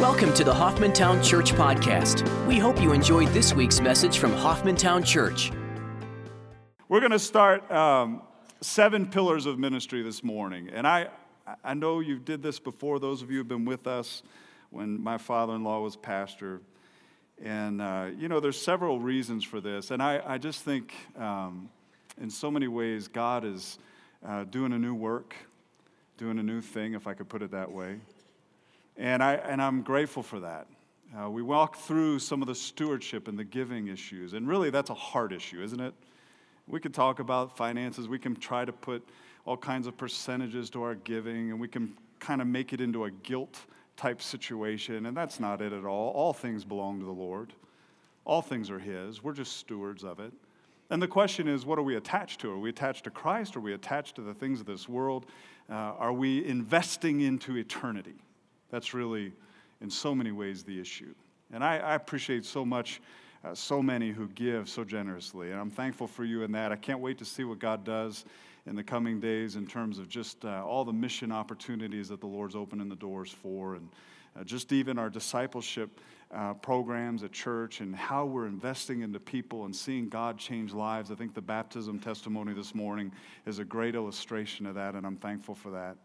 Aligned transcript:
Welcome 0.00 0.32
to 0.32 0.44
the 0.44 0.54
Hoffmantown 0.54 1.22
Church 1.22 1.52
Podcast. 1.52 2.26
We 2.46 2.58
hope 2.58 2.80
you 2.80 2.94
enjoyed 2.94 3.28
this 3.34 3.52
week's 3.52 3.82
message 3.82 4.16
from 4.16 4.32
Hoffmantown 4.32 5.04
Church. 5.04 5.52
We're 6.88 7.00
going 7.00 7.12
to 7.12 7.18
start 7.18 7.70
um, 7.70 8.22
seven 8.62 9.06
pillars 9.10 9.44
of 9.44 9.58
ministry 9.58 10.00
this 10.00 10.24
morning. 10.24 10.70
And 10.72 10.86
I, 10.86 11.08
I 11.62 11.74
know 11.74 12.00
you 12.00 12.18
did 12.18 12.42
this 12.42 12.58
before, 12.58 12.98
those 12.98 13.20
of 13.20 13.30
you 13.30 13.36
have 13.38 13.48
been 13.48 13.66
with 13.66 13.86
us 13.86 14.22
when 14.70 14.98
my 14.98 15.18
father 15.18 15.54
in 15.54 15.64
law 15.64 15.82
was 15.82 15.96
pastor. 15.96 16.62
And, 17.44 17.82
uh, 17.82 18.06
you 18.16 18.28
know, 18.28 18.40
there's 18.40 18.58
several 18.58 19.00
reasons 19.00 19.44
for 19.44 19.60
this. 19.60 19.90
And 19.90 20.02
I, 20.02 20.22
I 20.24 20.38
just 20.38 20.64
think 20.64 20.94
um, 21.18 21.68
in 22.18 22.30
so 22.30 22.50
many 22.50 22.68
ways, 22.68 23.06
God 23.06 23.44
is 23.44 23.78
uh, 24.26 24.44
doing 24.44 24.72
a 24.72 24.78
new 24.78 24.94
work, 24.94 25.36
doing 26.16 26.38
a 26.38 26.42
new 26.42 26.62
thing, 26.62 26.94
if 26.94 27.06
I 27.06 27.12
could 27.12 27.28
put 27.28 27.42
it 27.42 27.50
that 27.50 27.70
way. 27.70 27.98
And, 29.00 29.22
I, 29.22 29.36
and 29.36 29.62
I'm 29.62 29.80
grateful 29.80 30.22
for 30.22 30.40
that. 30.40 30.66
Uh, 31.18 31.30
we 31.30 31.40
walk 31.40 31.76
through 31.76 32.18
some 32.18 32.42
of 32.42 32.48
the 32.48 32.54
stewardship 32.54 33.28
and 33.28 33.38
the 33.38 33.44
giving 33.44 33.88
issues. 33.88 34.34
And 34.34 34.46
really, 34.46 34.68
that's 34.68 34.90
a 34.90 34.94
hard 34.94 35.32
issue, 35.32 35.62
isn't 35.62 35.80
it? 35.80 35.94
We 36.68 36.80
can 36.80 36.92
talk 36.92 37.18
about 37.18 37.56
finances. 37.56 38.08
We 38.08 38.18
can 38.18 38.36
try 38.36 38.66
to 38.66 38.72
put 38.72 39.02
all 39.46 39.56
kinds 39.56 39.86
of 39.86 39.96
percentages 39.96 40.68
to 40.70 40.82
our 40.82 40.96
giving, 40.96 41.50
and 41.50 41.58
we 41.58 41.66
can 41.66 41.96
kind 42.18 42.42
of 42.42 42.46
make 42.46 42.74
it 42.74 42.80
into 42.82 43.06
a 43.06 43.10
guilt 43.10 43.58
type 43.96 44.20
situation. 44.20 45.06
And 45.06 45.16
that's 45.16 45.40
not 45.40 45.62
it 45.62 45.72
at 45.72 45.86
all. 45.86 46.10
All 46.10 46.34
things 46.34 46.62
belong 46.62 47.00
to 47.00 47.06
the 47.06 47.10
Lord, 47.10 47.54
all 48.26 48.42
things 48.42 48.70
are 48.70 48.78
His. 48.78 49.24
We're 49.24 49.32
just 49.32 49.56
stewards 49.56 50.04
of 50.04 50.20
it. 50.20 50.34
And 50.90 51.00
the 51.00 51.08
question 51.08 51.48
is, 51.48 51.64
what 51.64 51.78
are 51.78 51.82
we 51.82 51.96
attached 51.96 52.40
to? 52.40 52.50
Are 52.50 52.58
we 52.58 52.68
attached 52.68 53.04
to 53.04 53.10
Christ? 53.10 53.56
Are 53.56 53.60
we 53.60 53.72
attached 53.72 54.16
to 54.16 54.20
the 54.20 54.34
things 54.34 54.60
of 54.60 54.66
this 54.66 54.90
world? 54.90 55.24
Uh, 55.70 55.74
are 55.74 56.12
we 56.12 56.44
investing 56.44 57.22
into 57.22 57.56
eternity? 57.56 58.16
That's 58.70 58.94
really, 58.94 59.32
in 59.80 59.90
so 59.90 60.14
many 60.14 60.32
ways, 60.32 60.62
the 60.62 60.80
issue. 60.80 61.14
And 61.52 61.64
I, 61.64 61.78
I 61.78 61.94
appreciate 61.94 62.44
so 62.44 62.64
much, 62.64 63.00
uh, 63.44 63.54
so 63.54 63.82
many 63.82 64.10
who 64.10 64.28
give 64.28 64.68
so 64.68 64.84
generously. 64.84 65.50
And 65.50 65.60
I'm 65.60 65.70
thankful 65.70 66.06
for 66.06 66.24
you 66.24 66.42
in 66.42 66.52
that. 66.52 66.72
I 66.72 66.76
can't 66.76 67.00
wait 67.00 67.18
to 67.18 67.24
see 67.24 67.44
what 67.44 67.58
God 67.58 67.84
does 67.84 68.24
in 68.66 68.76
the 68.76 68.84
coming 68.84 69.20
days 69.20 69.56
in 69.56 69.66
terms 69.66 69.98
of 69.98 70.08
just 70.08 70.44
uh, 70.44 70.64
all 70.64 70.84
the 70.84 70.92
mission 70.92 71.32
opportunities 71.32 72.08
that 72.08 72.20
the 72.20 72.26
Lord's 72.26 72.54
opening 72.54 72.88
the 72.88 72.96
doors 72.96 73.30
for, 73.30 73.74
and 73.74 73.88
uh, 74.38 74.44
just 74.44 74.72
even 74.72 74.98
our 74.98 75.10
discipleship 75.10 76.00
uh, 76.32 76.54
programs 76.54 77.24
at 77.24 77.32
church 77.32 77.80
and 77.80 77.96
how 77.96 78.24
we're 78.24 78.46
investing 78.46 79.00
into 79.00 79.18
people 79.18 79.64
and 79.64 79.74
seeing 79.74 80.08
God 80.08 80.38
change 80.38 80.72
lives. 80.72 81.10
I 81.10 81.16
think 81.16 81.34
the 81.34 81.40
baptism 81.40 81.98
testimony 81.98 82.52
this 82.52 82.74
morning 82.74 83.10
is 83.46 83.58
a 83.58 83.64
great 83.64 83.96
illustration 83.96 84.66
of 84.66 84.76
that, 84.76 84.94
and 84.94 85.04
I'm 85.04 85.16
thankful 85.16 85.56
for 85.56 85.70
that. 85.72 85.96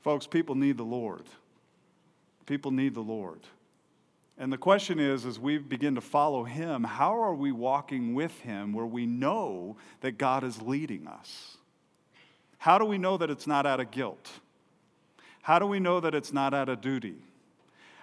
Folks, 0.00 0.26
people 0.26 0.54
need 0.54 0.78
the 0.78 0.84
Lord. 0.84 1.24
People 2.48 2.70
need 2.70 2.94
the 2.94 3.02
Lord. 3.02 3.40
And 4.38 4.50
the 4.50 4.56
question 4.56 4.98
is, 4.98 5.26
as 5.26 5.38
we 5.38 5.58
begin 5.58 5.96
to 5.96 6.00
follow 6.00 6.44
Him, 6.44 6.82
how 6.82 7.22
are 7.22 7.34
we 7.34 7.52
walking 7.52 8.14
with 8.14 8.40
Him 8.40 8.72
where 8.72 8.86
we 8.86 9.04
know 9.04 9.76
that 10.00 10.12
God 10.12 10.44
is 10.44 10.62
leading 10.62 11.06
us? 11.06 11.58
How 12.56 12.78
do 12.78 12.86
we 12.86 12.96
know 12.96 13.18
that 13.18 13.28
it's 13.28 13.46
not 13.46 13.66
out 13.66 13.80
of 13.80 13.90
guilt? 13.90 14.30
How 15.42 15.58
do 15.58 15.66
we 15.66 15.78
know 15.78 16.00
that 16.00 16.14
it's 16.14 16.32
not 16.32 16.54
out 16.54 16.70
of 16.70 16.80
duty? 16.80 17.16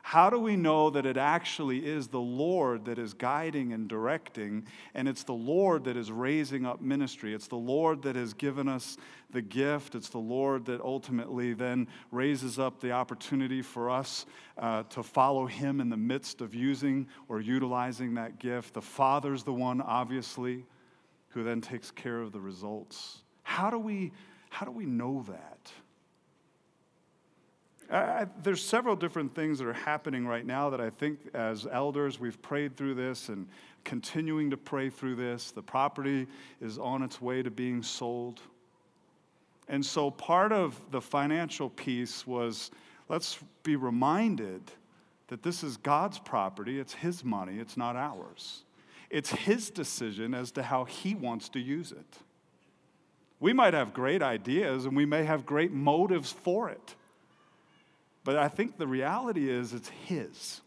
How 0.05 0.29
do 0.29 0.37
we 0.37 0.55
know 0.55 0.91
that 0.91 1.07
it 1.07 1.17
actually 1.17 1.83
is 1.83 2.09
the 2.09 2.19
Lord 2.19 2.85
that 2.85 2.99
is 2.99 3.15
guiding 3.15 3.73
and 3.73 3.87
directing, 3.87 4.67
and 4.93 5.07
it's 5.07 5.23
the 5.23 5.33
Lord 5.33 5.85
that 5.85 5.97
is 5.97 6.11
raising 6.11 6.63
up 6.63 6.79
ministry? 6.79 7.33
It's 7.33 7.47
the 7.47 7.55
Lord 7.55 8.03
that 8.03 8.15
has 8.15 8.35
given 8.35 8.69
us 8.69 8.97
the 9.31 9.41
gift. 9.41 9.95
It's 9.95 10.09
the 10.09 10.19
Lord 10.19 10.65
that 10.65 10.79
ultimately 10.79 11.55
then 11.55 11.87
raises 12.11 12.59
up 12.59 12.81
the 12.81 12.91
opportunity 12.91 13.63
for 13.63 13.89
us 13.89 14.27
uh, 14.59 14.83
to 14.89 15.01
follow 15.01 15.47
Him 15.47 15.81
in 15.81 15.89
the 15.89 15.97
midst 15.97 16.39
of 16.39 16.53
using 16.53 17.07
or 17.27 17.41
utilizing 17.41 18.13
that 18.13 18.37
gift. 18.37 18.75
The 18.75 18.83
Father's 18.83 19.41
the 19.41 19.53
one, 19.53 19.81
obviously, 19.81 20.67
who 21.29 21.43
then 21.43 21.61
takes 21.61 21.89
care 21.89 22.21
of 22.21 22.31
the 22.31 22.39
results. 22.39 23.23
How 23.41 23.71
do 23.71 23.79
we, 23.79 24.11
how 24.51 24.67
do 24.67 24.71
we 24.71 24.85
know 24.85 25.25
that? 25.27 25.71
I, 27.91 28.25
there's 28.41 28.63
several 28.63 28.95
different 28.95 29.35
things 29.35 29.59
that 29.59 29.67
are 29.67 29.73
happening 29.73 30.25
right 30.25 30.45
now 30.45 30.69
that 30.69 30.81
I 30.81 30.89
think 30.89 31.19
as 31.33 31.67
elders 31.71 32.19
we've 32.19 32.41
prayed 32.41 32.75
through 32.75 32.95
this 32.95 33.29
and 33.29 33.47
continuing 33.83 34.49
to 34.49 34.57
pray 34.57 34.89
through 34.89 35.15
this. 35.15 35.51
The 35.51 35.61
property 35.61 36.27
is 36.61 36.77
on 36.77 37.03
its 37.03 37.21
way 37.21 37.43
to 37.43 37.51
being 37.51 37.83
sold. 37.83 38.41
And 39.67 39.85
so 39.85 40.11
part 40.11 40.51
of 40.51 40.79
the 40.91 41.01
financial 41.01 41.69
piece 41.69 42.25
was 42.25 42.71
let's 43.09 43.39
be 43.63 43.75
reminded 43.75 44.61
that 45.27 45.43
this 45.43 45.63
is 45.63 45.77
God's 45.77 46.19
property, 46.19 46.79
it's 46.79 46.93
His 46.93 47.23
money, 47.23 47.57
it's 47.59 47.77
not 47.77 47.95
ours. 47.95 48.63
It's 49.09 49.31
His 49.31 49.69
decision 49.69 50.33
as 50.33 50.51
to 50.51 50.63
how 50.63 50.85
He 50.85 51.15
wants 51.15 51.49
to 51.49 51.59
use 51.59 51.91
it. 51.91 52.19
We 53.39 53.53
might 53.53 53.73
have 53.73 53.93
great 53.93 54.21
ideas 54.21 54.85
and 54.85 54.95
we 54.95 55.05
may 55.05 55.23
have 55.23 55.45
great 55.45 55.71
motives 55.71 56.31
for 56.31 56.69
it. 56.69 56.95
But 58.25 58.37
I 58.37 58.49
think 58.49 58.77
the 58.77 58.87
reality 58.87 59.49
is 59.49 59.71
it's 59.71 59.87
His. 59.87 60.59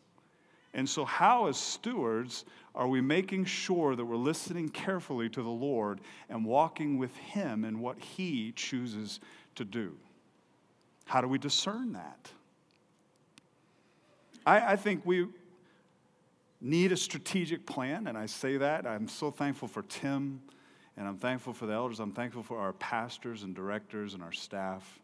And 0.72 0.88
so, 0.88 1.04
how, 1.04 1.48
as 1.48 1.58
stewards, 1.58 2.44
are 2.74 2.86
we 2.86 3.00
making 3.00 3.46
sure 3.46 3.96
that 3.96 4.04
we're 4.04 4.16
listening 4.16 4.68
carefully 4.68 5.28
to 5.30 5.42
the 5.42 5.48
Lord 5.48 6.00
and 6.30 6.44
walking 6.44 6.98
with 6.98 7.14
Him 7.16 7.64
in 7.64 7.80
what 7.80 7.98
He 7.98 8.52
chooses 8.52 9.18
to 9.56 9.64
do? 9.64 9.96
How 11.04 11.20
do 11.20 11.26
we 11.26 11.36
discern 11.36 11.92
that? 11.94 12.30
I, 14.46 14.72
I 14.72 14.76
think 14.76 15.04
we 15.04 15.26
need 16.60 16.92
a 16.92 16.96
strategic 16.96 17.66
plan, 17.66 18.06
and 18.06 18.16
I 18.16 18.26
say 18.26 18.56
that. 18.58 18.86
I'm 18.86 19.08
so 19.08 19.32
thankful 19.32 19.66
for 19.66 19.82
Tim, 19.82 20.40
and 20.96 21.08
I'm 21.08 21.18
thankful 21.18 21.54
for 21.54 21.66
the 21.66 21.72
elders. 21.72 21.98
I'm 21.98 22.12
thankful 22.12 22.44
for 22.44 22.58
our 22.58 22.74
pastors 22.74 23.42
and 23.42 23.52
directors 23.52 24.14
and 24.14 24.22
our 24.22 24.32
staff. 24.32 25.00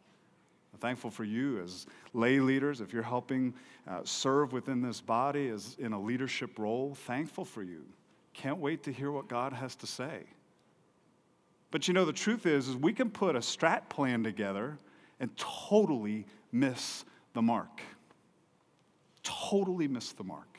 I'm 0.74 0.80
thankful 0.80 1.12
for 1.12 1.22
you 1.22 1.60
as 1.62 1.86
lay 2.14 2.40
leaders, 2.40 2.80
if 2.80 2.92
you're 2.92 3.04
helping 3.04 3.54
uh, 3.86 4.00
serve 4.02 4.52
within 4.52 4.82
this 4.82 5.00
body 5.00 5.48
as 5.48 5.76
in 5.78 5.92
a 5.92 6.00
leadership 6.00 6.58
role, 6.58 6.96
thankful 7.06 7.44
for 7.44 7.62
you. 7.62 7.84
Can't 8.32 8.58
wait 8.58 8.82
to 8.82 8.92
hear 8.92 9.12
what 9.12 9.28
God 9.28 9.52
has 9.52 9.76
to 9.76 9.86
say. 9.86 10.24
But 11.70 11.86
you 11.86 11.94
know, 11.94 12.04
the 12.04 12.12
truth 12.12 12.44
is, 12.44 12.66
is 12.66 12.74
we 12.74 12.92
can 12.92 13.08
put 13.08 13.36
a 13.36 13.38
strat 13.38 13.88
plan 13.88 14.24
together 14.24 14.76
and 15.20 15.30
totally 15.36 16.26
miss 16.50 17.04
the 17.34 17.42
mark. 17.42 17.80
Totally 19.22 19.86
miss 19.86 20.10
the 20.10 20.24
mark. 20.24 20.58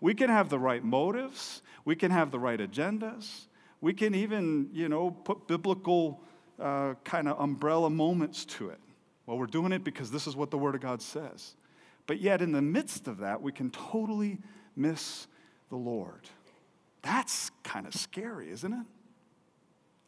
We 0.00 0.14
can 0.14 0.30
have 0.30 0.48
the 0.48 0.60
right 0.60 0.84
motives, 0.84 1.62
we 1.84 1.96
can 1.96 2.12
have 2.12 2.30
the 2.30 2.38
right 2.38 2.60
agendas, 2.60 3.46
we 3.80 3.94
can 3.94 4.14
even, 4.14 4.68
you 4.72 4.88
know, 4.88 5.10
put 5.10 5.48
biblical 5.48 6.20
uh, 6.60 6.94
kind 7.02 7.26
of 7.26 7.40
umbrella 7.40 7.90
moments 7.90 8.44
to 8.44 8.68
it. 8.68 8.78
Well, 9.26 9.38
we're 9.38 9.46
doing 9.46 9.72
it 9.72 9.84
because 9.84 10.10
this 10.10 10.26
is 10.26 10.34
what 10.34 10.50
the 10.50 10.58
Word 10.58 10.74
of 10.74 10.80
God 10.80 11.02
says. 11.02 11.54
But 12.06 12.20
yet, 12.20 12.42
in 12.42 12.52
the 12.52 12.62
midst 12.62 13.06
of 13.06 13.18
that, 13.18 13.40
we 13.40 13.52
can 13.52 13.70
totally 13.70 14.38
miss 14.74 15.26
the 15.68 15.76
Lord. 15.76 16.28
That's 17.02 17.50
kind 17.62 17.86
of 17.86 17.94
scary, 17.94 18.50
isn't 18.50 18.72
it? 18.72 18.86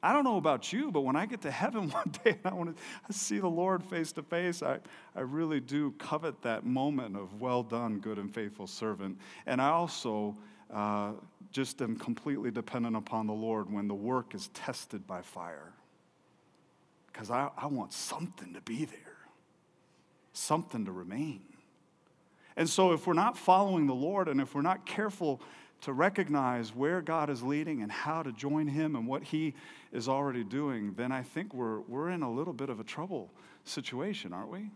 I 0.03 0.12
don't 0.12 0.25
know 0.25 0.37
about 0.37 0.73
you, 0.73 0.91
but 0.91 1.03
when 1.03 1.15
I 1.15 1.27
get 1.27 1.43
to 1.43 1.50
heaven 1.50 1.89
one 1.91 2.12
day 2.25 2.39
and 2.43 2.47
I 2.47 2.55
want 2.55 2.77
to 2.77 3.12
see 3.12 3.39
the 3.39 3.49
Lord 3.49 3.84
face 3.84 4.12
to 4.12 4.23
face, 4.23 4.62
I, 4.62 4.78
I 5.15 5.21
really 5.21 5.61
do 5.61 5.93
covet 5.93 6.43
that 6.43 6.65
moment 6.65 7.17
of 7.17 7.41
well 7.41 7.62
done, 7.62 8.00
good 8.00 8.19
and 8.19 8.33
faithful 8.34 8.67
servant. 8.67 9.19
And 9.47 9.62
I 9.62 9.69
also 9.69 10.37
uh, 10.73 11.12
just 11.53 11.81
am 11.83 11.97
completely 11.97 12.50
dependent 12.50 12.97
upon 12.97 13.27
the 13.27 13.33
Lord 13.33 13.73
when 13.73 13.87
the 13.87 13.94
work 13.94 14.34
is 14.34 14.49
tested 14.49 15.06
by 15.06 15.23
fire. 15.23 15.73
Because 17.12 17.31
I, 17.31 17.50
I 17.56 17.67
want 17.67 17.93
something 17.93 18.55
to 18.55 18.61
be 18.61 18.84
there 18.84 19.12
something 20.33 20.85
to 20.87 20.93
remain. 20.93 21.43
And 22.56 22.69
so, 22.69 22.93
if 22.93 23.06
we're 23.06 23.14
not 23.14 23.38
following 23.38 23.87
the 23.87 23.94
Lord 23.94 24.29
and 24.29 24.41
if 24.41 24.55
we're 24.55 24.62
not 24.62 24.85
careful 24.85 25.41
to 25.82 25.93
recognize 25.93 26.75
where 26.75 27.00
God 27.00 27.31
is 27.31 27.43
leading 27.43 27.82
and 27.82 27.91
how 27.91 28.23
to 28.23 28.31
join 28.32 28.67
Him 28.67 28.94
and 28.94 29.06
what 29.06 29.23
He 29.23 29.55
is 29.91 30.09
already 30.09 30.44
doing, 30.44 30.93
then 30.94 31.12
I 31.12 31.23
think 31.23 31.55
we're, 31.55 31.81
we're 31.81 32.11
in 32.11 32.23
a 32.23 32.31
little 32.31 32.53
bit 32.53 32.69
of 32.69 32.79
a 32.79 32.85
trouble 32.85 33.32
situation, 33.64 34.32
aren't 34.32 34.50
we? 34.50 34.70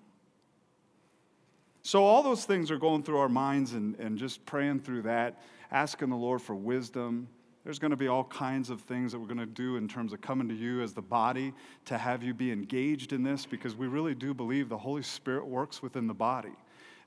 So, 1.83 2.05
all 2.05 2.23
those 2.23 2.45
things 2.45 2.71
are 2.71 2.79
going 2.79 3.03
through 3.03 3.19
our 3.19 3.29
minds 3.29 3.75
and, 3.75 3.95
and 3.97 4.17
just 4.17 4.45
praying 4.47 4.81
through 4.81 5.03
that, 5.03 5.43
asking 5.71 6.09
the 6.09 6.17
Lord 6.17 6.41
for 6.41 6.55
wisdom, 6.55 7.29
there's 7.67 7.81
going 7.81 7.91
to 7.91 7.97
be 7.97 8.07
all 8.07 8.23
kinds 8.23 8.71
of 8.71 8.81
things 8.83 9.11
that 9.11 9.19
we're 9.19 9.27
going 9.27 9.39
to 9.39 9.45
do 9.45 9.75
in 9.75 9.89
terms 9.89 10.13
of 10.13 10.21
coming 10.21 10.49
to 10.49 10.55
you 10.55 10.83
as 10.83 10.95
the 10.95 11.03
body 11.03 11.53
to 11.87 11.99
have 11.99 12.23
you 12.23 12.33
be 12.33 12.53
engaged 12.53 13.13
in 13.13 13.25
this 13.25 13.45
because 13.45 13.75
we 13.75 13.89
really 13.89 14.15
do 14.15 14.33
believe 14.33 14.69
the 14.69 14.79
Holy 14.79 15.03
Spirit 15.03 15.45
works 15.45 15.83
within 15.83 16.07
the 16.07 16.15
body. 16.15 16.53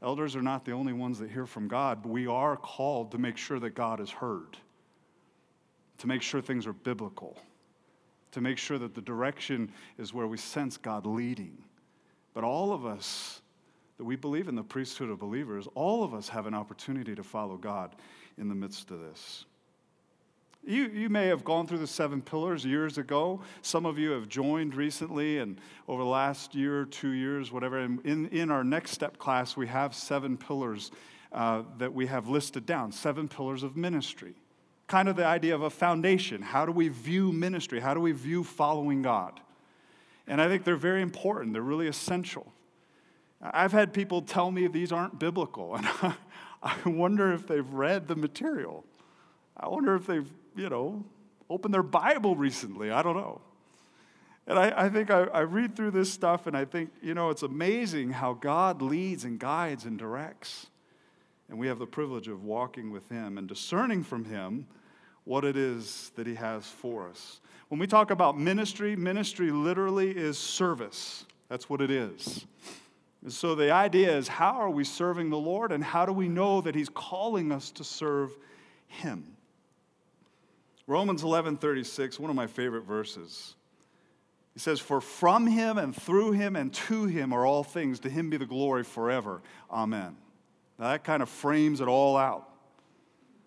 Elders 0.01 0.35
are 0.35 0.41
not 0.41 0.65
the 0.65 0.73
only 0.73 0.91
ones 0.91 1.17
that 1.19 1.31
hear 1.31 1.45
from 1.45 1.69
God, 1.69 2.03
but 2.03 2.09
we 2.09 2.27
are 2.27 2.57
called 2.57 3.09
to 3.11 3.17
make 3.17 3.37
sure 3.37 3.57
that 3.57 3.69
God 3.69 4.01
is 4.01 4.09
heard, 4.09 4.57
to 5.97 6.07
make 6.07 6.21
sure 6.21 6.41
things 6.41 6.67
are 6.67 6.73
biblical, 6.73 7.37
to 8.33 8.41
make 8.41 8.57
sure 8.57 8.77
that 8.79 8.93
the 8.93 9.01
direction 9.01 9.71
is 9.97 10.13
where 10.13 10.27
we 10.27 10.35
sense 10.35 10.75
God 10.75 11.05
leading. 11.05 11.57
But 12.33 12.43
all 12.43 12.73
of 12.73 12.85
us, 12.85 13.41
that 13.97 14.03
we 14.03 14.17
believe 14.17 14.49
in 14.49 14.55
the 14.55 14.63
priesthood 14.63 15.09
of 15.09 15.19
believers, 15.19 15.69
all 15.73 16.03
of 16.03 16.13
us 16.13 16.27
have 16.27 16.47
an 16.47 16.53
opportunity 16.53 17.15
to 17.15 17.23
follow 17.23 17.55
God 17.55 17.95
in 18.37 18.49
the 18.49 18.55
midst 18.55 18.91
of 18.91 18.99
this. 18.99 19.45
You, 20.65 20.87
you 20.87 21.09
may 21.09 21.27
have 21.27 21.43
gone 21.43 21.67
through 21.67 21.77
the 21.79 21.87
seven 21.87 22.21
pillars 22.21 22.65
years 22.65 22.97
ago. 22.97 23.41
Some 23.61 23.85
of 23.85 23.97
you 23.97 24.11
have 24.11 24.27
joined 24.27 24.75
recently 24.75 25.39
and 25.39 25.59
over 25.87 26.03
the 26.03 26.09
last 26.09 26.53
year, 26.53 26.85
two 26.85 27.11
years, 27.11 27.51
whatever. 27.51 27.79
And 27.79 28.05
in, 28.05 28.27
in 28.27 28.51
our 28.51 28.63
next 28.63 28.91
step 28.91 29.17
class, 29.17 29.55
we 29.55 29.67
have 29.67 29.95
seven 29.95 30.37
pillars 30.37 30.91
uh, 31.31 31.63
that 31.77 31.93
we 31.93 32.07
have 32.07 32.27
listed 32.27 32.65
down 32.65 32.91
seven 32.91 33.27
pillars 33.27 33.63
of 33.63 33.77
ministry. 33.77 34.33
Kind 34.87 35.07
of 35.07 35.15
the 35.15 35.25
idea 35.25 35.55
of 35.55 35.61
a 35.61 35.69
foundation. 35.69 36.41
How 36.41 36.65
do 36.65 36.71
we 36.71 36.89
view 36.89 37.31
ministry? 37.31 37.79
How 37.79 37.93
do 37.93 37.99
we 37.99 38.11
view 38.11 38.43
following 38.43 39.01
God? 39.01 39.39
And 40.27 40.41
I 40.41 40.47
think 40.47 40.63
they're 40.63 40.75
very 40.75 41.01
important, 41.01 41.53
they're 41.53 41.61
really 41.61 41.87
essential. 41.87 42.51
I've 43.41 43.71
had 43.71 43.93
people 43.93 44.21
tell 44.21 44.51
me 44.51 44.67
these 44.67 44.91
aren't 44.91 45.17
biblical, 45.17 45.75
and 45.75 45.87
I 46.63 46.75
wonder 46.85 47.31
if 47.33 47.47
they've 47.47 47.69
read 47.71 48.07
the 48.07 48.15
material. 48.15 48.83
I 49.55 49.69
wonder 49.69 49.95
if 49.95 50.05
they've 50.05 50.29
you 50.59 50.69
know, 50.69 51.05
opened 51.49 51.73
their 51.73 51.83
Bible 51.83 52.35
recently. 52.35 52.91
I 52.91 53.01
don't 53.01 53.15
know. 53.15 53.41
And 54.45 54.59
I, 54.59 54.85
I 54.85 54.89
think 54.89 55.09
I, 55.09 55.23
I 55.25 55.41
read 55.41 55.75
through 55.75 55.91
this 55.91 56.11
stuff 56.11 56.47
and 56.47 56.57
I 56.57 56.65
think, 56.65 56.89
you 57.01 57.13
know, 57.13 57.29
it's 57.29 57.43
amazing 57.43 58.11
how 58.11 58.33
God 58.33 58.81
leads 58.81 59.23
and 59.23 59.39
guides 59.39 59.85
and 59.85 59.97
directs. 59.97 60.67
And 61.49 61.57
we 61.57 61.67
have 61.67 61.79
the 61.79 61.87
privilege 61.87 62.27
of 62.27 62.43
walking 62.43 62.91
with 62.91 63.07
Him 63.09 63.37
and 63.37 63.47
discerning 63.47 64.03
from 64.03 64.25
Him 64.25 64.67
what 65.23 65.45
it 65.45 65.55
is 65.55 66.11
that 66.15 66.27
He 66.27 66.35
has 66.35 66.65
for 66.65 67.07
us. 67.07 67.41
When 67.69 67.79
we 67.79 67.87
talk 67.87 68.11
about 68.11 68.37
ministry, 68.37 68.95
ministry 68.95 69.51
literally 69.51 70.11
is 70.11 70.37
service. 70.37 71.25
That's 71.47 71.69
what 71.69 71.81
it 71.81 71.91
is. 71.91 72.45
And 73.21 73.31
so 73.31 73.53
the 73.53 73.71
idea 73.71 74.15
is 74.17 74.27
how 74.27 74.53
are 74.53 74.69
we 74.69 74.83
serving 74.83 75.29
the 75.29 75.37
Lord 75.37 75.71
and 75.71 75.83
how 75.83 76.05
do 76.05 76.13
we 76.13 76.27
know 76.27 76.61
that 76.61 76.75
He's 76.75 76.89
calling 76.89 77.51
us 77.51 77.71
to 77.71 77.83
serve 77.83 78.35
Him? 78.87 79.35
Romans 80.89 81.21
11:36, 81.21 82.17
one 82.17 82.31
of 82.31 82.35
my 82.35 82.47
favorite 82.47 82.83
verses. 82.83 83.53
He 84.55 84.59
says, 84.59 84.79
For 84.79 84.99
from 84.99 85.45
him 85.45 85.77
and 85.77 85.95
through 85.95 86.31
him 86.31 86.55
and 86.55 86.73
to 86.73 87.05
him 87.05 87.31
are 87.31 87.45
all 87.45 87.63
things. 87.63 87.99
To 87.99 88.09
him 88.09 88.31
be 88.31 88.37
the 88.37 88.47
glory 88.47 88.83
forever. 88.83 89.43
Amen. 89.69 90.17
Now 90.79 90.89
that 90.89 91.03
kind 91.03 91.21
of 91.21 91.29
frames 91.29 91.79
it 91.79 91.87
all 91.87 92.17
out. 92.17 92.49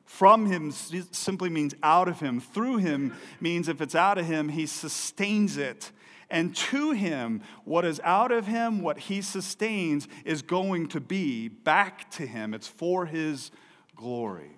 From 0.05 0.47
him 0.47 0.71
simply 0.71 1.51
means 1.51 1.75
out 1.83 2.07
of 2.07 2.21
him. 2.21 2.39
Through 2.39 2.77
him 2.77 3.17
means 3.41 3.69
if 3.69 3.81
it's 3.81 3.97
out 3.97 4.19
of 4.19 4.27
him, 4.27 4.49
he 4.49 4.65
sustains 4.65 5.57
it. 5.57 5.91
And 6.31 6.55
to 6.55 6.93
him, 6.93 7.43
what 7.65 7.85
is 7.85 8.01
out 8.05 8.31
of 8.31 8.47
him, 8.47 8.83
what 8.83 8.99
he 8.99 9.21
sustains, 9.21 10.07
is 10.25 10.43
going 10.43 10.87
to 10.91 11.01
be 11.01 11.49
back 11.49 12.09
to 12.13 12.25
him. 12.25 12.55
It's 12.55 12.69
for 12.69 13.07
his 13.07 13.51
glory. 13.97 14.53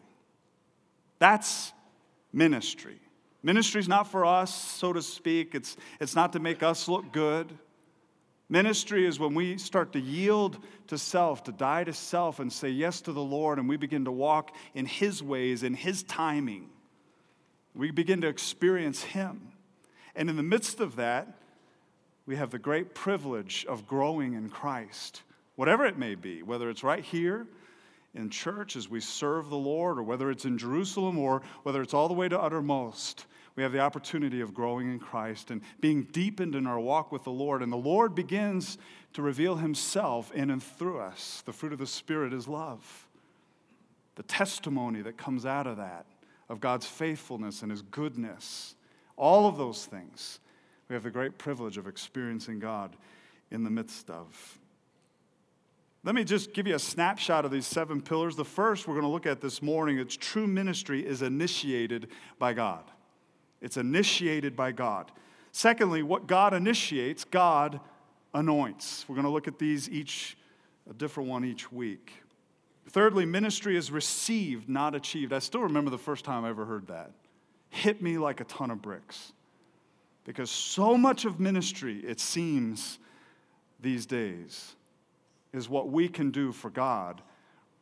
That's 1.19 1.73
ministry. 2.35 2.99
Ministry 3.43 3.81
is 3.81 3.89
not 3.89 4.11
for 4.11 4.25
us, 4.25 4.55
so 4.55 4.93
to 4.93 5.03
speak, 5.03 5.55
it's, 5.55 5.77
it's 6.01 6.15
not 6.15 6.33
to 6.33 6.41
make 6.41 6.63
us 6.63 6.89
look 6.89 7.13
good. 7.13 7.57
Ministry 8.49 9.07
is 9.07 9.19
when 9.19 9.35
we 9.35 9.59
start 9.59 9.93
to 9.93 10.01
yield 10.01 10.59
to 10.89 10.99
self, 10.99 11.45
to 11.45 11.53
die 11.53 11.85
to 11.85 11.93
self, 11.93 12.41
and 12.41 12.53
say 12.53 12.71
yes 12.71 13.01
to 13.03 13.13
the 13.13 13.23
Lord, 13.23 13.59
and 13.59 13.69
we 13.69 13.77
begin 13.77 14.05
to 14.07 14.13
walk 14.13 14.55
in 14.75 14.87
His 14.87 15.23
ways, 15.23 15.63
in 15.63 15.75
His 15.75 16.03
timing. 16.03 16.69
We 17.75 17.91
begin 17.91 18.21
to 18.23 18.29
experience 18.29 19.03
Him. 19.03 19.53
And 20.15 20.31
in 20.31 20.37
the 20.37 20.43
midst 20.43 20.81
of 20.81 20.97
that, 20.97 21.39
we 22.27 22.37
have 22.37 22.51
the 22.51 22.59
great 22.59 22.95
privilege 22.95 23.67
of 23.69 23.87
growing 23.87 24.35
in 24.35 24.49
Christ, 24.49 25.23
whatever 25.57 25.85
it 25.85 25.99
may 25.99 26.15
be, 26.15 26.43
whether 26.43 26.71
it's 26.71 26.85
right 26.85 27.05
here 27.05 27.47
in 28.15 28.31
church 28.31 28.77
as 28.77 28.89
we 28.89 29.01
serve 29.01 29.51
the 29.51 29.57
Lord, 29.57 29.99
or 29.99 30.03
whether 30.03 30.31
it's 30.31 30.45
in 30.45 30.57
Jerusalem, 30.57 31.19
or 31.19 31.43
whether 31.63 31.83
it's 31.83 31.95
all 31.95 32.09
the 32.09 32.15
way 32.15 32.29
to 32.29 32.41
uttermost, 32.41 33.27
we 33.57 33.63
have 33.63 33.73
the 33.73 33.81
opportunity 33.81 34.41
of 34.41 34.53
growing 34.53 34.91
in 34.91 34.99
Christ 34.99 35.51
and 35.51 35.61
being 35.81 36.05
deepened 36.05 36.55
in 36.55 36.67
our 36.67 36.81
walk 36.81 37.13
with 37.13 37.25
the 37.25 37.31
Lord. 37.31 37.63
And 37.63 37.73
the 37.73 37.77
Lord 37.77 38.15
begins 38.15 38.79
to 39.13 39.23
reveal 39.23 39.57
Himself 39.57 40.33
in 40.33 40.51
and 40.51 40.63
through 40.63 40.99
us. 40.99 41.43
The 41.47 41.53
fruit 41.53 41.73
of 41.73 41.79
the 41.79 41.87
Spirit 41.87 42.33
is 42.33 42.49
love. 42.49 43.07
The 44.17 44.25
testimony 44.25 45.03
that 45.03 45.17
comes 45.17 45.47
out 45.47 45.67
of 45.67 45.77
that, 45.77 46.07
of 46.49 46.61
God's 46.61 46.87
faithfulness 46.87 47.63
and 47.63 47.71
His 47.71 47.83
goodness, 47.83 48.75
all 49.17 49.47
of 49.47 49.57
those 49.57 49.87
things, 49.87 50.41
we 50.89 50.95
have 50.95 51.05
the 51.05 51.11
great 51.11 51.39
privilege 51.39 51.79
of 51.79 51.87
experiencing 51.87 52.59
God 52.59 52.97
in 53.51 53.63
the 53.63 53.71
midst 53.71 54.11
of. 54.11 54.59
Let 56.05 56.15
me 56.15 56.23
just 56.23 56.53
give 56.53 56.67
you 56.67 56.75
a 56.75 56.79
snapshot 56.79 57.47
of 57.47 57.51
these 57.51 57.67
seven 57.67 58.03
pillars. 58.03 58.37
The 58.37 58.45
first 58.45 58.87
we're 58.87 58.95
going 58.95 59.07
to 59.07 59.11
look 59.11 59.25
at 59.25 59.41
this 59.41 59.63
morning, 59.63 59.99
it's 59.99 60.17
true 60.17 60.47
ministry 60.47 61.05
is 61.05 61.23
initiated 61.23 62.09
by 62.39 62.53
God. 62.53 62.85
It's 63.63 63.79
initiated 63.79 64.55
by 64.55 64.73
God. 64.73 65.11
Secondly, 65.51 66.03
what 66.03 66.27
God 66.27 66.53
initiates, 66.53 67.25
God 67.25 67.81
anoints. 68.35 69.07
We're 69.09 69.15
going 69.15 69.25
to 69.25 69.31
look 69.31 69.49
at 69.49 69.59
these 69.59 69.89
each, 69.89 70.37
a 70.91 70.93
different 70.93 71.31
one 71.31 71.43
each 71.43 71.73
week. 71.73 72.13
Thirdly, 72.91 73.25
ministry 73.25 73.75
is 73.75 73.91
received, 73.91 74.69
not 74.69 74.95
achieved. 74.95 75.33
I 75.33 75.39
still 75.39 75.63
remember 75.63 75.91
the 75.91 75.97
first 75.97 76.27
time 76.27 76.45
I 76.45 76.51
ever 76.51 76.67
heard 76.67 76.89
that. 76.89 77.13
Hit 77.71 78.03
me 78.03 78.19
like 78.19 78.43
a 78.43 78.45
ton 78.45 78.71
of 78.71 78.83
bricks. 78.83 79.33
Because 80.25 80.51
so 80.51 80.99
much 80.99 81.25
of 81.25 81.41
ministry, 81.41 82.01
it 82.01 82.21
seems, 82.21 82.99
these 83.81 84.05
days, 84.05 84.77
is 85.55 85.69
what 85.69 85.89
we 85.89 86.09
can 86.09 86.31
do 86.31 86.53
for 86.53 86.69
God 86.69 87.23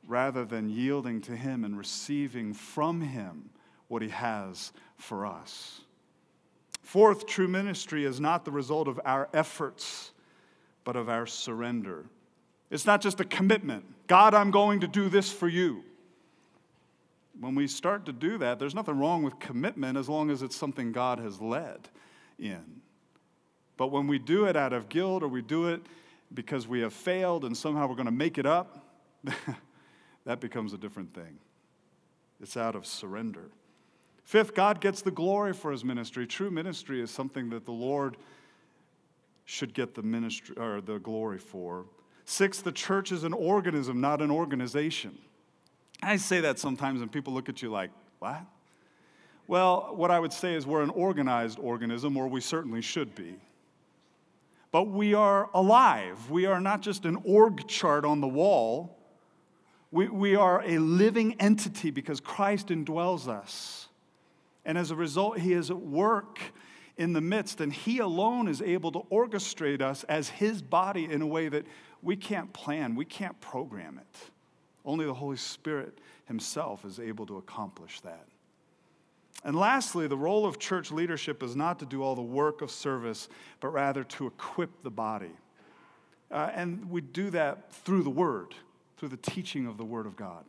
rather 0.06 0.44
than 0.44 0.68
yielding 0.68 1.20
to 1.22 1.34
Him 1.34 1.64
and 1.64 1.76
receiving 1.76 2.52
from 2.52 3.00
Him 3.00 3.50
what 3.88 4.02
He 4.02 4.08
has 4.10 4.72
for 4.96 5.24
us. 5.24 5.80
Fourth, 6.82 7.26
true 7.26 7.48
ministry 7.48 8.04
is 8.04 8.20
not 8.20 8.44
the 8.44 8.50
result 8.50 8.88
of 8.88 9.00
our 9.04 9.28
efforts, 9.32 10.12
but 10.84 10.96
of 10.96 11.08
our 11.08 11.26
surrender. 11.26 12.04
It's 12.70 12.86
not 12.86 13.00
just 13.00 13.20
a 13.20 13.24
commitment 13.24 13.84
God, 14.06 14.34
I'm 14.34 14.50
going 14.50 14.80
to 14.80 14.86
do 14.86 15.08
this 15.08 15.32
for 15.32 15.48
you. 15.48 15.84
When 17.40 17.54
we 17.54 17.66
start 17.66 18.04
to 18.06 18.12
do 18.12 18.36
that, 18.38 18.58
there's 18.58 18.74
nothing 18.74 18.98
wrong 18.98 19.22
with 19.22 19.38
commitment 19.38 19.96
as 19.96 20.06
long 20.06 20.28
as 20.28 20.42
it's 20.42 20.54
something 20.54 20.92
God 20.92 21.18
has 21.18 21.40
led 21.40 21.88
in. 22.38 22.82
But 23.78 23.86
when 23.86 24.06
we 24.06 24.18
do 24.18 24.44
it 24.44 24.54
out 24.54 24.74
of 24.74 24.90
guilt 24.90 25.22
or 25.22 25.28
we 25.28 25.40
do 25.40 25.68
it 25.68 25.80
because 26.34 26.66
we 26.66 26.80
have 26.80 26.92
failed 26.92 27.44
and 27.44 27.56
somehow 27.56 27.86
we're 27.86 27.94
going 27.94 28.06
to 28.06 28.12
make 28.12 28.38
it 28.38 28.46
up, 28.46 28.86
that 30.24 30.40
becomes 30.40 30.72
a 30.72 30.78
different 30.78 31.14
thing. 31.14 31.38
It's 32.40 32.56
out 32.56 32.74
of 32.74 32.86
surrender. 32.86 33.50
Fifth, 34.24 34.54
God 34.54 34.80
gets 34.80 35.02
the 35.02 35.10
glory 35.10 35.52
for 35.52 35.70
his 35.70 35.84
ministry. 35.84 36.26
True 36.26 36.50
ministry 36.50 37.00
is 37.00 37.10
something 37.10 37.50
that 37.50 37.64
the 37.64 37.72
Lord 37.72 38.16
should 39.44 39.74
get 39.74 39.94
the 39.94 40.02
ministry 40.02 40.56
or 40.56 40.80
the 40.80 40.98
glory 40.98 41.38
for. 41.38 41.84
Sixth, 42.24 42.62
the 42.62 42.72
church 42.72 43.12
is 43.12 43.24
an 43.24 43.32
organism, 43.32 44.00
not 44.00 44.22
an 44.22 44.30
organization. 44.30 45.18
I 46.02 46.16
say 46.16 46.40
that 46.40 46.58
sometimes 46.58 47.00
and 47.00 47.10
people 47.10 47.32
look 47.32 47.48
at 47.48 47.62
you 47.62 47.70
like, 47.70 47.90
what? 48.20 48.44
Well, 49.48 49.92
what 49.96 50.10
I 50.10 50.18
would 50.20 50.32
say 50.32 50.54
is 50.54 50.66
we're 50.66 50.82
an 50.82 50.90
organized 50.90 51.58
organism, 51.58 52.16
or 52.16 52.28
we 52.28 52.40
certainly 52.40 52.80
should 52.80 53.14
be 53.14 53.36
but 54.72 54.84
we 54.84 55.12
are 55.12 55.50
alive. 55.54 56.30
We 56.30 56.46
are 56.46 56.60
not 56.60 56.80
just 56.80 57.04
an 57.04 57.18
org 57.24 57.68
chart 57.68 58.04
on 58.04 58.20
the 58.20 58.26
wall. 58.26 58.98
We, 59.90 60.08
we 60.08 60.34
are 60.34 60.62
a 60.64 60.78
living 60.78 61.36
entity 61.38 61.90
because 61.90 62.18
Christ 62.18 62.68
indwells 62.68 63.28
us. 63.28 63.88
And 64.64 64.78
as 64.78 64.90
a 64.90 64.96
result, 64.96 65.38
He 65.38 65.52
is 65.52 65.70
at 65.70 65.76
work 65.76 66.40
in 66.96 67.12
the 67.12 67.20
midst, 67.20 67.60
and 67.60 67.72
He 67.72 67.98
alone 67.98 68.48
is 68.48 68.62
able 68.62 68.90
to 68.92 69.00
orchestrate 69.12 69.82
us 69.82 70.04
as 70.04 70.30
His 70.30 70.62
body 70.62 71.04
in 71.04 71.20
a 71.20 71.26
way 71.26 71.48
that 71.50 71.66
we 72.00 72.16
can't 72.16 72.52
plan, 72.52 72.96
we 72.96 73.04
can't 73.04 73.38
program 73.40 73.98
it. 73.98 74.30
Only 74.84 75.04
the 75.04 75.14
Holy 75.14 75.36
Spirit 75.36 75.98
Himself 76.24 76.86
is 76.86 76.98
able 76.98 77.26
to 77.26 77.36
accomplish 77.36 78.00
that. 78.00 78.26
And 79.44 79.56
lastly, 79.56 80.06
the 80.06 80.16
role 80.16 80.46
of 80.46 80.58
church 80.58 80.92
leadership 80.92 81.42
is 81.42 81.56
not 81.56 81.78
to 81.80 81.86
do 81.86 82.02
all 82.02 82.14
the 82.14 82.22
work 82.22 82.62
of 82.62 82.70
service, 82.70 83.28
but 83.60 83.68
rather 83.68 84.04
to 84.04 84.26
equip 84.26 84.82
the 84.82 84.90
body. 84.90 85.32
Uh, 86.30 86.50
and 86.54 86.88
we 86.90 87.00
do 87.00 87.30
that 87.30 87.72
through 87.72 88.02
the 88.02 88.10
Word, 88.10 88.54
through 88.96 89.08
the 89.08 89.16
teaching 89.16 89.66
of 89.66 89.76
the 89.76 89.84
Word 89.84 90.06
of 90.06 90.16
God. 90.16 90.44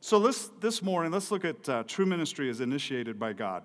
So 0.00 0.20
this, 0.20 0.50
this 0.60 0.82
morning, 0.82 1.10
let's 1.10 1.30
look 1.30 1.44
at 1.44 1.68
uh, 1.68 1.84
true 1.84 2.06
ministry 2.06 2.48
as 2.50 2.60
initiated 2.60 3.18
by 3.18 3.32
God. 3.32 3.64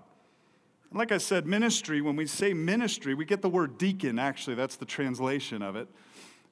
And 0.89 0.97
like 0.97 1.11
I 1.11 1.17
said, 1.17 1.45
ministry, 1.45 2.01
when 2.01 2.15
we 2.15 2.25
say 2.25 2.53
ministry, 2.53 3.13
we 3.13 3.25
get 3.25 3.41
the 3.41 3.49
word 3.49 3.77
deacon, 3.77 4.17
actually, 4.17 4.55
that's 4.55 4.75
the 4.75 4.85
translation 4.85 5.61
of 5.61 5.75
it. 5.75 5.87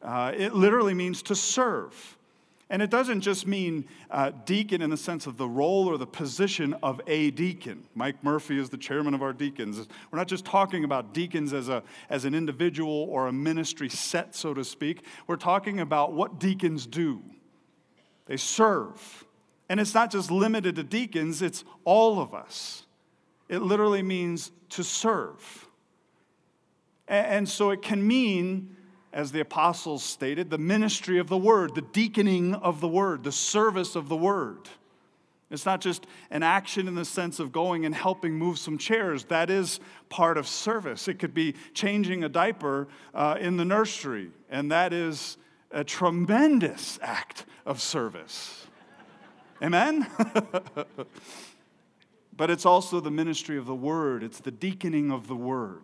Uh, 0.02 0.34
it 0.36 0.54
literally 0.54 0.94
means 0.94 1.22
to 1.24 1.36
serve. 1.36 2.18
And 2.72 2.82
it 2.82 2.90
doesn't 2.90 3.20
just 3.20 3.46
mean 3.46 3.84
uh, 4.10 4.32
deacon 4.46 4.82
in 4.82 4.90
the 4.90 4.98
sense 4.98 5.28
of 5.28 5.36
the 5.36 5.48
role 5.48 5.90
or 5.90 5.98
the 5.98 6.08
position 6.08 6.74
of 6.82 7.02
a 7.06 7.30
deacon. 7.32 7.84
Mike 7.96 8.24
Murphy 8.24 8.58
is 8.58 8.70
the 8.70 8.78
chairman 8.78 9.14
of 9.14 9.22
our 9.22 9.34
deacons. 9.34 9.86
We're 10.10 10.18
not 10.18 10.30
just 10.30 10.46
talking 10.46 10.86
about 10.86 11.14
deacons 11.14 11.52
as, 11.52 11.68
a, 11.68 11.84
as 12.10 12.24
an 12.24 12.34
individual 12.34 13.08
or 13.10 13.28
a 13.28 13.34
ministry 13.34 13.90
set, 13.90 14.36
so 14.36 14.54
to 14.54 14.64
speak. 14.64 15.04
We're 15.28 15.36
talking 15.36 15.82
about 15.82 16.14
what 16.14 16.40
deacons 16.40 16.88
do. 16.88 17.22
They 18.26 18.38
serve. 18.38 19.26
And 19.68 19.78
it's 19.78 19.94
not 19.94 20.10
just 20.10 20.32
limited 20.32 20.78
to 20.78 20.84
deacons, 20.84 21.42
it's 21.42 21.66
all 21.84 22.22
of 22.22 22.34
us. 22.34 22.86
It 23.50 23.62
literally 23.62 24.02
means 24.02 24.54
to 24.70 24.84
serve. 24.86 25.68
And 27.10 27.50
so 27.50 27.72
it 27.72 27.82
can 27.82 28.08
mean 28.08 28.78
as 29.14 29.32
the 29.32 29.42
apostles 29.42 30.04
stated, 30.04 30.50
the 30.50 30.58
ministry 30.58 31.20
of 31.20 31.28
the 31.28 31.38
word, 31.38 31.76
the 31.76 31.82
deaconing 31.82 32.54
of 32.56 32.80
the 32.80 32.88
word, 32.88 33.24
the 33.24 33.32
service 33.32 33.96
of 33.96 34.10
the 34.10 34.16
word. 34.16 34.70
It's 35.50 35.66
not 35.66 35.82
just 35.82 36.08
an 36.30 36.44
action 36.44 36.88
in 36.88 36.96
the 36.96 37.04
sense 37.04 37.40
of 37.40 37.52
going 37.52 37.86
and 37.86 37.94
helping 37.94 38.34
move 38.34 38.58
some 38.58 38.78
chairs. 38.78 39.26
That 39.26 39.50
is 39.50 39.82
part 40.08 40.38
of 40.38 40.48
service. 40.48 41.10
It 41.10 41.20
could 41.20 41.34
be 41.34 41.56
changing 41.74 42.24
a 42.24 42.30
diaper 42.30 42.88
uh, 43.14 43.38
in 43.38 43.58
the 43.58 43.66
nursery, 43.66 44.32
and 44.50 44.72
that 44.72 44.94
is 44.94 45.38
a 45.72 45.84
tremendous 45.84 46.98
act 47.02 47.46
of 47.66 47.82
service. 47.82 48.66
Amen? 49.62 50.08
but 52.36 52.50
it's 52.50 52.66
also 52.66 53.02
the 53.02 53.12
ministry 53.12 53.58
of 53.58 53.66
the 53.66 53.76
word, 53.76 54.24
it's 54.24 54.40
the 54.40 54.52
deaconing 54.52 55.12
of 55.12 55.28
the 55.28 55.36
word 55.36 55.84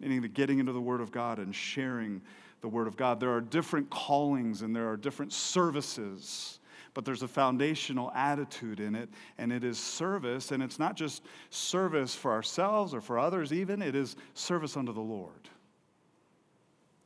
meaning 0.00 0.22
the 0.22 0.28
getting 0.28 0.58
into 0.58 0.72
the 0.72 0.80
Word 0.80 1.00
of 1.00 1.10
God 1.10 1.38
and 1.38 1.54
sharing 1.54 2.20
the 2.60 2.68
Word 2.68 2.86
of 2.86 2.96
God. 2.96 3.20
There 3.20 3.32
are 3.34 3.40
different 3.40 3.90
callings 3.90 4.62
and 4.62 4.74
there 4.74 4.88
are 4.88 4.96
different 4.96 5.32
services, 5.32 6.60
but 6.94 7.04
there's 7.04 7.22
a 7.22 7.28
foundational 7.28 8.10
attitude 8.12 8.80
in 8.80 8.94
it, 8.94 9.08
and 9.38 9.52
it 9.52 9.62
is 9.62 9.78
service. 9.78 10.50
And 10.50 10.62
it's 10.62 10.78
not 10.78 10.96
just 10.96 11.22
service 11.50 12.14
for 12.14 12.32
ourselves 12.32 12.94
or 12.94 13.00
for 13.00 13.18
others, 13.18 13.52
even, 13.52 13.82
it 13.82 13.94
is 13.94 14.16
service 14.34 14.76
unto 14.76 14.92
the 14.92 15.00
Lord. 15.00 15.48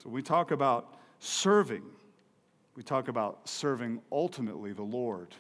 So 0.03 0.09
we 0.09 0.23
talk 0.23 0.51
about 0.51 0.95
serving, 1.21 1.83
we 2.75 2.83
talk 2.83 3.09
about 3.09 3.49
serving 3.49 4.01
ultimately 4.11 4.73
the 4.73 4.83
Lord 4.83 5.35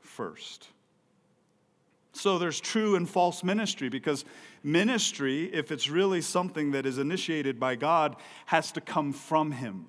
first. 0.00 0.68
So 2.12 2.38
there's 2.38 2.60
true 2.60 2.94
and 2.94 3.08
false 3.08 3.42
ministry 3.42 3.88
because 3.88 4.24
ministry, 4.62 5.44
if 5.52 5.72
it's 5.72 5.88
really 5.88 6.20
something 6.20 6.72
that 6.72 6.84
is 6.84 6.98
initiated 6.98 7.58
by 7.58 7.74
God, 7.74 8.16
has 8.46 8.70
to 8.72 8.80
come 8.80 9.12
from 9.12 9.52
Him. 9.52 9.86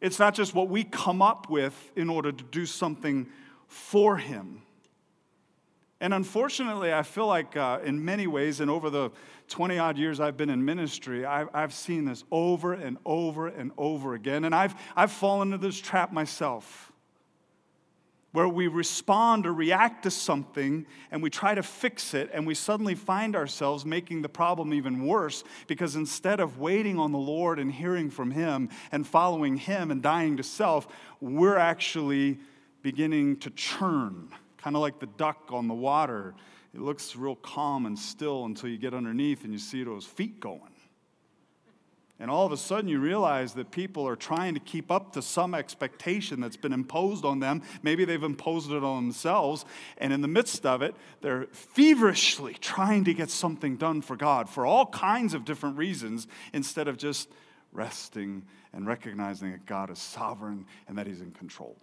It's 0.00 0.18
not 0.18 0.34
just 0.34 0.54
what 0.54 0.68
we 0.68 0.84
come 0.84 1.20
up 1.20 1.48
with 1.50 1.92
in 1.94 2.08
order 2.08 2.32
to 2.32 2.44
do 2.44 2.66
something 2.66 3.26
for 3.68 4.16
Him. 4.16 4.62
And 6.00 6.12
unfortunately, 6.12 6.92
I 6.92 7.02
feel 7.02 7.26
like 7.26 7.56
uh, 7.56 7.80
in 7.82 8.04
many 8.04 8.26
ways, 8.26 8.60
and 8.60 8.70
over 8.70 8.90
the 8.90 9.10
20 9.48 9.78
odd 9.78 9.96
years 9.96 10.20
I've 10.20 10.36
been 10.36 10.50
in 10.50 10.64
ministry, 10.64 11.24
I've, 11.24 11.48
I've 11.54 11.72
seen 11.72 12.04
this 12.04 12.24
over 12.30 12.74
and 12.74 12.98
over 13.06 13.48
and 13.48 13.72
over 13.78 14.14
again. 14.14 14.44
And 14.44 14.54
I've, 14.54 14.74
I've 14.94 15.12
fallen 15.12 15.52
into 15.52 15.66
this 15.66 15.78
trap 15.78 16.12
myself 16.12 16.85
where 18.36 18.46
we 18.46 18.66
respond 18.66 19.46
or 19.46 19.54
react 19.54 20.02
to 20.02 20.10
something 20.10 20.84
and 21.10 21.22
we 21.22 21.30
try 21.30 21.54
to 21.54 21.62
fix 21.62 22.12
it, 22.12 22.28
and 22.34 22.46
we 22.46 22.52
suddenly 22.52 22.94
find 22.94 23.34
ourselves 23.34 23.86
making 23.86 24.20
the 24.20 24.28
problem 24.28 24.74
even 24.74 25.06
worse 25.06 25.42
because 25.66 25.96
instead 25.96 26.38
of 26.38 26.58
waiting 26.58 26.98
on 26.98 27.12
the 27.12 27.18
Lord 27.18 27.58
and 27.58 27.72
hearing 27.72 28.10
from 28.10 28.30
Him 28.30 28.68
and 28.92 29.06
following 29.06 29.56
Him 29.56 29.90
and 29.90 30.02
dying 30.02 30.36
to 30.36 30.42
self, 30.42 30.86
we're 31.18 31.56
actually 31.56 32.38
beginning 32.82 33.38
to 33.38 33.48
churn, 33.52 34.28
kind 34.58 34.76
of 34.76 34.82
like 34.82 34.98
the 34.98 35.06
duck 35.06 35.48
on 35.48 35.66
the 35.66 35.72
water. 35.72 36.34
It 36.74 36.82
looks 36.82 37.16
real 37.16 37.36
calm 37.36 37.86
and 37.86 37.98
still 37.98 38.44
until 38.44 38.68
you 38.68 38.76
get 38.76 38.92
underneath 38.92 39.44
and 39.44 39.52
you 39.54 39.58
see 39.58 39.82
those 39.82 40.04
feet 40.04 40.40
going. 40.40 40.75
And 42.18 42.30
all 42.30 42.46
of 42.46 42.52
a 42.52 42.56
sudden, 42.56 42.88
you 42.88 42.98
realize 42.98 43.52
that 43.54 43.70
people 43.70 44.08
are 44.08 44.16
trying 44.16 44.54
to 44.54 44.60
keep 44.60 44.90
up 44.90 45.12
to 45.12 45.22
some 45.22 45.54
expectation 45.54 46.40
that's 46.40 46.56
been 46.56 46.72
imposed 46.72 47.26
on 47.26 47.40
them. 47.40 47.62
Maybe 47.82 48.06
they've 48.06 48.22
imposed 48.22 48.70
it 48.70 48.82
on 48.82 49.04
themselves. 49.04 49.66
And 49.98 50.14
in 50.14 50.22
the 50.22 50.28
midst 50.28 50.64
of 50.64 50.80
it, 50.80 50.94
they're 51.20 51.46
feverishly 51.52 52.54
trying 52.54 53.04
to 53.04 53.12
get 53.12 53.28
something 53.28 53.76
done 53.76 54.00
for 54.00 54.16
God 54.16 54.48
for 54.48 54.64
all 54.64 54.86
kinds 54.86 55.34
of 55.34 55.44
different 55.44 55.76
reasons 55.76 56.26
instead 56.54 56.88
of 56.88 56.96
just 56.96 57.28
resting 57.72 58.44
and 58.72 58.86
recognizing 58.86 59.52
that 59.52 59.66
God 59.66 59.90
is 59.90 59.98
sovereign 59.98 60.64
and 60.88 60.96
that 60.96 61.06
He's 61.06 61.20
in 61.20 61.32
control 61.32 61.76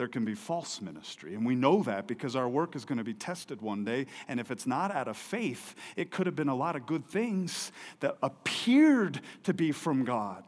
there 0.00 0.08
can 0.08 0.24
be 0.24 0.34
false 0.34 0.80
ministry. 0.80 1.34
And 1.34 1.44
we 1.44 1.54
know 1.54 1.82
that 1.82 2.06
because 2.06 2.34
our 2.34 2.48
work 2.48 2.74
is 2.74 2.86
going 2.86 2.96
to 2.96 3.04
be 3.04 3.12
tested 3.12 3.60
one 3.60 3.84
day. 3.84 4.06
And 4.28 4.40
if 4.40 4.50
it's 4.50 4.66
not 4.66 4.90
out 4.90 5.08
of 5.08 5.16
faith, 5.18 5.74
it 5.94 6.10
could 6.10 6.24
have 6.24 6.34
been 6.34 6.48
a 6.48 6.54
lot 6.54 6.74
of 6.74 6.86
good 6.86 7.04
things 7.04 7.70
that 8.00 8.16
appeared 8.22 9.20
to 9.42 9.52
be 9.52 9.72
from 9.72 10.04
God, 10.04 10.44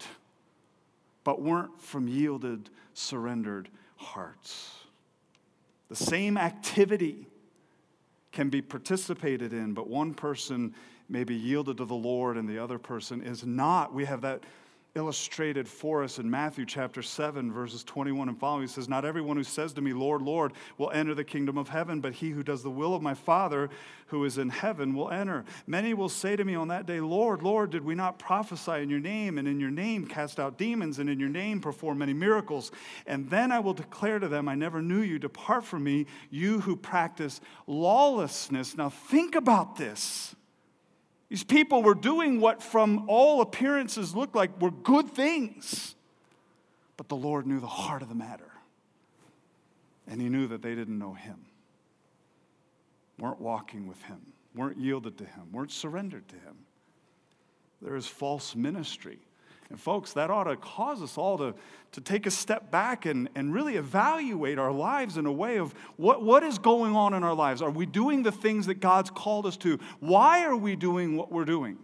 but 1.22 1.42
weren't 1.42 1.78
from 1.82 2.08
yielded, 2.08 2.70
surrendered 2.94 3.68
hearts. 3.96 4.70
The 5.90 5.96
same 5.96 6.38
activity 6.38 7.26
can 8.32 8.48
be 8.48 8.62
participated 8.62 9.52
in, 9.52 9.74
but 9.74 9.86
one 9.86 10.14
person 10.14 10.74
may 11.10 11.24
be 11.24 11.34
yielded 11.34 11.76
to 11.76 11.84
the 11.84 11.92
Lord 11.92 12.38
and 12.38 12.48
the 12.48 12.58
other 12.58 12.78
person 12.78 13.20
is 13.20 13.44
not. 13.44 13.92
We 13.92 14.06
have 14.06 14.22
that 14.22 14.44
illustrated 14.94 15.66
for 15.66 16.02
us 16.02 16.18
in 16.18 16.30
Matthew 16.30 16.66
chapter 16.66 17.02
7, 17.02 17.50
verses 17.50 17.82
21 17.84 18.28
and 18.28 18.38
following. 18.38 18.62
He 18.62 18.68
says, 18.68 18.88
Not 18.88 19.04
everyone 19.04 19.36
who 19.36 19.44
says 19.44 19.72
to 19.74 19.80
me, 19.80 19.92
Lord, 19.92 20.20
Lord, 20.20 20.52
will 20.76 20.90
enter 20.90 21.14
the 21.14 21.24
kingdom 21.24 21.56
of 21.56 21.68
heaven, 21.68 22.00
but 22.00 22.12
he 22.12 22.30
who 22.30 22.42
does 22.42 22.62
the 22.62 22.70
will 22.70 22.94
of 22.94 23.02
my 23.02 23.14
Father 23.14 23.70
who 24.06 24.24
is 24.26 24.36
in 24.36 24.50
heaven 24.50 24.94
will 24.94 25.10
enter. 25.10 25.44
Many 25.66 25.94
will 25.94 26.10
say 26.10 26.36
to 26.36 26.44
me 26.44 26.54
on 26.54 26.68
that 26.68 26.84
day, 26.84 27.00
Lord, 27.00 27.42
Lord, 27.42 27.70
did 27.70 27.82
we 27.82 27.94
not 27.94 28.18
prophesy 28.18 28.82
in 28.82 28.90
your 28.90 29.00
name, 29.00 29.38
and 29.38 29.48
in 29.48 29.58
your 29.58 29.70
name 29.70 30.06
cast 30.06 30.38
out 30.38 30.58
demons, 30.58 30.98
and 30.98 31.08
in 31.08 31.18
your 31.18 31.30
name 31.30 31.60
perform 31.60 31.98
many 31.98 32.12
miracles? 32.12 32.70
And 33.06 33.30
then 33.30 33.50
I 33.50 33.60
will 33.60 33.74
declare 33.74 34.18
to 34.18 34.28
them, 34.28 34.48
I 34.48 34.54
never 34.54 34.82
knew 34.82 35.00
you. 35.00 35.18
Depart 35.18 35.64
from 35.64 35.84
me, 35.84 36.06
you 36.30 36.60
who 36.60 36.76
practice 36.76 37.40
lawlessness. 37.66 38.76
Now 38.76 38.90
think 38.90 39.34
about 39.34 39.76
this. 39.76 40.36
These 41.32 41.44
people 41.44 41.82
were 41.82 41.94
doing 41.94 42.40
what, 42.40 42.62
from 42.62 43.06
all 43.08 43.40
appearances, 43.40 44.14
looked 44.14 44.34
like 44.34 44.60
were 44.60 44.70
good 44.70 45.08
things. 45.14 45.94
But 46.98 47.08
the 47.08 47.16
Lord 47.16 47.46
knew 47.46 47.58
the 47.58 47.66
heart 47.66 48.02
of 48.02 48.10
the 48.10 48.14
matter. 48.14 48.50
And 50.06 50.20
He 50.20 50.28
knew 50.28 50.46
that 50.48 50.60
they 50.60 50.74
didn't 50.74 50.98
know 50.98 51.14
Him, 51.14 51.46
weren't 53.18 53.40
walking 53.40 53.86
with 53.86 54.02
Him, 54.02 54.20
weren't 54.54 54.76
yielded 54.76 55.16
to 55.16 55.24
Him, 55.24 55.44
weren't 55.52 55.72
surrendered 55.72 56.28
to 56.28 56.34
Him. 56.34 56.66
There 57.80 57.96
is 57.96 58.06
false 58.06 58.54
ministry 58.54 59.18
and 59.72 59.80
folks, 59.80 60.12
that 60.12 60.30
ought 60.30 60.44
to 60.44 60.56
cause 60.56 61.00
us 61.00 61.16
all 61.16 61.38
to, 61.38 61.54
to 61.92 62.00
take 62.02 62.26
a 62.26 62.30
step 62.30 62.70
back 62.70 63.06
and, 63.06 63.30
and 63.34 63.54
really 63.54 63.76
evaluate 63.76 64.58
our 64.58 64.70
lives 64.70 65.16
in 65.16 65.24
a 65.24 65.32
way 65.32 65.56
of 65.56 65.72
what, 65.96 66.22
what 66.22 66.42
is 66.42 66.58
going 66.58 66.94
on 66.94 67.14
in 67.14 67.24
our 67.24 67.32
lives. 67.32 67.62
Are 67.62 67.70
we 67.70 67.86
doing 67.86 68.22
the 68.22 68.30
things 68.30 68.66
that 68.66 68.80
God's 68.80 69.08
called 69.08 69.46
us 69.46 69.56
to? 69.58 69.78
Why 69.98 70.44
are 70.44 70.56
we 70.56 70.76
doing 70.76 71.16
what 71.16 71.32
we're 71.32 71.46
doing? 71.46 71.78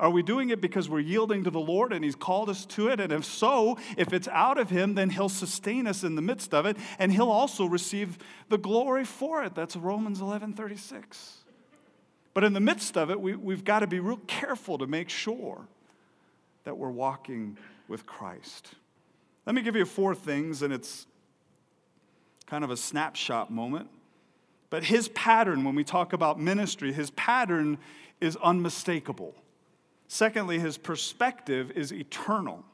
Are 0.00 0.10
we 0.10 0.24
doing 0.24 0.50
it 0.50 0.60
because 0.60 0.88
we're 0.88 0.98
yielding 0.98 1.44
to 1.44 1.50
the 1.50 1.60
Lord 1.60 1.92
and 1.92 2.04
He's 2.04 2.16
called 2.16 2.50
us 2.50 2.66
to 2.66 2.88
it? 2.88 2.98
And 2.98 3.12
if 3.12 3.24
so, 3.24 3.78
if 3.96 4.12
it's 4.12 4.26
out 4.26 4.58
of 4.58 4.68
Him, 4.68 4.96
then 4.96 5.10
He'll 5.10 5.28
sustain 5.28 5.86
us 5.86 6.02
in 6.02 6.16
the 6.16 6.22
midst 6.22 6.52
of 6.52 6.66
it, 6.66 6.76
and 6.98 7.12
He'll 7.12 7.30
also 7.30 7.64
receive 7.64 8.18
the 8.48 8.58
glory 8.58 9.04
for 9.04 9.44
it. 9.44 9.54
That's 9.54 9.76
Romans 9.76 10.20
11 10.20 10.54
36. 10.54 11.36
But 12.34 12.42
in 12.42 12.54
the 12.54 12.60
midst 12.60 12.96
of 12.96 13.08
it, 13.08 13.20
we, 13.20 13.36
we've 13.36 13.62
got 13.62 13.80
to 13.80 13.86
be 13.86 14.00
real 14.00 14.20
careful 14.26 14.78
to 14.78 14.88
make 14.88 15.10
sure 15.10 15.68
that 16.64 16.76
we're 16.76 16.90
walking 16.90 17.56
with 17.88 18.06
Christ. 18.06 18.74
Let 19.46 19.54
me 19.54 19.62
give 19.62 19.76
you 19.76 19.84
four 19.84 20.14
things, 20.14 20.62
and 20.62 20.72
it's 20.72 21.06
kind 22.46 22.64
of 22.64 22.70
a 22.70 22.76
snapshot 22.76 23.50
moment. 23.50 23.88
But 24.68 24.84
his 24.84 25.08
pattern, 25.08 25.64
when 25.64 25.74
we 25.74 25.84
talk 25.84 26.12
about 26.12 26.38
ministry, 26.38 26.92
his 26.92 27.10
pattern 27.12 27.78
is 28.20 28.36
unmistakable. 28.36 29.34
Secondly, 30.06 30.58
his 30.58 30.78
perspective 30.78 31.72
is 31.72 31.92
eternal. 31.92 32.64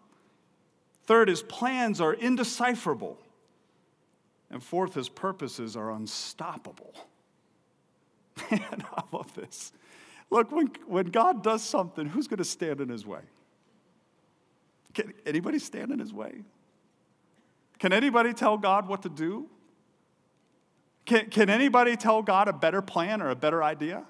Third, 1.05 1.29
his 1.29 1.43
plans 1.43 2.01
are 2.01 2.15
indecipherable. 2.15 3.19
And 4.51 4.63
fourth, 4.63 4.95
his 4.95 5.09
purposes 5.09 5.77
are 5.77 5.91
unstoppable. 5.91 6.95
Man, 8.51 8.85
I 8.95 9.03
love 9.13 9.35
this. 9.35 9.73
Look, 10.31 10.51
when, 10.51 10.71
when 10.87 11.07
God 11.07 11.43
does 11.43 11.63
something, 11.63 12.07
who's 12.07 12.27
going 12.27 12.39
to 12.39 12.45
stand 12.45 12.81
in 12.81 12.89
his 12.89 13.07
way? 13.07 13.21
Can 14.97 15.13
anybody 15.27 15.59
stand 15.59 15.93
in 15.93 15.99
his 15.99 16.15
way? 16.15 16.41
Can 17.79 17.93
anybody 17.93 18.33
tell 18.33 18.57
God 18.57 18.89
what 18.89 19.03
to 19.03 19.11
do? 19.11 19.47
Can, 21.05 21.29
can 21.29 21.51
anybody 21.51 21.97
tell 21.97 22.23
God 22.23 22.49
a 22.49 22.53
better 22.55 22.81
plan 22.81 23.21
or 23.21 23.29
a 23.29 23.37
better 23.37 23.63
idea? 23.63 24.05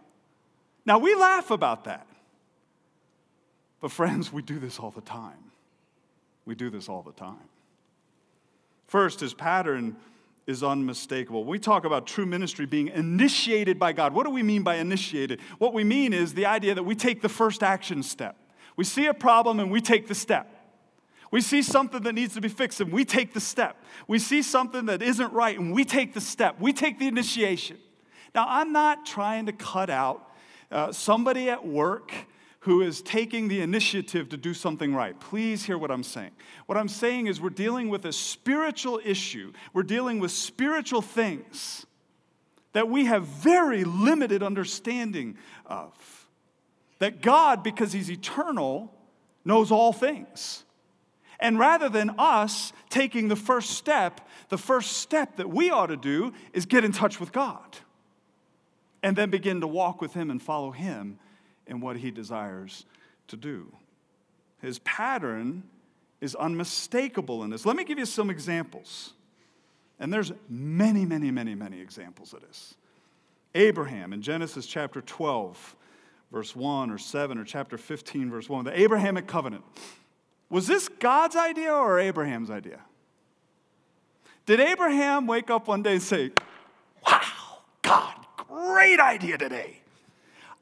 Now, 0.87 1.01
we 1.01 1.17
laugh 1.17 1.51
about 1.51 1.85
that. 1.85 2.07
But, 3.81 3.91
friends, 3.91 4.33
we 4.33 4.43
do 4.43 4.61
this 4.61 4.79
all 4.79 4.93
the 4.93 5.01
time. 5.01 5.51
We 6.45 6.55
do 6.55 6.71
this 6.71 6.89
all 6.89 7.03
the 7.03 7.13
time. 7.13 7.49
First, 8.87 9.19
his 9.19 9.35
pattern 9.35 9.97
is 10.47 10.63
unmistakable. 10.63 11.45
We 11.45 11.59
talk 11.59 11.85
about 11.85 12.07
true 12.07 12.27
ministry 12.27 12.65
being 12.65 12.87
initiated 12.87 13.81
by 13.81 13.93
God. 13.93 14.15
What 14.15 14.25
do 14.25 14.31
we 14.31 14.45
mean 14.45 14.63
by 14.63 14.77
initiated? 14.77 15.41
What 15.59 15.75
we 15.75 15.83
mean 15.83 16.13
is 16.13 16.35
the 16.35 16.47
idea 16.47 16.77
that 16.77 16.85
we 16.85 16.95
take 16.95 17.23
the 17.23 17.29
first 17.29 17.65
action 17.65 18.05
step. 18.05 18.37
We 18.77 18.85
see 18.85 19.07
a 19.07 19.15
problem 19.15 19.59
and 19.59 19.73
we 19.73 19.81
take 19.81 20.07
the 20.07 20.15
step. 20.15 20.53
We 21.31 21.41
see 21.41 21.63
something 21.63 22.03
that 22.03 22.13
needs 22.13 22.35
to 22.35 22.41
be 22.41 22.49
fixed 22.49 22.81
and 22.81 22.93
we 22.93 23.05
take 23.05 23.35
the 23.35 23.41
step. 23.41 23.83
We 24.07 24.19
see 24.19 24.43
something 24.43 24.87
that 24.87 25.03
isn't 25.03 25.33
right 25.33 25.59
and 25.59 25.73
we 25.73 25.85
take 25.85 26.15
the 26.15 26.21
step. 26.21 26.61
We 26.61 26.73
take 26.73 26.99
the 26.99 27.09
initiation. 27.09 27.79
Now, 28.35 28.47
I'm 28.49 28.73
not 28.73 29.07
trying 29.07 29.47
to 29.47 29.53
cut 29.53 29.91
out 29.91 30.31
uh, 30.71 30.93
somebody 30.93 31.49
at 31.49 31.67
work 31.67 32.13
who 32.67 32.83
is 32.83 33.01
taking 33.01 33.47
the 33.47 33.61
initiative 33.61 34.29
to 34.29 34.37
do 34.37 34.53
something 34.53 34.93
right. 34.93 35.19
Please 35.19 35.65
hear 35.65 35.79
what 35.79 35.91
I'm 35.91 36.03
saying. 36.03 36.33
What 36.67 36.77
I'm 36.77 36.89
saying 36.89 37.29
is 37.29 37.41
we're 37.41 37.51
dealing 37.51 37.89
with 37.89 38.05
a 38.05 38.13
spiritual 38.13 39.01
issue, 39.05 39.53
we're 39.73 39.85
dealing 39.85 40.19
with 40.19 40.33
spiritual 40.33 41.01
things 41.01 41.87
that 42.73 42.91
we 42.91 43.07
have 43.07 43.25
very 43.25 43.85
limited 43.85 44.43
understanding 44.43 45.39
of. 45.65 45.95
That 46.99 47.23
God, 47.23 47.63
because 47.63 47.93
He's 47.93 48.11
eternal, 48.11 48.93
knows 49.47 49.71
all 49.71 49.95
things. 49.95 50.66
And 51.39 51.59
rather 51.59 51.89
than 51.89 52.15
us 52.19 52.73
taking 52.89 53.29
the 53.29 53.37
first 53.37 53.71
step, 53.71 54.21
the 54.49 54.59
first 54.59 54.99
step 54.99 55.37
that 55.37 55.51
we 55.51 55.71
ought 55.71 55.87
to 55.87 55.97
do 55.97 56.33
is 56.53 56.67
get 56.67 56.85
in 56.85 56.93
touch 56.93 57.21
with 57.21 57.33
God 57.33 57.77
and 59.03 59.17
then 59.17 59.31
begin 59.31 59.61
to 59.61 59.67
walk 59.67 60.01
with 60.01 60.15
Him 60.15 60.31
and 60.31 60.41
follow 60.41 60.71
Him 60.71 61.19
in 61.67 61.81
what 61.81 61.97
he 61.97 62.11
desires 62.11 62.87
to 63.29 63.37
do. 63.37 63.73
His 64.61 64.79
pattern 64.81 65.65
is 66.21 66.35
unmistakable 66.35 67.43
in 67.45 67.51
this. 67.51 67.67
Let 67.67 67.77
me 67.77 67.85
give 67.85 67.99
you 67.99 68.07
some 68.07 68.31
examples. 68.31 69.13
And 69.99 70.13
there's 70.13 70.33
many, 70.49 71.05
many, 71.05 71.31
many, 71.31 71.55
many 71.55 71.81
examples 71.81 72.33
of 72.33 72.41
this. 72.43 72.75
Abraham 73.55 74.13
in 74.13 74.23
Genesis 74.23 74.67
chapter 74.67 75.01
12, 75.01 75.77
verse 76.31 76.55
1 76.55 76.91
or 76.91 76.99
7, 76.99 77.39
or 77.39 77.45
chapter 77.45 77.79
15, 77.79 78.31
verse 78.31 78.49
1, 78.49 78.65
the 78.65 78.79
Abrahamic 78.79 79.27
covenant. 79.27 79.65
Was 80.49 80.67
this 80.67 80.89
God's 80.89 81.37
idea 81.37 81.73
or 81.73 81.99
Abraham's 81.99 82.51
idea? 82.51 82.81
Did 84.47 84.61
Abraham 84.61 85.27
wake 85.27 85.51
up 85.51 85.67
one 85.67 85.83
day 85.83 85.95
and 85.95 86.03
say, 86.03 86.31
Wow, 87.07 87.59
God, 87.83 88.15
great 88.37 89.01
idea 89.01 89.39
today? 89.39 89.81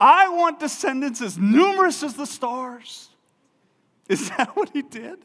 I 0.01 0.29
want 0.31 0.59
descendants 0.59 1.21
as 1.21 1.39
numerous 1.39 2.03
as 2.03 2.15
the 2.15 2.27
stars. 2.27 3.11
Is 4.09 4.29
that 4.37 4.57
what 4.57 4.71
he 4.71 4.83
did? 4.83 5.19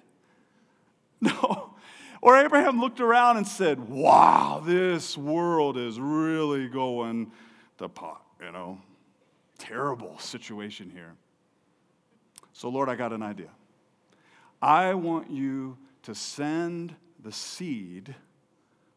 No. 1.22 1.74
Or 2.22 2.38
Abraham 2.38 2.82
looked 2.82 3.00
around 3.00 3.38
and 3.38 3.48
said, 3.48 3.90
Wow, 3.90 4.62
this 4.66 5.18
world 5.18 5.78
is 5.78 6.00
really 6.00 6.68
going 6.68 7.32
to 7.78 7.88
pot, 7.88 8.22
you 8.44 8.52
know? 8.52 8.80
Terrible 9.58 10.20
situation 10.20 10.90
here. 10.90 11.14
So, 12.52 12.68
Lord, 12.68 12.90
I 12.90 12.96
got 12.96 13.14
an 13.14 13.24
idea. 13.24 13.50
I 14.62 14.94
want 14.94 15.30
you 15.30 15.78
to 16.04 16.16
send 16.16 16.96
the 17.22 17.32
seed 17.32 18.16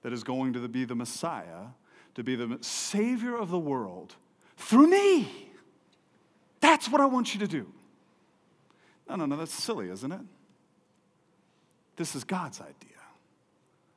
that 0.03 0.13
is 0.13 0.25
going 0.25 0.53
to 0.55 0.69
be 0.69 0.85
the 0.85 0.95
Messiah, 0.95 1.69
to 2.15 2.23
be 2.23 2.35
the 2.35 2.59
Savior 2.61 3.37
of 3.37 3.51
the 3.51 3.59
world 3.59 4.17
through 4.57 4.89
me. 4.89 5.51
That's 6.61 6.89
what 6.89 7.01
I 7.01 7.07
want 7.07 7.35
you 7.35 7.41
to 7.41 7.49
do. 7.49 7.67
No, 9.09 9.17
no, 9.17 9.27
no, 9.27 9.37
that's 9.37 9.53
silly, 9.55 9.91
isn't 9.91 10.13
it? 10.13 10.21
This 11.97 12.15
is 12.15 12.25
God's 12.25 12.61
idea. 12.61 12.91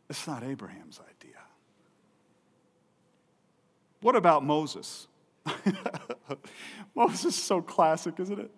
It's 0.09 0.27
not 0.27 0.43
Abraham's 0.43 0.99
idea. 0.99 1.39
What 4.01 4.15
about 4.15 4.43
Moses? 4.43 5.07
Moses 6.95 7.25
is 7.25 7.35
so 7.35 7.61
classic, 7.61 8.19
isn't 8.19 8.39
it? 8.39 8.51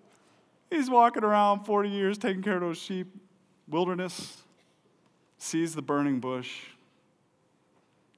He's 0.69 0.89
walking 0.89 1.23
around 1.23 1.65
40 1.65 1.89
years 1.89 2.17
taking 2.17 2.43
care 2.43 2.55
of 2.55 2.61
those 2.61 2.77
sheep, 2.77 3.07
wilderness, 3.67 4.41
sees 5.37 5.75
the 5.75 5.81
burning 5.81 6.19
bush, 6.19 6.63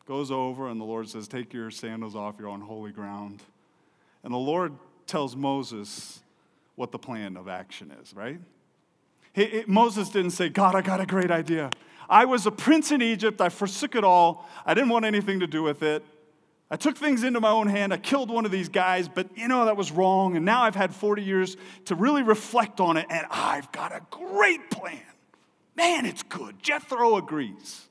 goes 0.07 0.31
over, 0.31 0.67
and 0.67 0.81
the 0.81 0.85
Lord 0.85 1.07
says, 1.07 1.27
Take 1.27 1.53
your 1.53 1.69
sandals 1.69 2.15
off, 2.15 2.35
you're 2.39 2.49
on 2.49 2.61
holy 2.61 2.91
ground. 2.91 3.43
And 4.23 4.33
the 4.33 4.37
Lord 4.37 4.73
tells 5.05 5.35
Moses 5.35 6.21
what 6.75 6.91
the 6.91 6.99
plan 6.99 7.37
of 7.37 7.47
action 7.47 7.91
is, 8.01 8.13
right? 8.13 8.39
He, 9.33 9.45
he, 9.45 9.63
Moses 9.67 10.09
didn't 10.09 10.31
say, 10.31 10.49
God, 10.49 10.75
I 10.75 10.81
got 10.81 10.99
a 10.99 11.05
great 11.05 11.31
idea. 11.31 11.71
I 12.09 12.25
was 12.25 12.47
a 12.47 12.51
prince 12.51 12.91
in 12.91 13.01
Egypt. 13.01 13.39
I 13.39 13.49
forsook 13.49 13.95
it 13.95 14.03
all. 14.03 14.49
I 14.65 14.73
didn't 14.73 14.89
want 14.89 15.05
anything 15.05 15.39
to 15.41 15.47
do 15.47 15.61
with 15.61 15.83
it. 15.83 16.03
I 16.71 16.75
took 16.75 16.97
things 16.97 17.23
into 17.23 17.39
my 17.39 17.49
own 17.49 17.67
hand. 17.67 17.93
I 17.93 17.97
killed 17.97 18.29
one 18.29 18.45
of 18.45 18.51
these 18.51 18.69
guys, 18.69 19.09
but 19.09 19.35
you 19.35 19.47
know, 19.47 19.65
that 19.65 19.75
was 19.75 19.91
wrong. 19.91 20.35
And 20.35 20.45
now 20.45 20.63
I've 20.63 20.75
had 20.75 20.93
40 20.93 21.23
years 21.23 21.57
to 21.85 21.95
really 21.95 22.21
reflect 22.21 22.79
on 22.79 22.97
it, 22.97 23.07
and 23.09 23.25
I've 23.31 23.71
got 23.71 23.91
a 23.91 24.01
great 24.11 24.69
plan. 24.69 25.01
Man, 25.75 26.05
it's 26.05 26.23
good. 26.23 26.61
Jethro 26.61 27.15
agrees. 27.15 27.87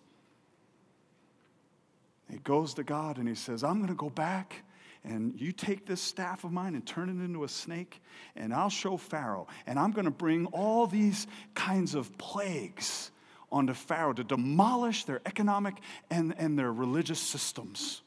He 2.30 2.38
goes 2.38 2.74
to 2.74 2.84
God 2.84 3.16
and 3.16 3.26
he 3.26 3.34
says, 3.34 3.64
I'm 3.64 3.76
going 3.76 3.88
to 3.88 3.94
go 3.94 4.10
back 4.10 4.62
and 5.04 5.40
you 5.40 5.52
take 5.52 5.86
this 5.86 6.00
staff 6.00 6.44
of 6.44 6.52
mine 6.52 6.74
and 6.74 6.86
turn 6.86 7.08
it 7.08 7.24
into 7.24 7.44
a 7.44 7.48
snake, 7.48 8.02
and 8.36 8.52
I'll 8.52 8.68
show 8.68 8.96
Pharaoh. 8.96 9.46
And 9.66 9.78
I'm 9.78 9.92
going 9.92 10.04
to 10.04 10.10
bring 10.10 10.46
all 10.46 10.86
these 10.86 11.26
kinds 11.54 11.94
of 11.94 12.16
plagues 12.18 13.10
onto 13.50 13.72
Pharaoh 13.72 14.12
to 14.12 14.24
demolish 14.24 15.04
their 15.04 15.22
economic 15.24 15.76
and, 16.10 16.34
and 16.36 16.58
their 16.58 16.72
religious 16.72 17.20
systems. 17.20 18.02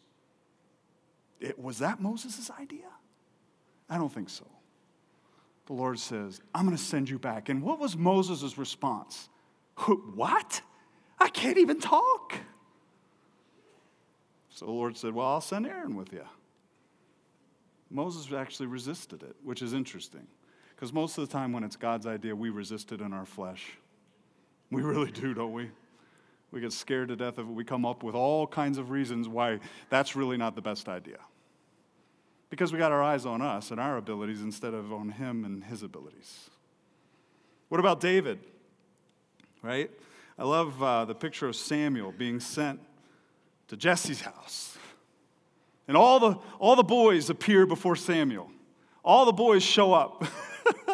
It, 1.42 1.60
was 1.60 1.80
that 1.80 2.00
Moses' 2.00 2.50
idea? 2.52 2.88
I 3.90 3.98
don't 3.98 4.14
think 4.14 4.30
so. 4.30 4.46
The 5.66 5.74
Lord 5.74 6.00
says, 6.00 6.40
I'm 6.56 6.66
going 6.66 6.78
to 6.78 6.84
send 6.84 7.10
you 7.10 7.20
back. 7.20 7.50
And 7.50 7.62
what 7.62 7.80
was 7.80 7.98
Moses' 7.98 8.58
response? 8.58 9.28
What? 10.16 10.62
I 11.20 11.30
can't 11.30 11.58
even 11.58 11.80
talk. 11.80 12.36
So 14.50 14.66
the 14.66 14.72
Lord 14.72 14.96
said, 14.96 15.14
Well, 15.14 15.26
I'll 15.28 15.42
send 15.42 15.66
Aaron 15.66 15.96
with 15.96 16.14
you. 16.14 16.26
Moses 17.90 18.32
actually 18.32 18.68
resisted 18.68 19.24
it, 19.24 19.36
which 19.44 19.62
is 19.62 19.74
interesting. 19.74 20.28
Because 20.76 20.94
most 20.94 21.18
of 21.18 21.28
the 21.28 21.32
time, 21.32 21.52
when 21.52 21.64
it's 21.64 21.76
God's 21.76 22.06
idea, 22.06 22.36
we 22.36 22.50
resist 22.50 22.92
it 22.92 23.02
in 23.02 23.14
our 23.14 23.26
flesh. 23.26 23.78
We 24.72 24.82
really 24.82 25.12
do, 25.12 25.34
don't 25.34 25.54
we? 25.54 25.70
We 26.52 26.62
get 26.62 26.74
scared 26.74 27.10
to 27.10 27.16
death 27.16 27.38
of 27.38 27.48
it. 27.48 27.52
We 27.52 27.64
come 27.64 27.86
up 27.86 28.04
with 28.04 28.16
all 28.16 28.46
kinds 28.46 28.78
of 28.78 28.90
reasons 28.90 29.28
why 29.28 29.60
that's 29.90 30.16
really 30.16 30.38
not 30.38 30.56
the 30.56 30.62
best 30.62 30.90
idea. 30.90 31.20
Because 32.52 32.72
we 32.72 32.78
got 32.78 32.92
our 32.92 33.02
eyes 33.02 33.26
on 33.26 33.42
us 33.42 33.72
and 33.72 33.80
our 33.80 33.98
abilities 33.98 34.42
instead 34.42 34.76
of 34.76 34.94
on 34.94 35.10
Him 35.10 35.44
and 35.46 35.64
His 35.64 35.82
abilities. 35.82 36.50
What 37.70 37.80
about 37.80 38.00
David? 38.02 38.40
Right? 39.64 39.90
I 40.38 40.44
love 40.44 40.84
uh, 40.84 41.06
the 41.06 41.16
picture 41.16 41.48
of 41.48 41.56
Samuel 41.56 42.12
being 42.12 42.40
sent 42.40 42.80
to 43.70 43.78
Jesse's 43.78 44.22
house. 44.22 44.78
And 45.88 45.96
all 45.96 46.20
the, 46.20 46.38
all 46.60 46.76
the 46.76 46.84
boys 46.84 47.30
appear 47.30 47.66
before 47.66 47.96
Samuel. 47.96 48.52
All 49.04 49.26
the 49.26 49.32
boys 49.32 49.64
show 49.64 49.94
up. 49.94 50.26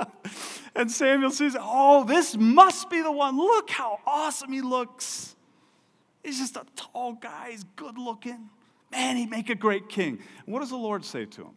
and 0.75 0.91
Samuel 0.91 1.31
says, 1.31 1.57
Oh, 1.59 2.03
this 2.03 2.37
must 2.37 2.89
be 2.89 3.01
the 3.01 3.11
one. 3.11 3.35
Look 3.35 3.71
how 3.71 3.99
awesome 4.05 4.53
he 4.53 4.61
looks. 4.61 5.35
He's 6.23 6.37
just 6.37 6.55
a 6.55 6.65
tall 6.75 7.13
guy, 7.13 7.49
he's 7.51 7.63
good 7.75 7.97
looking. 7.97 8.49
Man, 8.91 9.17
he'd 9.17 9.29
make 9.29 9.49
a 9.49 9.55
great 9.55 9.89
king. 9.89 10.19
And 10.45 10.53
what 10.53 10.59
does 10.59 10.69
the 10.69 10.77
Lord 10.77 11.03
say 11.03 11.25
to 11.25 11.41
him? 11.41 11.55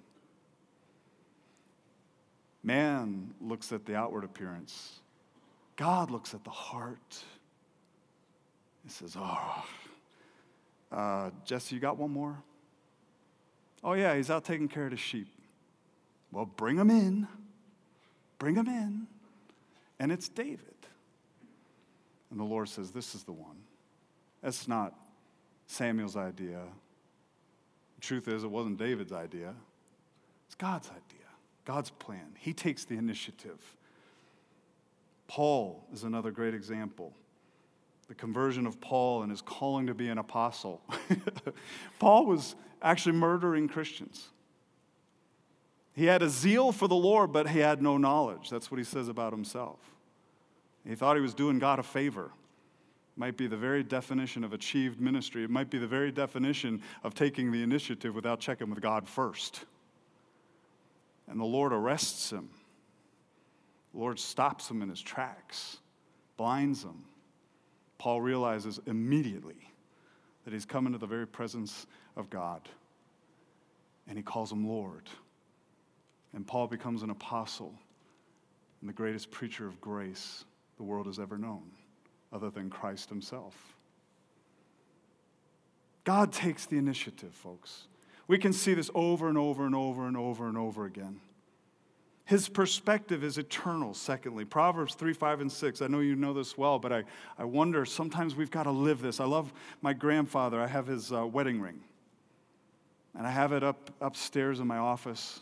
Man 2.63 3.35
looks 3.41 3.73
at 3.73 3.87
the 3.87 3.97
outward 3.97 4.25
appearance, 4.25 5.01
God 5.77 6.11
looks 6.11 6.35
at 6.35 6.45
the 6.45 6.51
heart. 6.51 7.25
He 8.83 8.91
says, 8.91 9.17
Oh, 9.19 9.65
uh, 10.91 11.31
Jesse, 11.45 11.75
you 11.75 11.81
got 11.81 11.99
one 11.99 12.11
more? 12.11 12.43
Oh, 13.83 13.93
yeah, 13.93 14.15
he's 14.17 14.31
out 14.31 14.45
taking 14.45 14.69
care 14.69 14.85
of 14.85 14.91
the 14.91 14.97
sheep. 14.97 15.29
Well, 16.33 16.47
bring 16.47 16.77
him 16.77 16.91
in. 16.91 17.29
Bring 18.39 18.55
him 18.55 18.69
in. 18.69 19.07
And 19.99 20.11
it's 20.11 20.29
David. 20.29 20.75
And 22.31 22.39
the 22.39 22.45
Lord 22.45 22.69
says, 22.69 22.91
This 22.91 23.15
is 23.15 23.25
the 23.25 23.33
one. 23.33 23.57
That's 24.43 24.69
not 24.69 24.95
Samuel's 25.67 26.17
idea. 26.17 26.63
Truth 28.01 28.29
is, 28.29 28.45
it 28.45 28.51
wasn't 28.51 28.79
David's 28.79 29.13
idea, 29.13 29.55
it's 30.47 30.55
God's 30.55 30.89
idea, 30.89 31.27
God's 31.65 31.91
plan. 31.91 32.35
He 32.39 32.53
takes 32.53 32.85
the 32.85 32.97
initiative. 32.97 33.61
Paul 35.29 35.85
is 35.93 36.03
another 36.03 36.31
great 36.31 36.55
example. 36.55 37.13
The 38.09 38.17
conversion 38.17 38.67
of 38.67 38.81
Paul 38.81 39.23
and 39.23 39.31
his 39.31 39.41
calling 39.41 39.87
to 39.87 39.95
be 39.95 40.09
an 40.09 40.19
apostle. 40.19 40.81
Paul 42.01 42.27
was 42.27 42.57
actually 42.83 43.13
murdering 43.13 43.69
Christians. 43.69 44.31
He 45.95 46.07
had 46.07 46.23
a 46.23 46.29
zeal 46.29 46.73
for 46.73 46.89
the 46.89 46.97
Lord, 46.97 47.33
but 47.33 47.49
he 47.49 47.61
had 47.61 47.81
no 47.81 47.97
knowledge. 47.97 48.51
That's 48.51 48.71
what 48.71 48.79
he 48.79 48.85
says 48.85 49.07
about 49.07 49.33
himself. 49.33 49.79
He 50.85 50.95
thought 50.95 51.15
he 51.15 51.23
was 51.23 51.35
doing 51.35 51.59
God 51.59 51.79
a 51.79 51.83
favor. 51.83 52.31
Might 53.21 53.37
be 53.37 53.47
the 53.47 53.57
very 53.59 53.83
definition 53.83 54.45
of 54.45 54.55
achieved 54.55 54.99
ministry. 54.99 55.45
It 55.45 55.51
might 55.51 55.69
be 55.69 55.77
the 55.77 55.87
very 55.87 56.11
definition 56.11 56.81
of 57.05 57.13
taking 57.13 57.53
the 57.53 57.63
initiative 57.63 58.15
without 58.15 58.41
checking 58.41 58.71
with 58.71 58.81
God 58.81 59.07
first. 59.07 59.67
And 61.29 61.39
the 61.39 61.45
Lord 61.45 61.75
arrests 61.75 62.31
him. 62.31 62.49
The 63.93 64.01
Lord 64.01 64.19
stops 64.19 64.71
him 64.71 64.81
in 64.81 64.89
his 64.89 65.03
tracks, 65.03 65.77
blinds 66.39 66.83
him. 66.83 67.05
Paul 67.99 68.23
realizes 68.23 68.81
immediately 68.87 69.69
that 70.47 70.55
he's 70.55 70.65
come 70.65 70.87
into 70.87 70.97
the 70.97 71.07
very 71.07 71.27
presence 71.27 71.87
of 72.17 72.31
God. 72.31 72.63
And 74.09 74.17
he 74.17 74.23
calls 74.23 74.51
him 74.51 74.67
Lord. 74.67 75.11
And 76.33 76.47
Paul 76.47 76.69
becomes 76.69 77.03
an 77.03 77.11
apostle 77.11 77.75
and 78.81 78.89
the 78.89 78.95
greatest 78.95 79.31
preacher 79.31 79.67
of 79.67 79.79
grace 79.79 80.47
the 80.79 80.85
world 80.85 81.05
has 81.05 81.19
ever 81.19 81.37
known, 81.37 81.71
other 82.33 82.51
than 82.51 82.71
Christ 82.71 83.09
himself. 83.09 83.55
God 86.05 86.33
takes 86.33 86.67
the 86.67 86.79
initiative, 86.79 87.35
folks. 87.35 87.87
We 88.27 88.39
can 88.39 88.53
see 88.53 88.75
this 88.75 88.91
over 88.95 89.29
and 89.29 89.37
over 89.37 89.67
and 89.67 89.75
over 89.75 90.07
and 90.07 90.17
over 90.17 90.49
and 90.49 90.57
over 90.57 90.85
again. 90.85 91.21
His 92.25 92.49
perspective 92.49 93.25
is 93.25 93.39
eternal, 93.39 93.93
secondly. 93.93 94.45
Proverbs 94.45 94.95
3, 94.95 95.13
5, 95.13 95.41
and 95.41 95.51
6. 95.51 95.83
I 95.83 95.89
know 95.89 95.99
you 95.99 96.15
know 96.15 96.33
this 96.33 96.57
well, 96.57 96.79
but 96.79 96.93
I, 96.93 97.03
I 97.37 97.43
wonder 97.43 97.85
sometimes 97.85 98.37
we've 98.37 98.53
got 98.53 98.63
to 98.63 98.71
live 98.71 99.03
this. 99.03 99.19
I 99.19 99.25
love 99.25 99.53
my 99.83 99.93
grandfather. 99.93 100.61
I 100.61 100.69
have 100.69 100.87
his 100.87 101.13
uh, 101.13 101.27
wedding 101.27 101.61
ring, 101.61 101.81
and 103.19 103.27
I 103.27 103.31
have 103.31 103.51
it 103.53 103.65
up 103.65 103.91
upstairs 104.01 104.61
in 104.61 104.69
my 104.69 104.79
office. 104.79 105.41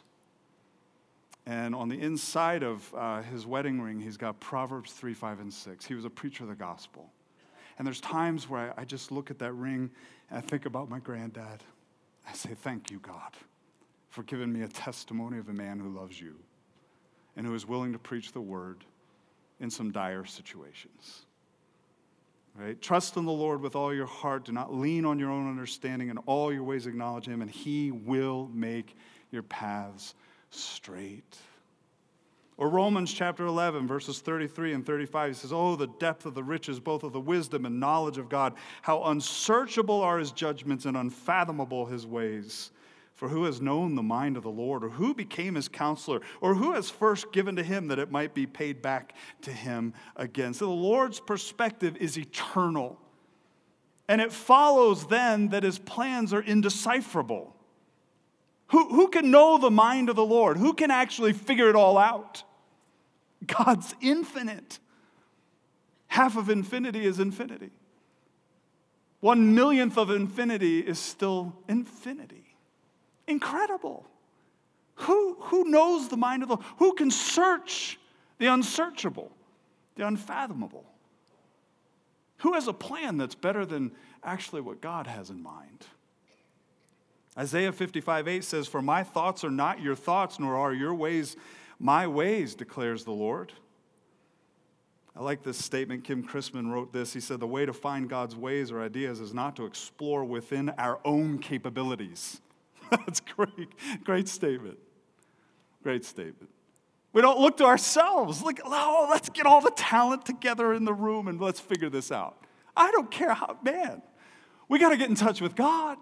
And 1.49 1.75
on 1.75 1.89
the 1.89 1.99
inside 1.99 2.63
of 2.63 2.95
uh, 2.95 3.23
his 3.23 3.47
wedding 3.47 3.81
ring, 3.81 3.99
he's 3.99 4.19
got 4.19 4.39
Proverbs 4.39 4.93
3, 4.93 5.15
5, 5.15 5.41
and 5.41 5.53
6. 5.53 5.87
He 5.87 5.95
was 5.95 6.05
a 6.05 6.11
preacher 6.11 6.45
of 6.45 6.51
the 6.51 6.55
gospel. 6.55 7.11
And 7.79 7.87
there's 7.87 8.03
times 8.03 8.51
where 8.51 8.75
I, 8.77 8.83
I 8.83 8.85
just 8.85 9.11
look 9.11 9.31
at 9.31 9.39
that 9.39 9.55
ring 9.55 9.91
and 10.29 10.39
I 10.39 10.43
think 10.43 10.67
about 10.67 10.91
my 10.91 10.99
granddad. 10.99 11.65
I 12.29 12.35
say, 12.35 12.51
Thank 12.51 12.91
you, 12.91 12.99
God, 12.99 13.33
for 14.11 14.23
giving 14.25 14.53
me 14.53 14.61
a 14.61 14.69
testimony 14.69 15.39
of 15.39 15.49
a 15.49 15.55
man 15.55 15.79
who 15.79 15.89
loves 15.89 16.21
you 16.21 16.35
and 17.35 17.47
who 17.47 17.55
is 17.55 17.67
willing 17.67 17.95
to 17.95 17.99
preach 17.99 18.33
the 18.33 18.43
word 18.43 18.85
in 19.59 19.71
some 19.71 19.91
dire 19.91 20.27
situations. 20.27 21.25
Right? 22.55 22.79
Trust 22.83 23.17
in 23.17 23.25
the 23.25 23.33
Lord 23.33 23.63
with 23.63 23.75
all 23.75 23.95
your 23.95 24.07
heart. 24.07 24.45
Do 24.45 24.53
not 24.53 24.75
lean 24.75 25.07
on 25.07 25.19
your 25.19 25.31
own 25.31 25.49
understanding. 25.49 26.11
In 26.11 26.19
all 26.19 26.53
your 26.53 26.65
ways, 26.65 26.87
acknowledge 26.87 27.25
Him, 27.25 27.41
and 27.41 27.51
He 27.51 27.91
will 27.91 28.51
make 28.53 28.97
your 29.31 29.45
paths 29.45 30.15
straight. 30.51 31.37
Or 32.59 32.69
Romans 32.69 33.13
chapter 33.13 33.47
11, 33.47 33.87
verses 33.87 34.19
33 34.19 34.73
and 34.73 34.85
35, 34.85 35.29
he 35.29 35.35
says, 35.35 35.53
Oh, 35.53 35.77
the 35.77 35.87
depth 35.87 36.27
of 36.27 36.35
the 36.35 36.43
riches, 36.43 36.81
both 36.81 37.05
of 37.05 37.13
the 37.13 37.21
wisdom 37.21 37.65
and 37.65 37.79
knowledge 37.79 38.19
of 38.19 38.29
God. 38.29 38.55
How 38.83 39.05
unsearchable 39.05 40.01
are 40.01 40.19
his 40.19 40.33
judgments 40.33 40.85
and 40.85 40.97
unfathomable 40.97 41.87
his 41.87 42.05
ways. 42.05 42.73
For 43.15 43.29
who 43.29 43.45
has 43.45 43.61
known 43.61 43.95
the 43.95 44.03
mind 44.03 44.37
of 44.37 44.43
the 44.43 44.51
Lord, 44.51 44.85
or 44.85 44.91
who 44.91 45.15
became 45.15 45.55
his 45.55 45.69
counselor, 45.69 46.21
or 46.41 46.55
who 46.55 46.73
has 46.73 46.91
first 46.91 47.33
given 47.33 47.57
to 47.57 47.65
him 47.65 47.89
that 47.89 47.99
it 47.99 48.13
might 48.13 48.35
be 48.35 48.47
paid 48.47 48.83
back 48.83 49.13
to 49.43 49.53
him 49.53 49.95
again? 50.17 50.53
So 50.55 50.67
the 50.67 50.73
Lord's 50.73 51.21
perspective 51.21 51.97
is 51.97 52.17
eternal. 52.17 52.99
And 54.09 54.21
it 54.21 54.33
follows 54.33 55.07
then 55.07 55.49
that 55.49 55.63
his 55.63 55.79
plans 55.79 56.33
are 56.33 56.43
indecipherable. 56.43 57.55
Who, 58.69 58.89
who 58.89 59.09
can 59.09 59.31
know 59.31 59.59
the 59.59 59.71
mind 59.71 60.09
of 60.09 60.17
the 60.17 60.25
Lord? 60.25 60.57
Who 60.57 60.75
can 60.75 60.91
actually 60.91 61.33
figure 61.33 61.71
it 61.71 61.77
all 61.77 61.97
out? 61.97 62.43
God's 63.47 63.95
infinite. 64.01 64.79
Half 66.09 66.37
of 66.37 66.51
infinity 66.51 67.05
is 67.07 67.19
infinity. 67.19 67.71
One 69.21 69.55
millionth 69.55 69.97
of 69.99 70.11
infinity 70.11 70.81
is 70.81 70.99
still 70.99 71.57
infinity. 71.69 72.57
Incredible. 73.27 74.07
Who, 74.97 75.37
who 75.41 75.65
knows 75.65 76.09
the 76.09 76.17
mind 76.17 76.43
of 76.43 76.49
the 76.49 76.57
Who 76.79 76.93
can 76.95 77.11
search 77.11 77.99
the 78.39 78.47
unsearchable, 78.47 79.31
the 79.97 80.07
unfathomable? 80.07 80.85
Who 82.39 82.55
has 82.55 82.69
a 82.69 82.73
plan 82.73 83.17
that's 83.17 83.35
better 83.35 83.65
than 83.65 83.93
actually 84.23 84.61
what 84.61 84.81
God 84.81 85.07
has 85.07 85.31
in 85.31 85.43
mind? 85.43 85.87
Isaiah 87.39 87.73
55 87.73 88.27
8 88.27 88.45
says, 88.45 88.67
For 88.67 88.83
my 88.83 89.05
thoughts 89.05 89.45
are 89.45 89.51
not 89.51 89.81
your 89.81 89.95
thoughts, 89.95 90.39
nor 90.39 90.57
are 90.57 90.73
your 90.73 90.95
ways 90.95 91.37
my 91.79 92.07
ways, 92.07 92.55
declares 92.55 93.05
the 93.05 93.13
Lord. 93.13 93.53
I 95.15 95.23
like 95.23 95.43
this 95.43 95.63
statement. 95.63 96.05
Kim 96.05 96.27
Chrisman 96.27 96.71
wrote 96.71 96.93
this. 96.93 97.13
He 97.13 97.21
said, 97.21 97.41
The 97.41 97.47
way 97.47 97.67
to 97.67 97.73
find 97.73 98.09
God's 98.09 98.37
ways 98.37 98.71
or 98.71 98.81
ideas 98.81 99.21
is 99.21 99.33
not 99.33 99.57
to 99.57 99.65
explore 99.65 100.25
within 100.25 100.71
our 100.71 101.01
own 101.05 101.39
capabilities. 101.39 102.41
That's 102.91 103.21
great. 103.21 103.69
Great 104.05 104.29
statement. 104.29 104.79
Great 105.83 106.05
statement. 106.05 106.51
We 107.13 107.23
don't 107.23 107.39
look 107.39 107.57
to 107.59 107.65
ourselves. 107.65 108.43
Look, 108.43 108.61
oh, 108.65 109.09
let's 109.11 109.29
get 109.29 109.47
all 109.47 109.61
the 109.61 109.71
talent 109.71 110.27
together 110.27 110.73
in 110.73 110.85
the 110.85 110.93
room 110.93 111.27
and 111.27 111.41
let's 111.41 111.61
figure 111.61 111.89
this 111.89 112.13
out. 112.13 112.45
I 112.77 112.91
don't 112.91 113.11
care 113.11 113.35
how, 113.35 113.57
man. 113.63 114.03
We 114.69 114.79
got 114.79 114.91
to 114.91 114.97
get 114.97 115.09
in 115.09 115.15
touch 115.15 115.41
with 115.41 115.57
God. 115.57 115.99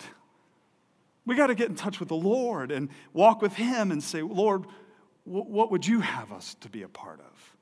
We 1.26 1.34
got 1.34 1.48
to 1.48 1.54
get 1.54 1.68
in 1.68 1.74
touch 1.74 1.98
with 1.98 2.08
the 2.08 2.16
Lord 2.16 2.70
and 2.70 2.88
walk 3.12 3.42
with 3.42 3.54
Him 3.54 3.90
and 3.90 4.02
say, 4.02 4.22
Lord, 4.22 4.64
what 5.24 5.72
would 5.72 5.84
you 5.84 6.00
have 6.00 6.32
us 6.32 6.54
to 6.60 6.68
be 6.68 6.82
a 6.82 6.88
part 6.88 7.18
of? 7.18 7.56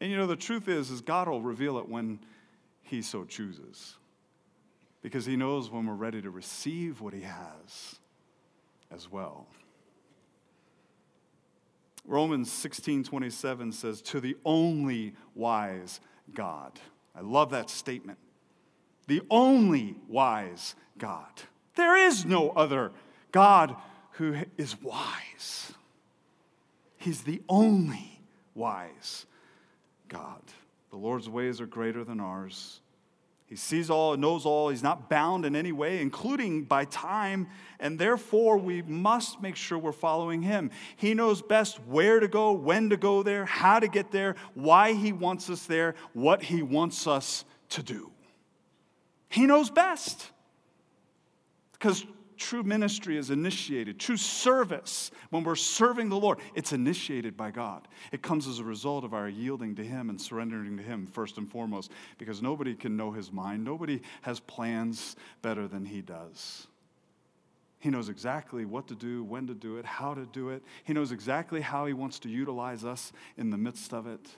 And 0.00 0.10
you 0.10 0.16
know, 0.16 0.26
the 0.26 0.36
truth 0.36 0.68
is, 0.68 0.90
is 0.90 1.02
God 1.02 1.28
will 1.28 1.42
reveal 1.42 1.78
it 1.78 1.88
when 1.88 2.18
He 2.82 3.02
so 3.02 3.24
chooses. 3.24 3.96
Because 5.02 5.26
He 5.26 5.36
knows 5.36 5.70
when 5.70 5.86
we're 5.86 5.94
ready 5.94 6.22
to 6.22 6.30
receive 6.30 7.02
what 7.02 7.12
He 7.12 7.20
has 7.20 8.00
as 8.90 9.10
well. 9.10 9.46
Romans 12.06 12.50
16 12.50 13.04
27 13.04 13.72
says, 13.72 14.00
To 14.00 14.20
the 14.20 14.36
only 14.44 15.14
wise 15.34 16.00
God. 16.32 16.72
I 17.14 17.20
love 17.20 17.50
that 17.50 17.68
statement. 17.68 18.18
The 19.08 19.22
only 19.30 19.96
wise 20.08 20.74
God. 20.96 21.42
There 21.76 21.96
is 21.96 22.24
no 22.24 22.50
other 22.50 22.92
God 23.32 23.76
who 24.12 24.36
is 24.56 24.80
wise. 24.82 25.72
He's 26.96 27.22
the 27.22 27.42
only 27.48 28.20
wise 28.54 29.26
God. 30.08 30.42
The 30.90 30.96
Lord's 30.96 31.28
ways 31.28 31.60
are 31.60 31.66
greater 31.66 32.02
than 32.02 32.18
ours. 32.18 32.80
He 33.46 33.54
sees 33.54 33.90
all 33.90 34.16
knows 34.16 34.44
all. 34.44 34.70
He's 34.70 34.82
not 34.82 35.08
bound 35.08 35.46
in 35.46 35.54
any 35.54 35.70
way, 35.70 36.00
including 36.00 36.64
by 36.64 36.84
time, 36.86 37.46
and 37.78 37.96
therefore 37.96 38.58
we 38.58 38.82
must 38.82 39.40
make 39.40 39.54
sure 39.54 39.78
we're 39.78 39.92
following 39.92 40.42
Him. 40.42 40.72
He 40.96 41.14
knows 41.14 41.42
best 41.42 41.78
where 41.86 42.18
to 42.18 42.26
go, 42.26 42.52
when 42.52 42.90
to 42.90 42.96
go 42.96 43.22
there, 43.22 43.44
how 43.44 43.78
to 43.78 43.86
get 43.86 44.10
there, 44.10 44.34
why 44.54 44.94
He 44.94 45.12
wants 45.12 45.48
us 45.48 45.64
there, 45.66 45.94
what 46.12 46.42
He 46.42 46.62
wants 46.62 47.06
us 47.06 47.44
to 47.68 47.84
do. 47.84 48.10
He 49.28 49.46
knows 49.46 49.70
best. 49.70 50.32
Because 51.78 52.06
true 52.36 52.62
ministry 52.62 53.16
is 53.16 53.30
initiated, 53.30 53.98
true 53.98 54.16
service, 54.16 55.10
when 55.30 55.42
we're 55.42 55.54
serving 55.54 56.08
the 56.08 56.18
Lord, 56.18 56.38
it's 56.54 56.72
initiated 56.72 57.36
by 57.36 57.50
God. 57.50 57.88
It 58.12 58.22
comes 58.22 58.46
as 58.46 58.58
a 58.58 58.64
result 58.64 59.04
of 59.04 59.14
our 59.14 59.28
yielding 59.28 59.74
to 59.76 59.84
Him 59.84 60.10
and 60.10 60.20
surrendering 60.20 60.76
to 60.76 60.82
Him 60.82 61.06
first 61.06 61.38
and 61.38 61.50
foremost, 61.50 61.90
because 62.18 62.42
nobody 62.42 62.74
can 62.74 62.96
know 62.96 63.10
His 63.10 63.32
mind. 63.32 63.64
Nobody 63.64 64.02
has 64.22 64.40
plans 64.40 65.16
better 65.42 65.66
than 65.66 65.84
He 65.84 66.02
does. 66.02 66.66
He 67.78 67.90
knows 67.90 68.08
exactly 68.08 68.64
what 68.64 68.88
to 68.88 68.94
do, 68.94 69.22
when 69.22 69.46
to 69.46 69.54
do 69.54 69.76
it, 69.76 69.84
how 69.84 70.14
to 70.14 70.26
do 70.26 70.48
it. 70.50 70.62
He 70.84 70.92
knows 70.92 71.12
exactly 71.12 71.60
how 71.60 71.86
He 71.86 71.92
wants 71.92 72.18
to 72.20 72.28
utilize 72.28 72.84
us 72.84 73.12
in 73.36 73.50
the 73.50 73.58
midst 73.58 73.92
of 73.92 74.06
it. 74.06 74.28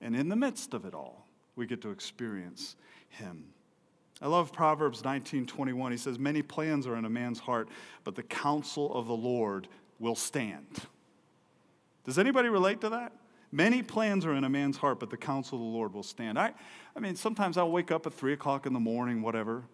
And 0.00 0.14
in 0.14 0.28
the 0.28 0.36
midst 0.36 0.74
of 0.74 0.84
it 0.84 0.94
all, 0.94 1.26
we 1.56 1.66
get 1.66 1.80
to 1.82 1.90
experience 1.90 2.76
Him. 3.08 3.46
I 4.20 4.28
love 4.28 4.52
Proverbs 4.52 5.02
19:21. 5.02 5.92
He 5.92 5.98
says, 5.98 6.18
"Many 6.18 6.42
plans 6.42 6.86
are 6.86 6.96
in 6.96 7.04
a 7.04 7.10
man's 7.10 7.40
heart, 7.40 7.68
but 8.04 8.14
the 8.14 8.22
counsel 8.22 8.94
of 8.94 9.06
the 9.06 9.16
Lord 9.16 9.68
will 9.98 10.14
stand." 10.14 10.86
Does 12.04 12.18
anybody 12.18 12.48
relate 12.48 12.80
to 12.82 12.88
that? 12.90 13.12
Many 13.52 13.82
plans 13.82 14.24
are 14.24 14.34
in 14.34 14.44
a 14.44 14.48
man's 14.48 14.76
heart, 14.76 15.00
but 15.00 15.10
the 15.10 15.16
counsel 15.16 15.58
of 15.58 15.64
the 15.64 15.70
Lord 15.70 15.92
will 15.92 16.02
stand. 16.02 16.38
I, 16.38 16.54
I 16.94 17.00
mean, 17.00 17.16
sometimes 17.16 17.56
I'll 17.56 17.70
wake 17.70 17.90
up 17.90 18.06
at 18.06 18.14
three 18.14 18.32
o'clock 18.32 18.66
in 18.66 18.72
the 18.72 18.80
morning, 18.80 19.22
whatever, 19.22 19.64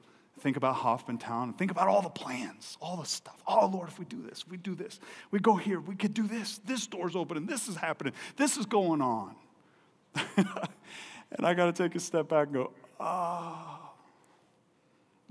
think 0.40 0.56
about 0.56 0.76
Hoffmantown, 0.76 1.44
and 1.44 1.58
think 1.58 1.70
about 1.70 1.88
all 1.88 2.02
the 2.02 2.10
plans, 2.10 2.76
all 2.80 2.96
the 2.96 3.06
stuff. 3.06 3.42
Oh, 3.46 3.66
Lord, 3.66 3.88
if 3.88 3.98
we 3.98 4.04
do 4.04 4.22
this, 4.22 4.46
we 4.46 4.56
do 4.56 4.74
this, 4.74 5.00
we 5.30 5.38
go 5.38 5.56
here, 5.56 5.80
we 5.80 5.94
could 5.94 6.14
do 6.14 6.26
this, 6.26 6.58
this 6.64 6.86
door's 6.86 7.16
opening, 7.16 7.46
this 7.46 7.68
is 7.68 7.76
happening, 7.76 8.12
this 8.36 8.56
is 8.56 8.66
going 8.66 9.00
on. 9.00 9.34
and 10.36 11.46
I 11.46 11.54
got 11.54 11.66
to 11.66 11.72
take 11.72 11.94
a 11.94 12.00
step 12.00 12.28
back 12.28 12.48
and 12.48 12.54
go, 12.54 12.72
ah. 13.00 13.78
Oh 13.78 13.81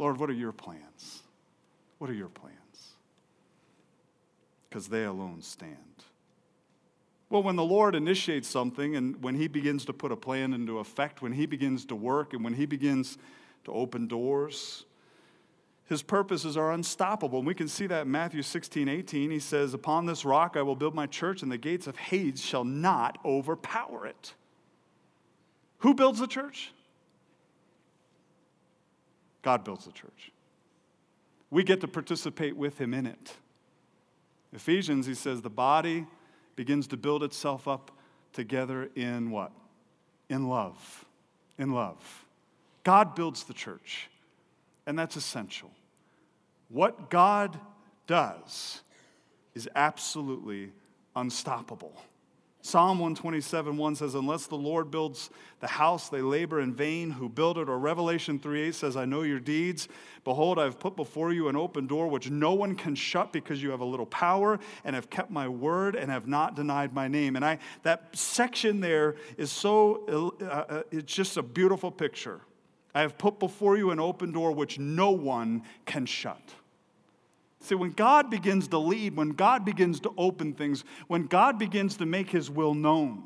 Lord, 0.01 0.17
what 0.17 0.31
are 0.31 0.33
your 0.33 0.51
plans? 0.51 1.21
What 1.99 2.09
are 2.09 2.15
your 2.15 2.27
plans? 2.27 2.55
Because 4.67 4.87
they 4.87 5.03
alone 5.03 5.43
stand. 5.43 5.77
Well, 7.29 7.43
when 7.43 7.55
the 7.55 7.63
Lord 7.63 7.93
initiates 7.93 8.47
something 8.47 8.95
and 8.95 9.21
when 9.21 9.35
He 9.35 9.47
begins 9.47 9.85
to 9.85 9.93
put 9.93 10.11
a 10.11 10.15
plan 10.15 10.53
into 10.53 10.79
effect, 10.79 11.21
when 11.21 11.33
He 11.33 11.45
begins 11.45 11.85
to 11.85 11.95
work, 11.95 12.33
and 12.33 12.43
when 12.43 12.55
He 12.55 12.65
begins 12.65 13.19
to 13.65 13.71
open 13.73 14.07
doors, 14.07 14.85
His 15.85 16.01
purposes 16.01 16.57
are 16.57 16.71
unstoppable. 16.71 17.37
And 17.37 17.47
we 17.47 17.53
can 17.53 17.67
see 17.67 17.85
that 17.85 18.07
in 18.07 18.11
Matthew 18.11 18.41
16, 18.41 18.89
18. 18.89 19.29
He 19.29 19.37
says, 19.37 19.75
Upon 19.75 20.07
this 20.07 20.25
rock 20.25 20.57
I 20.57 20.63
will 20.63 20.75
build 20.75 20.95
my 20.95 21.05
church, 21.05 21.43
and 21.43 21.51
the 21.51 21.59
gates 21.59 21.85
of 21.85 21.95
Hades 21.95 22.43
shall 22.43 22.65
not 22.65 23.19
overpower 23.23 24.07
it. 24.07 24.33
Who 25.81 25.93
builds 25.93 26.17
the 26.17 26.27
church? 26.27 26.71
God 29.41 29.63
builds 29.63 29.85
the 29.85 29.91
church. 29.91 30.31
We 31.49 31.63
get 31.63 31.81
to 31.81 31.87
participate 31.87 32.55
with 32.55 32.79
Him 32.79 32.93
in 32.93 33.05
it. 33.05 33.33
Ephesians, 34.53 35.05
he 35.05 35.13
says, 35.13 35.41
the 35.41 35.49
body 35.49 36.05
begins 36.55 36.87
to 36.87 36.97
build 36.97 37.23
itself 37.23 37.67
up 37.67 37.91
together 38.33 38.89
in 38.95 39.31
what? 39.31 39.51
In 40.29 40.47
love. 40.47 41.05
In 41.57 41.71
love. 41.71 42.25
God 42.83 43.15
builds 43.15 43.43
the 43.43 43.53
church, 43.53 44.09
and 44.85 44.97
that's 44.97 45.15
essential. 45.15 45.71
What 46.69 47.09
God 47.09 47.59
does 48.07 48.81
is 49.53 49.69
absolutely 49.75 50.71
unstoppable. 51.15 51.93
Psalm 52.63 52.99
127 52.99 53.75
1 53.75 53.95
says, 53.95 54.13
Unless 54.13 54.47
the 54.47 54.55
Lord 54.55 54.91
builds 54.91 55.31
the 55.61 55.67
house, 55.67 56.09
they 56.09 56.21
labor 56.21 56.61
in 56.61 56.73
vain 56.73 57.09
who 57.09 57.27
build 57.27 57.57
it. 57.57 57.67
Or 57.67 57.79
Revelation 57.79 58.37
3 58.37 58.61
8 58.67 58.75
says, 58.75 58.95
I 58.95 59.05
know 59.05 59.23
your 59.23 59.39
deeds. 59.39 59.87
Behold, 60.23 60.59
I 60.59 60.65
have 60.65 60.79
put 60.79 60.95
before 60.95 61.33
you 61.33 61.47
an 61.47 61.55
open 61.55 61.87
door 61.87 62.07
which 62.07 62.29
no 62.29 62.53
one 62.53 62.75
can 62.75 62.93
shut 62.93 63.33
because 63.33 63.63
you 63.63 63.71
have 63.71 63.79
a 63.79 63.85
little 63.85 64.05
power 64.05 64.59
and 64.83 64.95
have 64.95 65.09
kept 65.09 65.31
my 65.31 65.47
word 65.47 65.95
and 65.95 66.11
have 66.11 66.27
not 66.27 66.55
denied 66.55 66.93
my 66.93 67.07
name. 67.07 67.35
And 67.35 67.43
I, 67.43 67.57
that 67.81 68.15
section 68.15 68.79
there 68.79 69.15
is 69.37 69.51
so, 69.51 70.35
uh, 70.41 70.45
uh 70.45 70.83
it's 70.91 71.11
just 71.11 71.37
a 71.37 71.43
beautiful 71.43 71.89
picture. 71.89 72.41
I 72.93 73.01
have 73.01 73.17
put 73.17 73.39
before 73.39 73.77
you 73.77 73.91
an 73.91 73.99
open 73.99 74.31
door 74.31 74.51
which 74.51 74.77
no 74.77 75.11
one 75.11 75.63
can 75.85 76.05
shut. 76.05 76.41
See, 77.61 77.75
when 77.75 77.91
God 77.91 78.29
begins 78.29 78.67
to 78.69 78.79
lead, 78.79 79.15
when 79.15 79.29
God 79.29 79.63
begins 79.63 79.99
to 80.01 80.13
open 80.17 80.53
things, 80.53 80.83
when 81.07 81.27
God 81.27 81.59
begins 81.59 81.97
to 81.97 82.05
make 82.05 82.29
his 82.29 82.49
will 82.49 82.73
known, 82.73 83.23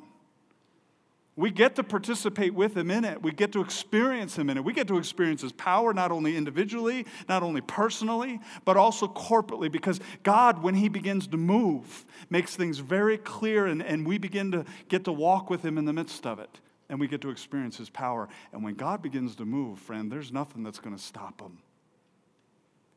we 1.38 1.52
get 1.52 1.76
to 1.76 1.84
participate 1.84 2.54
with 2.54 2.76
him 2.76 2.90
in 2.90 3.04
it. 3.04 3.22
We 3.22 3.32
get 3.32 3.52
to 3.54 3.62
experience 3.62 4.38
him 4.38 4.50
in 4.50 4.58
it. 4.58 4.64
We 4.64 4.72
get 4.72 4.88
to 4.88 4.98
experience 4.98 5.42
his 5.42 5.52
power 5.52 5.94
not 5.94 6.12
only 6.12 6.38
individually, 6.38 7.06
not 7.28 7.44
only 7.44 7.60
personally, 7.62 8.40
but 8.64 8.78
also 8.78 9.08
corporately 9.08 9.70
because 9.70 10.00
God, 10.24 10.64
when 10.64 10.76
he 10.76 10.88
begins 10.88 11.28
to 11.28 11.38
move, 11.38 12.06
makes 12.30 12.56
things 12.56 12.80
very 12.80 13.18
clear 13.18 13.68
and, 13.68 13.84
and 13.84 14.08
we 14.08 14.18
begin 14.18 14.52
to 14.52 14.66
get 14.88 15.04
to 15.06 15.12
walk 15.12 15.50
with 15.50 15.64
him 15.64 15.78
in 15.78 15.84
the 15.84 15.94
midst 15.94 16.26
of 16.26 16.40
it. 16.40 16.60
And 16.88 17.00
we 17.00 17.08
get 17.08 17.20
to 17.22 17.30
experience 17.30 17.78
his 17.78 17.90
power. 17.90 18.30
And 18.54 18.64
when 18.64 18.76
God 18.76 19.02
begins 19.02 19.36
to 19.38 19.46
move, 19.46 19.80
friend, 19.80 20.10
there's 20.10 20.32
nothing 20.32 20.64
that's 20.64 20.80
going 20.80 20.96
to 20.96 21.02
stop 21.02 21.42
him. 21.42 21.58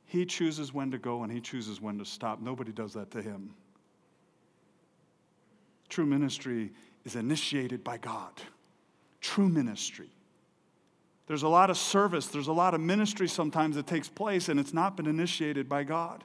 He 0.08 0.24
chooses 0.24 0.72
when 0.72 0.90
to 0.92 0.98
go 0.98 1.22
and 1.22 1.30
he 1.30 1.38
chooses 1.38 1.82
when 1.82 1.98
to 1.98 2.04
stop. 2.04 2.40
Nobody 2.40 2.72
does 2.72 2.94
that 2.94 3.10
to 3.10 3.20
him. 3.20 3.54
True 5.90 6.06
ministry 6.06 6.72
is 7.04 7.14
initiated 7.14 7.84
by 7.84 7.98
God. 7.98 8.32
True 9.20 9.50
ministry. 9.50 10.08
There's 11.26 11.42
a 11.42 11.48
lot 11.48 11.68
of 11.68 11.76
service, 11.76 12.28
there's 12.28 12.48
a 12.48 12.52
lot 12.54 12.72
of 12.72 12.80
ministry 12.80 13.28
sometimes 13.28 13.76
that 13.76 13.86
takes 13.86 14.08
place, 14.08 14.48
and 14.48 14.58
it's 14.58 14.72
not 14.72 14.96
been 14.96 15.06
initiated 15.06 15.68
by 15.68 15.84
God. 15.84 16.24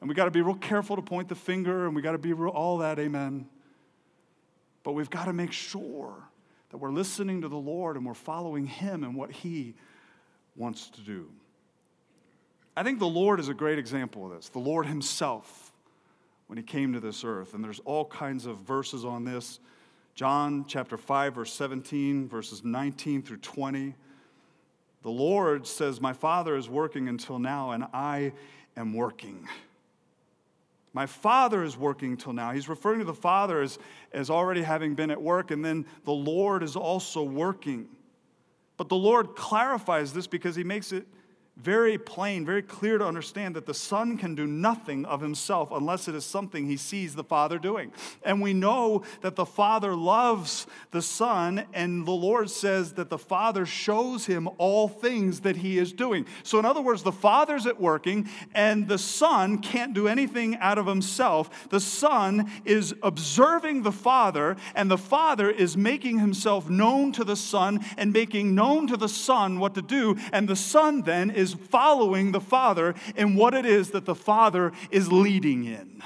And 0.00 0.08
we 0.08 0.16
got 0.16 0.24
to 0.24 0.32
be 0.32 0.42
real 0.42 0.56
careful 0.56 0.96
to 0.96 1.02
point 1.02 1.28
the 1.28 1.36
finger, 1.36 1.86
and 1.86 1.94
we 1.94 2.02
got 2.02 2.12
to 2.12 2.18
be 2.18 2.32
real, 2.32 2.50
all 2.50 2.78
that, 2.78 2.98
amen. 2.98 3.46
But 4.82 4.92
we've 4.92 5.08
got 5.08 5.26
to 5.26 5.32
make 5.32 5.52
sure 5.52 6.16
that 6.70 6.78
we're 6.78 6.90
listening 6.90 7.42
to 7.42 7.48
the 7.48 7.56
Lord 7.56 7.96
and 7.96 8.04
we're 8.04 8.14
following 8.14 8.66
Him 8.66 9.04
and 9.04 9.14
what 9.14 9.30
He 9.30 9.76
wants 10.56 10.90
to 10.90 11.00
do. 11.00 11.30
I 12.76 12.82
think 12.82 12.98
the 12.98 13.06
Lord 13.06 13.38
is 13.38 13.48
a 13.48 13.54
great 13.54 13.78
example 13.78 14.26
of 14.26 14.32
this. 14.32 14.48
The 14.48 14.58
Lord 14.58 14.86
Himself, 14.86 15.72
when 16.48 16.56
He 16.56 16.64
came 16.64 16.92
to 16.92 17.00
this 17.00 17.24
earth, 17.24 17.54
and 17.54 17.62
there's 17.62 17.80
all 17.80 18.04
kinds 18.04 18.46
of 18.46 18.58
verses 18.58 19.04
on 19.04 19.24
this. 19.24 19.60
John 20.14 20.64
chapter 20.66 20.96
5, 20.96 21.34
verse 21.34 21.52
17, 21.52 22.28
verses 22.28 22.64
19 22.64 23.22
through 23.22 23.38
20. 23.38 23.94
The 25.02 25.10
Lord 25.10 25.66
says, 25.66 26.00
My 26.00 26.12
Father 26.12 26.56
is 26.56 26.68
working 26.68 27.08
until 27.08 27.38
now, 27.38 27.72
and 27.72 27.84
I 27.92 28.32
am 28.76 28.94
working. 28.94 29.48
My 30.92 31.06
Father 31.06 31.64
is 31.64 31.76
working 31.76 32.16
till 32.16 32.32
now. 32.32 32.52
He's 32.52 32.68
referring 32.68 33.00
to 33.00 33.04
the 33.04 33.12
Father 33.12 33.60
as, 33.60 33.78
as 34.12 34.30
already 34.30 34.62
having 34.62 34.94
been 34.94 35.10
at 35.10 35.20
work, 35.20 35.50
and 35.50 35.64
then 35.64 35.86
the 36.04 36.12
Lord 36.12 36.62
is 36.62 36.76
also 36.76 37.22
working. 37.22 37.88
But 38.76 38.88
the 38.88 38.96
Lord 38.96 39.34
clarifies 39.36 40.12
this 40.12 40.26
because 40.26 40.56
He 40.56 40.64
makes 40.64 40.92
it 40.92 41.06
very 41.56 41.96
plain, 41.96 42.44
very 42.44 42.62
clear 42.62 42.98
to 42.98 43.06
understand 43.06 43.54
that 43.54 43.64
the 43.64 43.74
Son 43.74 44.18
can 44.18 44.34
do 44.34 44.44
nothing 44.44 45.04
of 45.04 45.20
himself 45.20 45.70
unless 45.70 46.08
it 46.08 46.14
is 46.14 46.24
something 46.24 46.66
he 46.66 46.76
sees 46.76 47.14
the 47.14 47.22
Father 47.22 47.58
doing. 47.58 47.92
And 48.24 48.42
we 48.42 48.52
know 48.52 49.04
that 49.20 49.36
the 49.36 49.46
Father 49.46 49.94
loves 49.94 50.66
the 50.90 51.00
Son, 51.00 51.64
and 51.72 52.06
the 52.06 52.12
Lord 52.12 52.50
says 52.50 52.94
that 52.94 53.08
the 53.08 53.18
Father 53.18 53.64
shows 53.66 54.26
him 54.26 54.48
all 54.58 54.88
things 54.88 55.40
that 55.40 55.56
he 55.56 55.78
is 55.78 55.92
doing. 55.92 56.26
So, 56.42 56.58
in 56.58 56.64
other 56.64 56.82
words, 56.82 57.04
the 57.04 57.12
Father's 57.12 57.66
at 57.66 57.80
working, 57.80 58.28
and 58.52 58.88
the 58.88 58.98
Son 58.98 59.58
can't 59.58 59.94
do 59.94 60.08
anything 60.08 60.56
out 60.56 60.78
of 60.78 60.86
himself. 60.86 61.68
The 61.68 61.80
Son 61.80 62.50
is 62.64 62.94
observing 63.00 63.82
the 63.82 63.92
Father, 63.92 64.56
and 64.74 64.90
the 64.90 64.98
Father 64.98 65.50
is 65.50 65.76
making 65.76 66.18
himself 66.18 66.68
known 66.68 67.12
to 67.12 67.22
the 67.22 67.36
Son 67.36 67.84
and 67.96 68.12
making 68.12 68.56
known 68.56 68.88
to 68.88 68.96
the 68.96 69.08
Son 69.08 69.60
what 69.60 69.74
to 69.76 69.82
do, 69.82 70.16
and 70.32 70.48
the 70.48 70.56
Son 70.56 71.02
then 71.02 71.30
is 71.30 71.43
is 71.44 71.54
following 71.54 72.32
the 72.32 72.40
Father 72.40 72.94
in 73.14 73.36
what 73.36 73.54
it 73.54 73.64
is 73.64 73.92
that 73.92 74.04
the 74.04 74.14
Father 74.14 74.72
is 74.90 75.12
leading 75.12 75.64
in. 75.64 76.02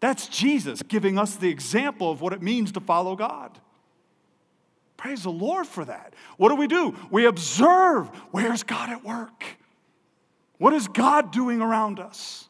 That's 0.00 0.26
Jesus 0.26 0.82
giving 0.82 1.18
us 1.18 1.36
the 1.36 1.48
example 1.48 2.10
of 2.10 2.20
what 2.20 2.32
it 2.32 2.42
means 2.42 2.72
to 2.72 2.80
follow 2.80 3.14
God. 3.14 3.58
Praise 4.96 5.22
the 5.22 5.30
Lord 5.30 5.66
for 5.66 5.84
that. 5.84 6.14
What 6.36 6.48
do 6.48 6.56
we 6.56 6.66
do? 6.66 6.94
We 7.10 7.26
observe 7.26 8.08
where's 8.30 8.62
God 8.62 8.90
at 8.90 9.04
work? 9.04 9.44
What 10.58 10.72
is 10.72 10.88
God 10.88 11.30
doing 11.30 11.60
around 11.60 12.00
us? 12.00 12.48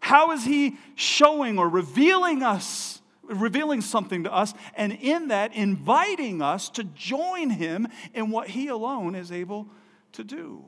How 0.00 0.30
is 0.32 0.44
He 0.44 0.76
showing 0.94 1.58
or 1.58 1.68
revealing 1.68 2.42
us, 2.42 3.02
revealing 3.24 3.80
something 3.80 4.24
to 4.24 4.32
us, 4.32 4.54
and 4.76 4.92
in 4.92 5.28
that 5.28 5.54
inviting 5.54 6.42
us 6.42 6.68
to 6.70 6.84
join 6.84 7.50
Him 7.50 7.88
in 8.14 8.30
what 8.30 8.48
He 8.48 8.68
alone 8.68 9.14
is 9.14 9.32
able 9.32 9.66
to 10.12 10.22
do? 10.22 10.64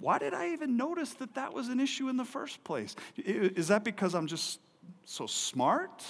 Why 0.00 0.18
did 0.18 0.32
I 0.32 0.52
even 0.52 0.76
notice 0.76 1.12
that 1.14 1.34
that 1.34 1.52
was 1.52 1.68
an 1.68 1.78
issue 1.78 2.08
in 2.08 2.16
the 2.16 2.24
first 2.24 2.64
place? 2.64 2.96
Is 3.16 3.68
that 3.68 3.84
because 3.84 4.14
I'm 4.14 4.26
just 4.26 4.58
so 5.04 5.26
smart? 5.26 6.04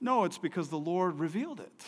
No, 0.00 0.24
it's 0.24 0.38
because 0.38 0.68
the 0.68 0.78
Lord 0.78 1.18
revealed 1.18 1.60
it. 1.60 1.84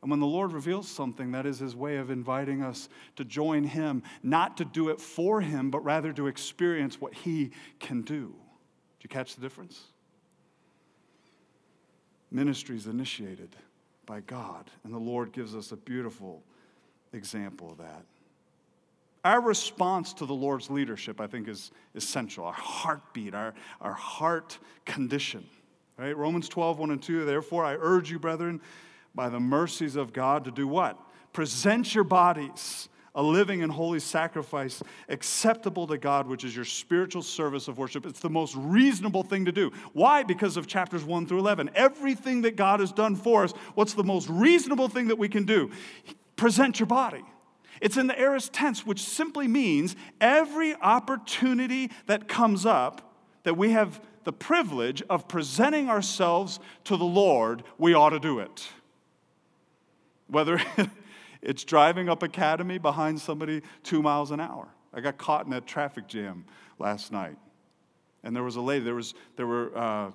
And 0.00 0.10
when 0.10 0.20
the 0.20 0.26
Lord 0.26 0.52
reveals 0.52 0.88
something, 0.88 1.32
that 1.32 1.46
is 1.46 1.60
his 1.60 1.76
way 1.76 1.98
of 1.98 2.10
inviting 2.10 2.62
us 2.62 2.88
to 3.16 3.24
join 3.24 3.62
him, 3.62 4.02
not 4.22 4.56
to 4.56 4.64
do 4.64 4.88
it 4.88 5.00
for 5.00 5.40
him, 5.40 5.70
but 5.70 5.84
rather 5.84 6.12
to 6.14 6.26
experience 6.26 7.00
what 7.00 7.14
he 7.14 7.52
can 7.78 8.02
do. 8.02 8.34
Did 8.98 9.04
you 9.04 9.08
catch 9.08 9.36
the 9.36 9.42
difference? 9.42 9.80
Ministry 12.30 12.76
is 12.76 12.86
initiated 12.86 13.54
by 14.06 14.20
God, 14.20 14.70
and 14.82 14.92
the 14.92 14.98
Lord 14.98 15.32
gives 15.32 15.54
us 15.54 15.70
a 15.70 15.76
beautiful 15.76 16.42
example 17.12 17.70
of 17.70 17.78
that. 17.78 18.04
Our 19.24 19.40
response 19.40 20.12
to 20.14 20.26
the 20.26 20.34
Lord's 20.34 20.68
leadership, 20.70 21.20
I 21.20 21.26
think, 21.26 21.48
is 21.48 21.70
essential. 21.94 22.44
Our 22.44 22.52
heartbeat, 22.52 23.34
our, 23.34 23.54
our 23.80 23.92
heart 23.92 24.58
condition. 24.84 25.46
Right? 25.96 26.16
Romans 26.16 26.48
12, 26.48 26.78
1 26.78 26.90
and 26.90 27.02
2. 27.02 27.24
Therefore, 27.24 27.64
I 27.64 27.76
urge 27.78 28.10
you, 28.10 28.18
brethren, 28.18 28.60
by 29.14 29.28
the 29.28 29.38
mercies 29.38 29.94
of 29.94 30.12
God, 30.12 30.44
to 30.44 30.50
do 30.50 30.66
what? 30.66 30.98
Present 31.32 31.94
your 31.94 32.04
bodies 32.04 32.88
a 33.14 33.22
living 33.22 33.62
and 33.62 33.70
holy 33.70 34.00
sacrifice 34.00 34.82
acceptable 35.08 35.86
to 35.86 35.98
God, 35.98 36.26
which 36.26 36.44
is 36.44 36.56
your 36.56 36.64
spiritual 36.64 37.22
service 37.22 37.68
of 37.68 37.78
worship. 37.78 38.06
It's 38.06 38.20
the 38.20 38.30
most 38.30 38.54
reasonable 38.56 39.22
thing 39.22 39.44
to 39.44 39.52
do. 39.52 39.70
Why? 39.92 40.22
Because 40.22 40.56
of 40.56 40.66
chapters 40.66 41.04
1 41.04 41.26
through 41.26 41.40
11. 41.40 41.70
Everything 41.74 42.42
that 42.42 42.56
God 42.56 42.80
has 42.80 42.92
done 42.92 43.16
for 43.16 43.44
us, 43.44 43.52
what's 43.74 43.92
the 43.94 44.04
most 44.04 44.28
reasonable 44.28 44.88
thing 44.88 45.08
that 45.08 45.18
we 45.18 45.28
can 45.28 45.44
do? 45.44 45.70
Present 46.36 46.80
your 46.80 46.86
body. 46.86 47.22
It's 47.82 47.96
in 47.96 48.06
the 48.06 48.18
aorist 48.18 48.52
tense, 48.52 48.86
which 48.86 49.02
simply 49.02 49.48
means 49.48 49.96
every 50.20 50.76
opportunity 50.76 51.90
that 52.06 52.28
comes 52.28 52.64
up 52.64 53.12
that 53.42 53.56
we 53.56 53.72
have 53.72 54.00
the 54.22 54.32
privilege 54.32 55.02
of 55.10 55.26
presenting 55.26 55.90
ourselves 55.90 56.60
to 56.84 56.96
the 56.96 57.04
Lord, 57.04 57.64
we 57.78 57.92
ought 57.92 58.10
to 58.10 58.20
do 58.20 58.38
it. 58.38 58.68
Whether 60.28 60.62
it's 61.42 61.64
driving 61.64 62.08
up 62.08 62.22
Academy 62.22 62.78
behind 62.78 63.20
somebody 63.20 63.62
two 63.82 64.00
miles 64.00 64.30
an 64.30 64.38
hour. 64.38 64.68
I 64.94 65.00
got 65.00 65.18
caught 65.18 65.46
in 65.46 65.50
that 65.50 65.66
traffic 65.66 66.06
jam 66.06 66.44
last 66.78 67.10
night. 67.10 67.36
And 68.22 68.36
there 68.36 68.44
was 68.44 68.54
a 68.54 68.60
lady, 68.60 68.84
there, 68.84 68.94
was, 68.94 69.12
there 69.34 69.48
were 69.48 69.76
uh, 69.76 70.12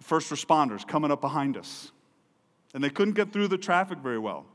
first 0.00 0.30
responders 0.30 0.88
coming 0.88 1.10
up 1.10 1.20
behind 1.20 1.58
us. 1.58 1.92
And 2.72 2.82
they 2.82 2.88
couldn't 2.88 3.12
get 3.12 3.30
through 3.30 3.48
the 3.48 3.58
traffic 3.58 3.98
very 3.98 4.18
well. 4.18 4.46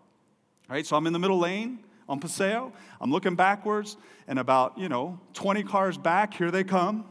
Right? 0.67 0.83
So 0.83 0.95
I'm 0.95 1.05
in 1.05 1.13
the 1.13 1.19
middle 1.19 1.37
lane 1.37 1.83
on 2.07 2.19
Paseo. 2.19 2.71
I'm 3.01 3.11
looking 3.11 3.35
backwards, 3.35 3.97
and 4.27 4.39
about, 4.39 4.77
you 4.77 4.89
know, 4.89 5.19
20 5.33 5.63
cars 5.63 5.97
back, 5.97 6.33
here 6.33 6.51
they 6.51 6.63
come. 6.63 7.05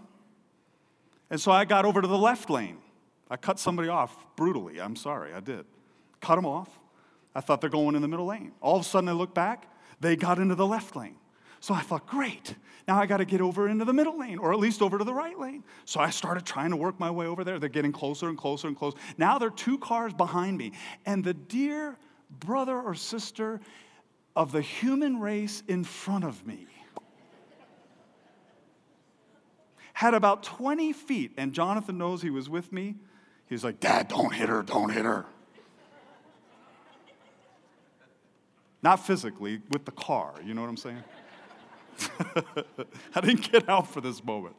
And 1.30 1.40
so 1.40 1.50
I 1.50 1.64
got 1.64 1.84
over 1.84 2.00
to 2.00 2.08
the 2.08 2.18
left 2.18 2.50
lane. 2.50 2.78
I 3.30 3.36
cut 3.36 3.58
somebody 3.58 3.88
off 3.88 4.16
brutally. 4.36 4.80
I'm 4.80 4.96
sorry, 4.96 5.32
I 5.32 5.40
did. 5.40 5.64
Cut 6.20 6.36
them 6.36 6.46
off. 6.46 6.68
I 7.34 7.40
thought 7.40 7.60
they're 7.60 7.70
going 7.70 7.96
in 7.96 8.02
the 8.02 8.08
middle 8.08 8.26
lane. 8.26 8.52
All 8.60 8.76
of 8.76 8.82
a 8.82 8.84
sudden, 8.84 9.08
I 9.08 9.12
look 9.12 9.34
back, 9.34 9.66
they 10.00 10.16
got 10.16 10.38
into 10.38 10.54
the 10.54 10.66
left 10.66 10.94
lane. 10.94 11.16
So 11.60 11.72
I 11.72 11.80
thought, 11.80 12.06
great, 12.06 12.54
now 12.86 13.00
I 13.00 13.06
got 13.06 13.16
to 13.16 13.24
get 13.24 13.40
over 13.40 13.68
into 13.68 13.86
the 13.86 13.94
middle 13.94 14.18
lane, 14.18 14.38
or 14.38 14.52
at 14.52 14.58
least 14.58 14.82
over 14.82 14.98
to 14.98 15.04
the 15.04 15.14
right 15.14 15.38
lane. 15.38 15.64
So 15.86 15.98
I 15.98 16.10
started 16.10 16.44
trying 16.44 16.70
to 16.70 16.76
work 16.76 17.00
my 17.00 17.10
way 17.10 17.26
over 17.26 17.42
there. 17.42 17.58
They're 17.58 17.70
getting 17.70 17.90
closer 17.90 18.28
and 18.28 18.36
closer 18.36 18.68
and 18.68 18.76
closer. 18.76 18.98
Now 19.16 19.38
there 19.38 19.48
are 19.48 19.50
two 19.50 19.78
cars 19.78 20.12
behind 20.12 20.58
me, 20.58 20.72
and 21.06 21.24
the 21.24 21.32
dear 21.32 21.96
brother 22.38 22.78
or 22.78 22.94
sister 22.94 23.60
of 24.36 24.52
the 24.52 24.60
human 24.60 25.20
race 25.20 25.62
in 25.68 25.84
front 25.84 26.24
of 26.24 26.46
me 26.46 26.66
had 29.94 30.12
about 30.12 30.42
20 30.42 30.92
feet, 30.92 31.32
and 31.36 31.52
Jonathan 31.52 31.96
knows 31.96 32.20
he 32.20 32.30
was 32.30 32.50
with 32.50 32.72
me. 32.72 32.96
He's 33.46 33.62
like, 33.62 33.78
Dad, 33.80 34.08
don't 34.08 34.34
hit 34.34 34.48
her, 34.48 34.62
don't 34.62 34.90
hit 34.90 35.04
her. 35.04 35.24
Not 38.82 39.06
physically, 39.06 39.62
with 39.70 39.84
the 39.84 39.92
car, 39.92 40.34
you 40.44 40.52
know 40.52 40.60
what 40.60 40.68
I'm 40.68 40.76
saying? 40.76 41.02
I 43.14 43.20
didn't 43.20 43.50
get 43.50 43.68
out 43.68 43.86
for 43.88 44.00
this 44.00 44.22
moment. 44.22 44.56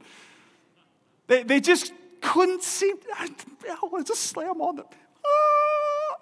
They, 1.28 1.44
they 1.44 1.60
just 1.60 1.92
couldn't 2.22 2.64
see. 2.64 2.94
I, 3.14 3.30
I 3.94 4.04
just 4.04 4.22
slam 4.22 4.62
on 4.62 4.78
them. 4.78 4.86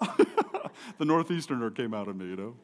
Ah! 0.01 0.15
the 0.97 1.05
Northeasterner 1.05 1.69
came 1.75 1.93
out 1.93 2.07
of 2.07 2.15
me, 2.15 2.25
you 2.25 2.35
know? 2.35 2.55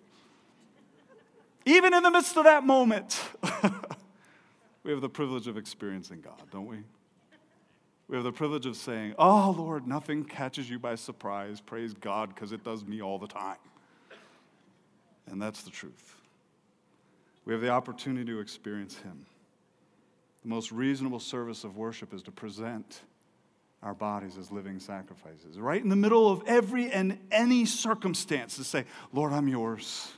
Even 1.65 1.93
in 1.93 2.04
the 2.04 2.12
midst 2.12 2.38
of 2.38 2.45
that 2.45 2.63
moment, 2.63 3.19
we 4.84 4.91
have 4.91 5.02
the 5.02 5.10
privilege 5.10 5.48
of 5.48 5.58
experiencing 5.58 6.22
God, 6.22 6.41
don't 6.52 6.67
we? 6.67 6.80
We 8.08 8.15
have 8.15 8.24
the 8.24 8.32
privilege 8.32 8.65
of 8.65 8.76
saying, 8.76 9.13
Oh, 9.19 9.54
Lord, 9.56 9.88
nothing 9.88 10.26
catches 10.26 10.69
you 10.69 10.80
by 10.80 10.95
surprise. 10.95 11.62
Praise 11.62 11.93
God, 11.93 12.34
because 12.34 12.52
it 12.52 12.63
does 12.63 12.84
me 12.84 13.02
all 13.02 13.19
the 13.19 13.28
time. 13.28 13.58
And 15.28 15.39
that's 15.39 15.62
the 15.62 15.69
truth. 15.69 16.15
We 17.45 17.54
have 17.54 17.62
the 17.62 17.69
opportunity 17.69 18.32
to 18.32 18.39
experience 18.39 18.98
Him. 18.98 19.26
The 20.41 20.50
most 20.50 20.72
reasonable 20.72 21.19
service 21.19 21.63
of 21.63 21.78
worship 21.78 22.13
is 22.13 22.24
to 22.24 22.32
present 22.32 23.02
our 23.84 23.93
bodies 23.93 24.38
as 24.38 24.52
living 24.52 24.80
sacrifices, 24.80 25.58
right 25.58 25.82
in 25.82 25.89
the 25.89 25.95
middle 25.95 26.30
of 26.30 26.43
every 26.48 26.91
and 26.91 27.17
any 27.32 27.65
circumstance, 27.65 28.58
to 28.58 28.63
say, 28.63 28.86
Lord, 29.13 29.34
I'm 29.34 29.48
yours. 29.48 30.12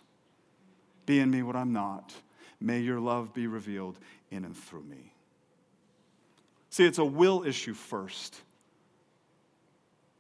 Be 1.05 1.19
in 1.19 1.29
me 1.29 1.43
what 1.43 1.55
I'm 1.55 1.73
not. 1.73 2.13
May 2.59 2.79
your 2.79 2.99
love 2.99 3.33
be 3.33 3.47
revealed 3.47 3.97
in 4.29 4.45
and 4.45 4.55
through 4.55 4.83
me. 4.83 5.13
See, 6.69 6.85
it's 6.85 6.99
a 6.99 7.05
will 7.05 7.43
issue 7.43 7.73
first. 7.73 8.41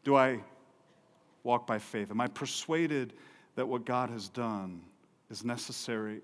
Do 0.03 0.15
I 0.15 0.39
walk 1.43 1.67
by 1.67 1.79
faith? 1.79 2.11
Am 2.11 2.19
I 2.19 2.27
persuaded 2.27 3.13
that 3.55 3.67
what 3.67 3.85
God 3.85 4.09
has 4.09 4.27
done 4.27 4.81
is 5.29 5.45
necessary 5.45 6.21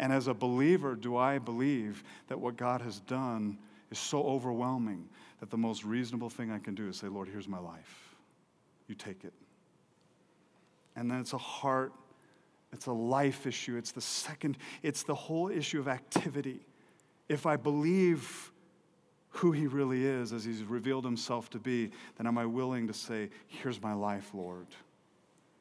and 0.00 0.14
as 0.14 0.28
a 0.28 0.34
believer, 0.34 0.96
do 0.96 1.18
I 1.18 1.38
believe 1.38 2.02
that 2.28 2.40
what 2.40 2.56
God 2.56 2.80
has 2.80 3.00
done 3.00 3.58
is 3.90 3.98
so 3.98 4.22
overwhelming 4.22 5.06
that 5.40 5.50
the 5.50 5.58
most 5.58 5.84
reasonable 5.84 6.30
thing 6.30 6.50
I 6.50 6.58
can 6.58 6.74
do 6.74 6.88
is 6.88 6.96
say, 6.96 7.08
Lord, 7.08 7.28
here's 7.28 7.46
my 7.46 7.58
life. 7.58 8.16
You 8.88 8.94
take 8.94 9.24
it. 9.24 9.34
And 10.96 11.10
then 11.10 11.20
it's 11.20 11.34
a 11.34 11.38
heart, 11.38 11.92
it's 12.72 12.86
a 12.86 12.92
life 12.92 13.46
issue. 13.46 13.76
It's 13.76 13.92
the 13.92 14.00
second, 14.00 14.56
it's 14.82 15.02
the 15.02 15.14
whole 15.14 15.48
issue 15.48 15.80
of 15.80 15.88
activity. 15.88 16.60
If 17.28 17.46
I 17.46 17.56
believe 17.56 18.52
who 19.30 19.52
he 19.52 19.66
really 19.66 20.04
is 20.04 20.32
as 20.32 20.44
he's 20.44 20.62
revealed 20.62 21.04
himself 21.04 21.50
to 21.50 21.58
be, 21.58 21.90
then 22.16 22.26
am 22.26 22.38
I 22.38 22.46
willing 22.46 22.86
to 22.88 22.94
say, 22.94 23.30
Here's 23.46 23.80
my 23.82 23.94
life, 23.94 24.30
Lord? 24.34 24.66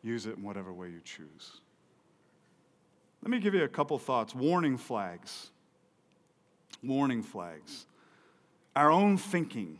Use 0.01 0.25
it 0.25 0.37
in 0.37 0.43
whatever 0.43 0.71
way 0.71 0.87
you 0.89 1.01
choose. 1.03 1.61
Let 3.21 3.31
me 3.31 3.39
give 3.39 3.53
you 3.53 3.63
a 3.63 3.69
couple 3.69 3.99
thoughts. 3.99 4.33
Warning 4.33 4.77
flags. 4.77 5.51
Warning 6.81 7.21
flags. 7.21 7.85
Our 8.75 8.91
own 8.91 9.17
thinking. 9.17 9.79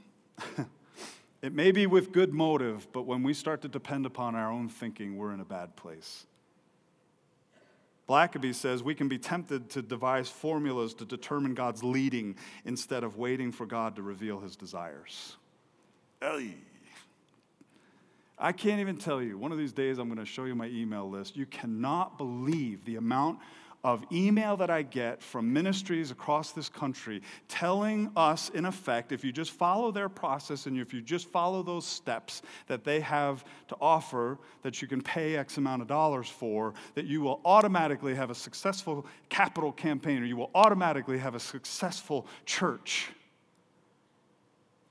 it 1.42 1.54
may 1.54 1.72
be 1.72 1.88
with 1.88 2.12
good 2.12 2.34
motive, 2.34 2.92
but 2.92 3.04
when 3.04 3.24
we 3.24 3.34
start 3.34 3.62
to 3.62 3.70
depend 3.70 4.06
upon 4.06 4.36
our 4.36 4.52
own 4.52 4.68
thinking, 4.68 5.18
we're 5.18 5.34
in 5.34 5.40
a 5.40 5.46
bad 5.46 5.76
place. 5.78 6.26
Blackaby 8.10 8.56
says 8.56 8.82
we 8.82 8.96
can 8.96 9.08
be 9.08 9.20
tempted 9.20 9.70
to 9.70 9.84
devise 9.84 10.30
formulas 10.30 10.96
to 10.96 11.06
determine 11.06 11.54
God's 11.54 11.84
leading 11.84 12.36
instead 12.66 13.04
of 13.04 13.18
waiting 13.18 13.52
for 13.52 13.68
God 13.68 13.96
to 13.98 14.02
reveal 14.02 14.40
his 14.40 14.56
desires. 14.56 15.38
Hey. 16.20 16.56
I 18.40 18.52
can't 18.52 18.80
even 18.80 18.98
tell 18.98 19.22
you. 19.22 19.38
One 19.38 19.52
of 19.52 19.60
these 19.60 19.74
days, 19.74 20.00
I'm 20.00 20.08
going 20.08 20.18
to 20.18 20.26
show 20.26 20.46
you 20.46 20.56
my 20.56 20.68
email 20.68 21.08
list. 21.08 21.38
You 21.38 21.46
cannot 21.46 22.18
believe 22.18 22.84
the 22.86 22.96
amount 22.96 23.40
of 23.84 24.04
email 24.12 24.58
that 24.58 24.70
I 24.70 24.82
get 24.82 25.22
from 25.22 25.54
ministries 25.54 26.12
across 26.12 26.52
this 26.52 26.68
country 26.68 27.22
telling 27.48 28.12
us, 28.16 28.50
in 28.50 28.66
effect, 28.66 29.12
if 29.12 29.24
you 29.24 29.32
just 29.32 29.52
follow 29.52 29.92
their 29.92 30.10
process 30.10 30.66
and 30.66 30.78
if 30.78 30.94
you 30.94 31.02
just 31.02 31.30
follow 31.30 31.64
those 31.64 31.86
steps 31.86 32.42
that 32.68 32.84
they 32.84 33.00
have 33.00 33.46
to 33.70 33.78
offer, 33.80 34.38
that 34.64 34.82
you 34.82 34.88
can 34.88 35.02
pay 35.02 35.38
X 35.38 35.58
amount 35.58 35.82
of 35.82 35.88
dollars 35.88 36.28
for, 36.28 36.74
that 36.96 37.06
you 37.06 37.22
will 37.22 37.40
automatically 37.46 38.14
have 38.14 38.30
a 38.30 38.36
successful 38.36 39.06
capital 39.30 39.72
campaign 39.72 40.22
or 40.22 40.26
you 40.26 40.36
will 40.36 40.52
automatically 40.54 41.18
have 41.18 41.36
a 41.36 41.40
successful 41.40 42.28
church. 42.46 43.10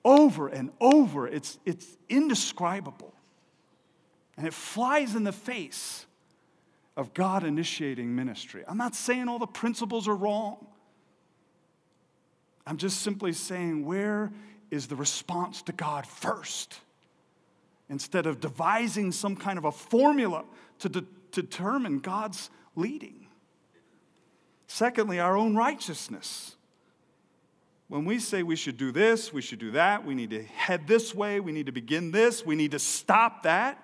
Over 0.02 0.48
and 0.48 0.70
over, 0.80 1.28
it's, 1.28 1.58
it's 1.66 1.98
indescribable. 2.08 3.12
And 4.38 4.46
it 4.46 4.54
flies 4.54 5.14
in 5.14 5.24
the 5.24 5.32
face 5.32 6.06
of 6.98 7.14
God 7.14 7.44
initiating 7.44 8.14
ministry. 8.14 8.64
I'm 8.66 8.76
not 8.76 8.94
saying 8.94 9.28
all 9.28 9.38
the 9.38 9.46
principles 9.46 10.08
are 10.08 10.16
wrong. 10.16 10.66
I'm 12.66 12.76
just 12.76 13.00
simply 13.02 13.32
saying, 13.32 13.86
where 13.86 14.32
is 14.72 14.88
the 14.88 14.96
response 14.96 15.62
to 15.62 15.72
God 15.72 16.06
first? 16.06 16.80
Instead 17.88 18.26
of 18.26 18.40
devising 18.40 19.12
some 19.12 19.36
kind 19.36 19.58
of 19.58 19.64
a 19.64 19.70
formula 19.70 20.44
to, 20.80 20.88
de- 20.88 21.04
determine 21.30 22.00
God's 22.00 22.50
leading. 22.74 23.28
Secondly, 24.66 25.20
our 25.20 25.36
own 25.36 25.54
righteousness. 25.54 26.56
When 27.86 28.04
we 28.04 28.18
say 28.18 28.42
we 28.42 28.56
should 28.56 28.76
do 28.76 28.90
this, 28.90 29.32
we 29.32 29.40
should 29.40 29.60
do 29.60 29.70
that, 29.70 30.04
we 30.04 30.16
need 30.16 30.30
to 30.30 30.42
head 30.42 30.88
this 30.88 31.14
way, 31.14 31.38
we 31.38 31.52
need 31.52 31.66
to 31.66 31.72
begin 31.72 32.10
this, 32.10 32.44
we 32.44 32.56
need 32.56 32.72
to 32.72 32.78
stop 32.80 33.44
that, 33.44 33.82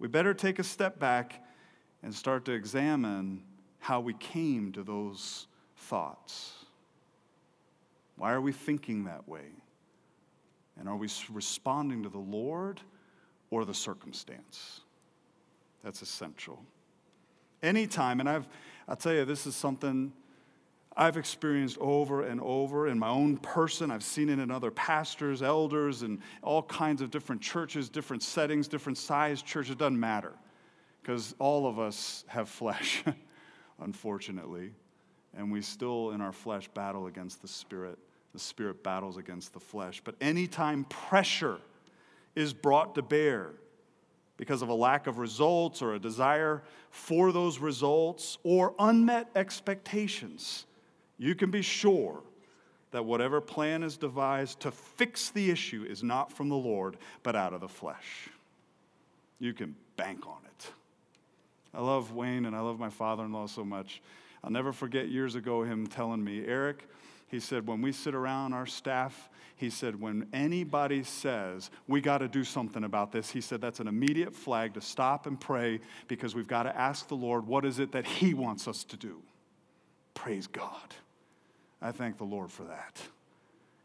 we 0.00 0.08
better 0.08 0.34
take 0.34 0.58
a 0.58 0.64
step 0.64 0.98
back 0.98 1.40
and 2.04 2.14
start 2.14 2.44
to 2.44 2.52
examine 2.52 3.42
how 3.78 3.98
we 3.98 4.12
came 4.14 4.70
to 4.72 4.82
those 4.82 5.46
thoughts. 5.76 6.52
Why 8.16 8.32
are 8.32 8.42
we 8.42 8.52
thinking 8.52 9.04
that 9.04 9.26
way? 9.26 9.46
And 10.78 10.86
are 10.86 10.96
we 10.96 11.08
responding 11.32 12.02
to 12.02 12.10
the 12.10 12.18
Lord 12.18 12.82
or 13.50 13.64
the 13.64 13.72
circumstance? 13.72 14.80
That's 15.82 16.02
essential. 16.02 16.62
Anytime, 17.62 18.20
and 18.20 18.28
I've, 18.28 18.46
I'll 18.86 18.96
tell 18.96 19.14
you, 19.14 19.24
this 19.24 19.46
is 19.46 19.56
something 19.56 20.12
I've 20.94 21.16
experienced 21.16 21.78
over 21.80 22.22
and 22.22 22.38
over 22.42 22.86
in 22.86 22.98
my 22.98 23.08
own 23.08 23.38
person. 23.38 23.90
I've 23.90 24.04
seen 24.04 24.28
it 24.28 24.38
in 24.38 24.50
other 24.50 24.70
pastors, 24.70 25.42
elders, 25.42 26.02
and 26.02 26.20
all 26.42 26.64
kinds 26.64 27.00
of 27.00 27.10
different 27.10 27.40
churches, 27.40 27.88
different 27.88 28.22
settings, 28.22 28.68
different 28.68 28.98
size 28.98 29.40
churches. 29.40 29.72
It 29.72 29.78
doesn't 29.78 29.98
matter 29.98 30.34
because 31.04 31.34
all 31.38 31.66
of 31.66 31.78
us 31.78 32.24
have 32.28 32.48
flesh, 32.48 33.04
unfortunately. 33.78 34.72
And 35.36 35.52
we 35.52 35.60
still, 35.60 36.12
in 36.12 36.22
our 36.22 36.32
flesh, 36.32 36.66
battle 36.68 37.08
against 37.08 37.42
the 37.42 37.48
spirit. 37.48 37.98
The 38.32 38.38
spirit 38.38 38.82
battles 38.82 39.18
against 39.18 39.52
the 39.52 39.60
flesh. 39.60 40.00
But 40.02 40.14
anytime 40.20 40.84
pressure 40.84 41.58
is 42.34 42.54
brought 42.54 42.94
to 42.94 43.02
bear, 43.02 43.50
because 44.38 44.62
of 44.62 44.70
a 44.70 44.74
lack 44.74 45.06
of 45.06 45.18
results 45.18 45.82
or 45.82 45.94
a 45.94 45.98
desire 45.98 46.62
for 46.90 47.32
those 47.32 47.58
results 47.58 48.38
or 48.42 48.74
unmet 48.78 49.28
expectations, 49.36 50.64
you 51.18 51.34
can 51.34 51.50
be 51.50 51.62
sure 51.62 52.22
that 52.92 53.04
whatever 53.04 53.42
plan 53.42 53.82
is 53.82 53.98
devised 53.98 54.60
to 54.60 54.70
fix 54.70 55.30
the 55.30 55.50
issue 55.50 55.84
is 55.86 56.02
not 56.02 56.32
from 56.32 56.48
the 56.48 56.56
Lord, 56.56 56.96
but 57.22 57.36
out 57.36 57.52
of 57.52 57.60
the 57.60 57.68
flesh. 57.68 58.30
You 59.38 59.52
can 59.52 59.76
bank 59.96 60.26
on 60.26 60.38
it. 60.46 60.72
I 61.74 61.80
love 61.80 62.12
Wayne 62.12 62.46
and 62.46 62.54
I 62.54 62.60
love 62.60 62.78
my 62.78 62.90
father 62.90 63.24
in 63.24 63.32
law 63.32 63.46
so 63.46 63.64
much. 63.64 64.00
I'll 64.42 64.50
never 64.50 64.72
forget 64.72 65.08
years 65.08 65.34
ago 65.34 65.62
him 65.64 65.86
telling 65.86 66.22
me, 66.22 66.44
Eric, 66.46 66.86
He 67.28 67.40
said, 67.40 67.66
when 67.66 67.82
we 67.82 67.90
sit 67.90 68.14
around 68.14 68.52
our 68.52 68.66
staff, 68.66 69.28
he 69.56 69.70
said, 69.70 70.00
when 70.00 70.28
anybody 70.32 71.02
says, 71.02 71.70
we 71.88 72.00
got 72.00 72.18
to 72.18 72.28
do 72.28 72.44
something 72.44 72.84
about 72.84 73.10
this, 73.10 73.30
he 73.30 73.40
said, 73.40 73.60
that's 73.60 73.80
an 73.80 73.88
immediate 73.88 74.34
flag 74.34 74.74
to 74.74 74.80
stop 74.80 75.26
and 75.26 75.40
pray 75.40 75.80
because 76.06 76.34
we've 76.34 76.46
got 76.46 76.64
to 76.64 76.76
ask 76.76 77.08
the 77.08 77.16
Lord, 77.16 77.46
what 77.46 77.64
is 77.64 77.78
it 77.78 77.92
that 77.92 78.06
he 78.06 78.34
wants 78.34 78.68
us 78.68 78.84
to 78.84 78.96
do? 78.96 79.20
Praise 80.14 80.46
God. 80.46 80.94
I 81.82 81.92
thank 81.92 82.18
the 82.18 82.24
Lord 82.24 82.52
for 82.52 82.64
that 82.64 83.00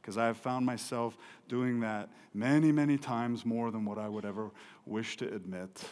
because 0.02 0.18
I 0.18 0.28
have 0.28 0.38
found 0.38 0.66
myself 0.66 1.18
doing 1.48 1.80
that 1.80 2.10
many, 2.34 2.72
many 2.72 2.98
times 2.98 3.46
more 3.46 3.72
than 3.72 3.84
what 3.84 3.98
I 3.98 4.08
would 4.08 4.26
ever 4.26 4.52
wish 4.86 5.18
to 5.18 5.34
admit. 5.34 5.84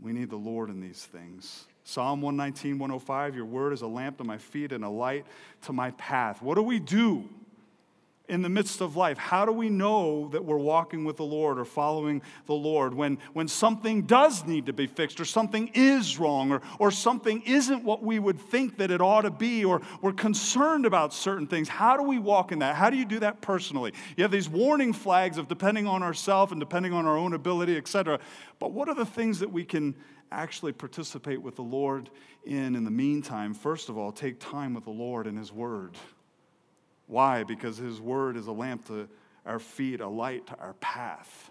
We 0.00 0.12
need 0.12 0.30
the 0.30 0.36
Lord 0.36 0.70
in 0.70 0.80
these 0.80 1.04
things. 1.04 1.66
Psalm 1.84 2.22
119, 2.22 2.78
105, 2.78 3.36
your 3.36 3.44
word 3.44 3.72
is 3.72 3.82
a 3.82 3.86
lamp 3.86 4.18
to 4.18 4.24
my 4.24 4.38
feet 4.38 4.72
and 4.72 4.84
a 4.84 4.88
light 4.88 5.26
to 5.62 5.72
my 5.72 5.90
path. 5.92 6.42
What 6.42 6.54
do 6.54 6.62
we 6.62 6.78
do? 6.78 7.28
In 8.28 8.40
the 8.40 8.48
midst 8.48 8.80
of 8.80 8.96
life? 8.96 9.18
How 9.18 9.44
do 9.44 9.52
we 9.52 9.68
know 9.68 10.28
that 10.28 10.44
we're 10.44 10.56
walking 10.56 11.04
with 11.04 11.16
the 11.16 11.24
Lord 11.24 11.58
or 11.58 11.64
following 11.64 12.22
the 12.46 12.54
Lord 12.54 12.94
when, 12.94 13.18
when 13.34 13.48
something 13.48 14.02
does 14.02 14.46
need 14.46 14.66
to 14.66 14.72
be 14.72 14.86
fixed 14.86 15.20
or 15.20 15.26
something 15.26 15.70
is 15.74 16.18
wrong 16.18 16.50
or, 16.50 16.62
or 16.78 16.90
something 16.90 17.42
isn't 17.42 17.84
what 17.84 18.02
we 18.02 18.18
would 18.18 18.40
think 18.40 18.78
that 18.78 18.90
it 18.90 19.02
ought 19.02 19.22
to 19.22 19.30
be 19.30 19.64
or 19.64 19.82
we're 20.00 20.12
concerned 20.12 20.86
about 20.86 21.12
certain 21.12 21.46
things? 21.46 21.68
How 21.68 21.96
do 21.96 22.02
we 22.02 22.18
walk 22.18 22.50
in 22.50 22.60
that? 22.60 22.76
How 22.76 22.88
do 22.88 22.96
you 22.96 23.04
do 23.04 23.18
that 23.20 23.42
personally? 23.42 23.92
You 24.16 24.24
have 24.24 24.30
these 24.30 24.48
warning 24.48 24.94
flags 24.94 25.36
of 25.36 25.46
depending 25.46 25.86
on 25.86 26.02
ourselves 26.02 26.50
and 26.50 26.60
depending 26.60 26.94
on 26.94 27.06
our 27.06 27.18
own 27.18 27.34
ability, 27.34 27.76
etc. 27.76 28.18
But 28.58 28.72
what 28.72 28.88
are 28.88 28.94
the 28.94 29.06
things 29.06 29.38
that 29.40 29.52
we 29.52 29.64
can 29.64 29.94
actually 30.32 30.72
participate 30.72 31.42
with 31.42 31.56
the 31.56 31.62
Lord 31.62 32.08
in 32.46 32.74
in 32.74 32.84
the 32.84 32.90
meantime? 32.90 33.52
First 33.52 33.90
of 33.90 33.98
all, 33.98 34.12
take 34.12 34.40
time 34.40 34.72
with 34.72 34.84
the 34.84 34.90
Lord 34.90 35.26
and 35.26 35.36
His 35.36 35.52
Word. 35.52 35.98
Why? 37.06 37.44
Because 37.44 37.76
His 37.76 38.00
Word 38.00 38.36
is 38.36 38.46
a 38.46 38.52
lamp 38.52 38.86
to 38.88 39.08
our 39.44 39.58
feet, 39.58 40.00
a 40.00 40.08
light 40.08 40.46
to 40.48 40.58
our 40.58 40.74
path. 40.74 41.50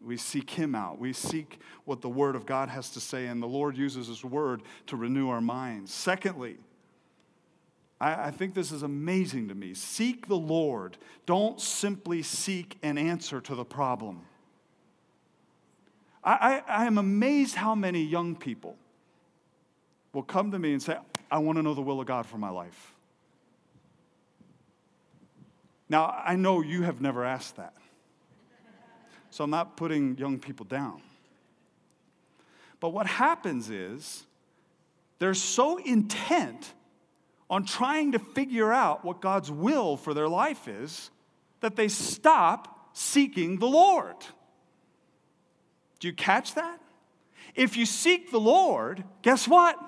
We 0.00 0.16
seek 0.16 0.50
Him 0.50 0.74
out. 0.74 0.98
We 0.98 1.12
seek 1.12 1.60
what 1.84 2.00
the 2.00 2.08
Word 2.08 2.36
of 2.36 2.46
God 2.46 2.68
has 2.68 2.90
to 2.90 3.00
say, 3.00 3.26
and 3.26 3.42
the 3.42 3.46
Lord 3.46 3.76
uses 3.76 4.08
His 4.08 4.24
Word 4.24 4.62
to 4.86 4.96
renew 4.96 5.28
our 5.28 5.40
minds. 5.40 5.92
Secondly, 5.92 6.58
I, 8.00 8.26
I 8.26 8.30
think 8.30 8.54
this 8.54 8.72
is 8.72 8.82
amazing 8.82 9.48
to 9.48 9.54
me. 9.54 9.74
Seek 9.74 10.28
the 10.28 10.36
Lord. 10.36 10.98
Don't 11.26 11.60
simply 11.60 12.22
seek 12.22 12.76
an 12.82 12.98
answer 12.98 13.40
to 13.42 13.54
the 13.54 13.64
problem. 13.64 14.22
I, 16.22 16.62
I, 16.68 16.82
I 16.82 16.86
am 16.86 16.98
amazed 16.98 17.54
how 17.54 17.74
many 17.74 18.02
young 18.02 18.34
people 18.34 18.76
will 20.12 20.22
come 20.22 20.50
to 20.52 20.58
me 20.58 20.72
and 20.72 20.82
say, 20.82 20.96
I 21.30 21.38
want 21.38 21.56
to 21.56 21.62
know 21.62 21.74
the 21.74 21.82
will 21.82 22.00
of 22.00 22.06
God 22.06 22.26
for 22.26 22.38
my 22.38 22.50
life. 22.50 22.93
Now, 25.88 26.14
I 26.24 26.36
know 26.36 26.62
you 26.62 26.82
have 26.82 27.00
never 27.00 27.24
asked 27.24 27.56
that. 27.56 27.74
So 29.30 29.44
I'm 29.44 29.50
not 29.50 29.76
putting 29.76 30.16
young 30.16 30.38
people 30.38 30.64
down. 30.64 31.02
But 32.80 32.90
what 32.90 33.06
happens 33.06 33.70
is 33.70 34.24
they're 35.18 35.34
so 35.34 35.78
intent 35.78 36.72
on 37.50 37.64
trying 37.64 38.12
to 38.12 38.18
figure 38.18 38.72
out 38.72 39.04
what 39.04 39.20
God's 39.20 39.50
will 39.50 39.96
for 39.96 40.14
their 40.14 40.28
life 40.28 40.68
is 40.68 41.10
that 41.60 41.76
they 41.76 41.88
stop 41.88 42.90
seeking 42.92 43.58
the 43.58 43.66
Lord. 43.66 44.16
Do 45.98 46.08
you 46.08 46.14
catch 46.14 46.54
that? 46.54 46.80
If 47.54 47.76
you 47.76 47.86
seek 47.86 48.30
the 48.30 48.40
Lord, 48.40 49.04
guess 49.22 49.46
what? 49.48 49.78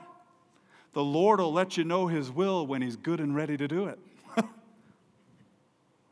The 0.92 1.04
Lord 1.04 1.40
will 1.40 1.52
let 1.52 1.76
you 1.76 1.84
know 1.84 2.06
His 2.06 2.30
will 2.30 2.66
when 2.66 2.82
He's 2.82 2.96
good 2.96 3.20
and 3.20 3.34
ready 3.36 3.56
to 3.56 3.68
do 3.68 3.86
it. 3.86 3.98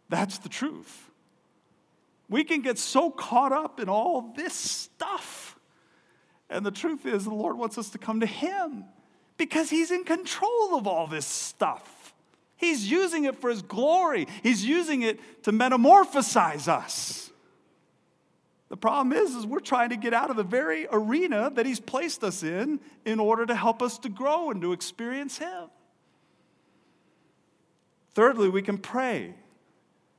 That's 0.09 0.39
the 0.39 0.49
truth. 0.49 1.11
We 2.29 2.45
can 2.45 2.63
get 2.63 2.79
so 2.79 3.11
caught 3.11 3.53
up 3.53 3.81
in 3.81 3.89
all 3.89 4.33
this 4.37 4.55
stuff. 4.55 5.59
And 6.49 6.65
the 6.65 6.71
truth 6.71 7.07
is, 7.07 7.25
the 7.25 7.35
Lord 7.35 7.57
wants 7.57 7.79
us 7.79 7.91
to 7.91 7.99
come 7.99 8.21
to 8.21 8.27
Him 8.27 8.85
because 9.37 9.71
He's 9.71 9.91
in 9.91 10.05
control 10.05 10.75
of 10.75 10.87
all 10.87 11.07
this 11.07 11.27
stuff. 11.27 12.15
He's 12.57 12.91
using 12.91 13.25
it 13.25 13.41
for 13.41 13.51
His 13.51 13.63
glory, 13.63 14.27
He's 14.43 14.65
using 14.65 15.03
it 15.03 15.21
to 15.45 15.53
metamorphosize 15.53 16.69
us. 16.69 17.31
The 18.71 18.77
problem 18.77 19.13
is, 19.13 19.35
is 19.35 19.47
we're 19.47 19.61
trying 19.61 19.91
to 19.91 19.97
get 19.97 20.15
out 20.15 20.31
of 20.31 20.37
the 20.37 20.43
very 20.43 20.87
arena 20.91 21.51
that 21.55 21.67
He's 21.67 21.81
placed 21.81 22.25
us 22.25 22.43
in 22.43 22.81
in 23.05 23.21
order 23.21 23.47
to 23.47 23.55
help 23.55 23.83
us 23.83 23.99
to 23.99 24.09
grow 24.09 24.51
and 24.51 24.61
to 24.63 24.73
experience 24.73 25.39
Him. 25.39 25.69
Thirdly, 28.15 28.49
we 28.49 28.63
can 28.63 28.79
pray. 28.79 29.35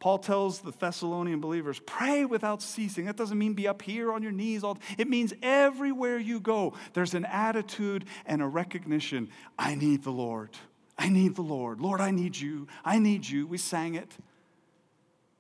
Paul 0.06 0.20
tells 0.20 0.60
the 0.60 0.70
Thessalonian 0.70 1.40
believers, 1.40 1.80
pray 1.80 2.26
without 2.26 2.62
ceasing. 2.62 3.06
That 3.06 3.18
doesn't 3.18 3.40
mean 3.40 3.56
be 3.56 3.68
up 3.68 3.82
here 3.82 4.14
on 4.14 4.22
your 4.22 4.32
knees. 4.32 4.64
All, 4.64 4.78
it 5.00 5.10
means 5.10 5.34
everywhere 5.42 6.20
you 6.20 6.40
go, 6.40 6.76
there's 6.94 7.16
an 7.16 7.26
attitude 7.26 8.06
and 8.28 8.40
a 8.40 8.46
recognition 8.46 9.30
I 9.58 9.74
need 9.74 10.04
the 10.04 10.12
Lord. 10.12 10.52
I 10.96 11.10
need 11.10 11.34
the 11.34 11.42
Lord. 11.42 11.82
Lord, 11.82 12.02
I 12.02 12.12
need 12.12 12.38
you. 12.38 12.68
I 12.84 13.00
need 13.00 13.28
you. 13.28 13.48
We 13.48 13.58
sang 13.58 13.96
it. 13.96 14.16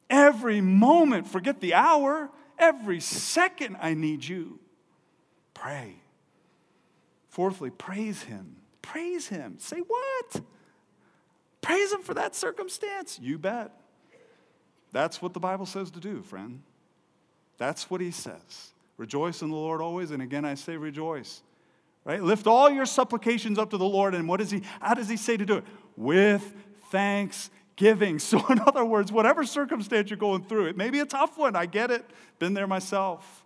Every 0.09 0.61
moment, 0.61 1.27
forget 1.27 1.61
the 1.61 1.75
hour, 1.75 2.31
every 2.57 3.01
second, 3.01 3.77
I 3.79 3.93
need 3.93 4.25
you. 4.25 4.59
Pray. 5.53 5.97
Fourthly, 7.29 7.69
praise 7.69 8.23
Him. 8.23 8.55
Praise 8.81 9.27
Him. 9.27 9.57
Say 9.59 9.81
what? 9.81 10.41
Praise 11.61 11.93
Him 11.93 12.01
for 12.01 12.15
that 12.15 12.33
circumstance. 12.33 13.19
You 13.21 13.37
bet. 13.37 13.71
That's 14.95 15.21
what 15.21 15.33
the 15.33 15.41
Bible 15.41 15.65
says 15.65 15.91
to 15.91 15.99
do, 15.99 16.21
friend. 16.21 16.61
That's 17.57 17.89
what 17.89 17.99
he 17.99 18.11
says. 18.11 18.71
Rejoice 18.95 19.41
in 19.41 19.49
the 19.49 19.55
Lord 19.57 19.81
always, 19.81 20.11
and 20.11 20.23
again 20.23 20.45
I 20.45 20.53
say 20.53 20.77
rejoice. 20.77 21.41
Right? 22.05 22.23
Lift 22.23 22.47
all 22.47 22.69
your 22.69 22.85
supplications 22.85 23.59
up 23.59 23.71
to 23.71 23.77
the 23.77 23.83
Lord, 23.83 24.15
and 24.15 24.25
what 24.25 24.39
does 24.39 24.51
he, 24.51 24.61
how 24.79 24.93
does 24.93 25.09
he 25.09 25.17
say 25.17 25.35
to 25.35 25.45
do 25.45 25.57
it? 25.57 25.65
With 25.97 26.53
thanksgiving. 26.91 28.19
So, 28.19 28.47
in 28.47 28.61
other 28.61 28.85
words, 28.85 29.11
whatever 29.11 29.43
circumstance 29.43 30.09
you're 30.09 30.15
going 30.15 30.45
through, 30.45 30.67
it 30.67 30.77
may 30.77 30.89
be 30.89 31.01
a 31.01 31.05
tough 31.05 31.37
one, 31.37 31.57
I 31.57 31.65
get 31.65 31.91
it, 31.91 32.05
been 32.39 32.53
there 32.53 32.65
myself. 32.65 33.43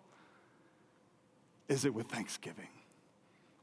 Is 1.68 1.84
it 1.84 1.96
with 1.96 2.10
thanksgiving? 2.10 2.70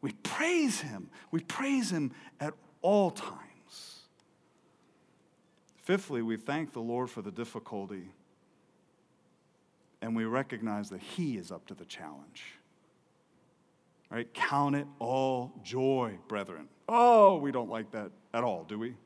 We 0.01 0.11
praise 0.25 0.81
him. 0.81 1.09
We 1.31 1.39
praise 1.39 1.91
him 1.91 2.11
at 2.41 2.53
all 2.83 3.13
times. 3.13 3.46
Fifthly, 5.87 6.21
we 6.21 6.37
thank 6.37 6.73
the 6.73 6.81
Lord 6.81 7.09
for 7.09 7.23
the 7.23 7.31
difficulty 7.31 8.11
and 10.03 10.17
we 10.17 10.25
recognize 10.25 10.91
that 10.91 11.01
He 11.01 11.37
is 11.37 11.53
up 11.53 11.65
to 11.69 11.75
the 11.75 11.85
challenge. 11.85 12.43
Right? 14.11 14.33
Count 14.35 14.75
it 14.75 14.89
all 14.99 15.53
joy, 15.63 16.19
brethren. 16.27 16.67
Oh, 16.89 17.37
we 17.37 17.53
don't 17.53 17.71
like 17.71 17.93
that 17.93 18.11
at 18.35 18.43
all, 18.43 18.65
do 18.65 18.81
we? 18.81 18.97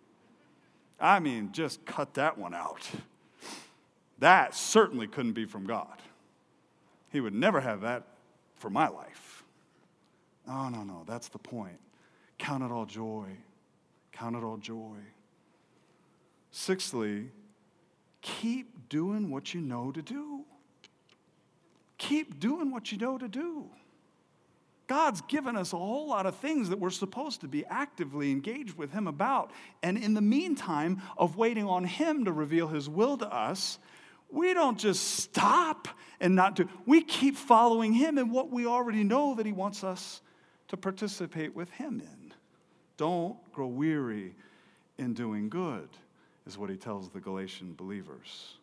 I 0.99 1.21
mean, 1.21 1.53
just 1.53 1.85
cut 1.85 2.15
that 2.15 2.39
one 2.39 2.55
out. 2.55 2.89
That 4.19 4.55
certainly 4.55 5.07
couldn't 5.07 5.35
be 5.35 5.45
from 5.45 5.67
God. 5.67 6.01
He 7.11 7.21
would 7.21 7.35
never 7.35 7.61
have 7.61 7.83
that 7.83 8.05
for 8.57 8.71
my 8.71 8.89
life. 8.89 9.45
No, 10.47 10.71
no, 10.71 10.83
no, 10.83 11.05
that's 11.07 11.29
the 11.29 11.39
point. 11.39 11.79
Count 12.39 12.63
it 12.63 12.71
all 12.71 12.87
joy. 12.87 13.27
Count 14.13 14.35
it 14.35 14.43
all 14.43 14.57
joy. 14.57 14.97
Sixthly, 16.51 17.31
keep 18.23 18.89
doing 18.89 19.31
what 19.31 19.55
you 19.55 19.61
know 19.61 19.93
to 19.93 20.03
do. 20.03 20.45
Keep 21.99 22.41
doing 22.41 22.71
what 22.71 22.91
you 22.91 22.99
know 22.99 23.19
to 23.19 23.29
do. 23.29 23.69
God's 24.87 25.21
given 25.23 25.57
us 25.57 25.73
a 25.73 25.77
whole 25.77 26.09
lot 26.09 26.27
of 26.27 26.35
things 26.37 26.71
that 26.71 26.81
we're 26.81 26.91
supposed 26.91 27.43
to 27.43 27.49
be 27.49 27.65
actively 27.67 28.33
engaged 28.33 28.77
with 28.77 28.91
Him 28.91 29.07
about. 29.07 29.53
And 29.85 29.97
in 29.97 30.15
the 30.15 30.21
meantime 30.21 31.01
of 31.17 31.37
waiting 31.37 31.67
on 31.69 31.85
Him 31.85 32.25
to 32.25 32.33
reveal 32.33 32.67
His 32.67 32.89
will 32.89 33.17
to 33.19 33.33
us, 33.33 33.79
we 34.31 34.53
don't 34.53 34.79
just 34.79 35.19
stop 35.19 35.87
and 36.21 36.35
not 36.35 36.57
do. 36.57 36.69
We 36.87 37.03
keep 37.03 37.37
following 37.37 37.93
Him 37.93 38.19
in 38.19 38.31
what 38.31 38.51
we 38.51 38.67
already 38.67 39.05
know 39.05 39.37
that 39.37 39.47
He 39.47 39.53
wants 39.53 39.85
us 39.85 40.23
to 40.69 40.77
participate 40.77 41.55
with 41.55 41.71
Him 41.71 42.01
in. 42.01 42.35
Don't 42.97 43.37
grow 43.53 43.69
weary 43.69 44.35
in 44.99 45.15
doing 45.15 45.49
good 45.49 45.89
is 46.51 46.59
what 46.59 46.69
he 46.69 46.77
tells 46.77 47.09
the 47.09 47.21
Galatian 47.21 47.75
believers. 47.75 48.55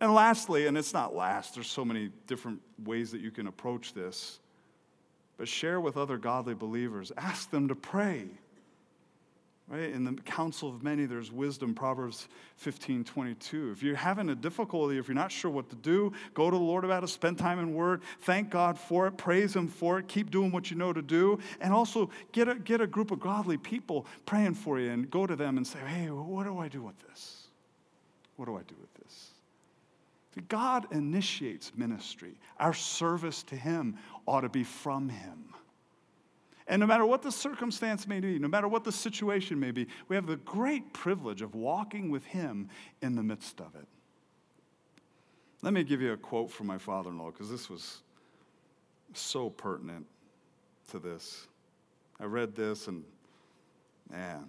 And 0.00 0.14
lastly, 0.14 0.66
and 0.66 0.78
it's 0.78 0.92
not 0.92 1.14
last, 1.14 1.54
there's 1.54 1.70
so 1.70 1.84
many 1.84 2.10
different 2.28 2.60
ways 2.84 3.10
that 3.10 3.20
you 3.20 3.32
can 3.32 3.48
approach 3.48 3.94
this, 3.94 4.38
but 5.36 5.48
share 5.48 5.80
with 5.80 5.96
other 5.96 6.16
godly 6.18 6.54
believers. 6.54 7.10
Ask 7.16 7.50
them 7.50 7.66
to 7.68 7.74
pray. 7.74 8.26
Right? 9.72 9.90
In 9.90 10.04
the 10.04 10.12
counsel 10.12 10.68
of 10.68 10.82
many, 10.82 11.06
there's 11.06 11.32
wisdom, 11.32 11.72
Proverbs 11.72 12.28
15, 12.56 13.04
22. 13.04 13.70
If 13.70 13.82
you're 13.82 13.96
having 13.96 14.28
a 14.28 14.34
difficulty, 14.34 14.98
if 14.98 15.08
you're 15.08 15.14
not 15.14 15.32
sure 15.32 15.50
what 15.50 15.70
to 15.70 15.76
do, 15.76 16.12
go 16.34 16.50
to 16.50 16.56
the 16.58 16.62
Lord 16.62 16.84
about 16.84 17.02
it, 17.02 17.06
spend 17.06 17.38
time 17.38 17.58
in 17.58 17.72
Word, 17.72 18.02
thank 18.20 18.50
God 18.50 18.76
for 18.76 19.06
it, 19.06 19.16
praise 19.16 19.56
Him 19.56 19.68
for 19.68 19.98
it, 19.98 20.08
keep 20.08 20.30
doing 20.30 20.52
what 20.52 20.70
you 20.70 20.76
know 20.76 20.92
to 20.92 21.00
do, 21.00 21.38
and 21.62 21.72
also 21.72 22.10
get 22.32 22.48
a, 22.48 22.56
get 22.56 22.82
a 22.82 22.86
group 22.86 23.10
of 23.12 23.20
godly 23.20 23.56
people 23.56 24.04
praying 24.26 24.56
for 24.56 24.78
you 24.78 24.90
and 24.90 25.10
go 25.10 25.26
to 25.26 25.34
them 25.34 25.56
and 25.56 25.66
say, 25.66 25.78
hey, 25.86 26.10
what 26.10 26.44
do 26.44 26.58
I 26.58 26.68
do 26.68 26.82
with 26.82 26.98
this? 27.08 27.46
What 28.36 28.44
do 28.44 28.56
I 28.58 28.62
do 28.68 28.74
with 28.78 28.92
this? 29.02 29.30
God 30.48 30.86
initiates 30.92 31.72
ministry. 31.74 32.34
Our 32.60 32.74
service 32.74 33.42
to 33.44 33.56
Him 33.56 33.96
ought 34.26 34.42
to 34.42 34.50
be 34.50 34.64
from 34.64 35.08
Him. 35.08 35.51
And 36.72 36.80
no 36.80 36.86
matter 36.86 37.04
what 37.04 37.20
the 37.20 37.30
circumstance 37.30 38.08
may 38.08 38.18
be, 38.18 38.38
no 38.38 38.48
matter 38.48 38.66
what 38.66 38.82
the 38.82 38.92
situation 38.92 39.60
may 39.60 39.72
be, 39.72 39.88
we 40.08 40.16
have 40.16 40.26
the 40.26 40.36
great 40.38 40.94
privilege 40.94 41.42
of 41.42 41.54
walking 41.54 42.10
with 42.10 42.24
Him 42.24 42.70
in 43.02 43.14
the 43.14 43.22
midst 43.22 43.60
of 43.60 43.74
it. 43.74 43.86
Let 45.60 45.74
me 45.74 45.84
give 45.84 46.00
you 46.00 46.14
a 46.14 46.16
quote 46.16 46.50
from 46.50 46.68
my 46.68 46.78
father 46.78 47.10
in 47.10 47.18
law, 47.18 47.30
because 47.30 47.50
this 47.50 47.68
was 47.68 48.00
so 49.12 49.50
pertinent 49.50 50.06
to 50.92 50.98
this. 50.98 51.46
I 52.18 52.24
read 52.24 52.56
this 52.56 52.88
and, 52.88 53.04
man, 54.10 54.46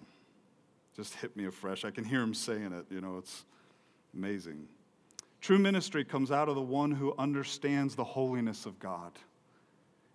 just 0.96 1.16
hit 1.16 1.36
me 1.36 1.48
afresh. 1.48 1.84
I 1.84 1.92
can 1.92 2.06
hear 2.06 2.22
him 2.22 2.34
saying 2.34 2.72
it, 2.72 2.86
you 2.90 3.02
know, 3.02 3.18
it's 3.18 3.44
amazing. 4.16 4.66
True 5.42 5.60
ministry 5.60 6.06
comes 6.06 6.32
out 6.32 6.48
of 6.48 6.56
the 6.56 6.62
one 6.62 6.92
who 6.92 7.14
understands 7.20 7.96
the 7.96 8.06
holiness 8.06 8.66
of 8.66 8.80
God 8.80 9.12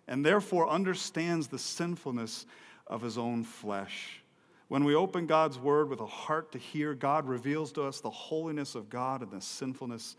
and 0.09 0.25
therefore 0.25 0.67
understands 0.67 1.47
the 1.47 1.59
sinfulness 1.59 2.47
of 2.87 3.03
his 3.03 3.17
own 3.17 3.43
flesh. 3.43 4.21
When 4.67 4.83
we 4.83 4.95
open 4.95 5.27
God's 5.27 5.59
word 5.59 5.87
with 5.87 6.01
a 6.01 6.05
heart 6.07 6.51
to 6.51 6.57
hear, 6.57 6.95
God 6.95 7.27
reveals 7.27 7.71
to 7.73 7.83
us 7.83 8.01
the 8.01 8.09
holiness 8.09 8.73
of 8.73 8.89
God 8.89 9.21
and 9.21 9.31
the 9.31 9.39
sinfulness 9.39 10.15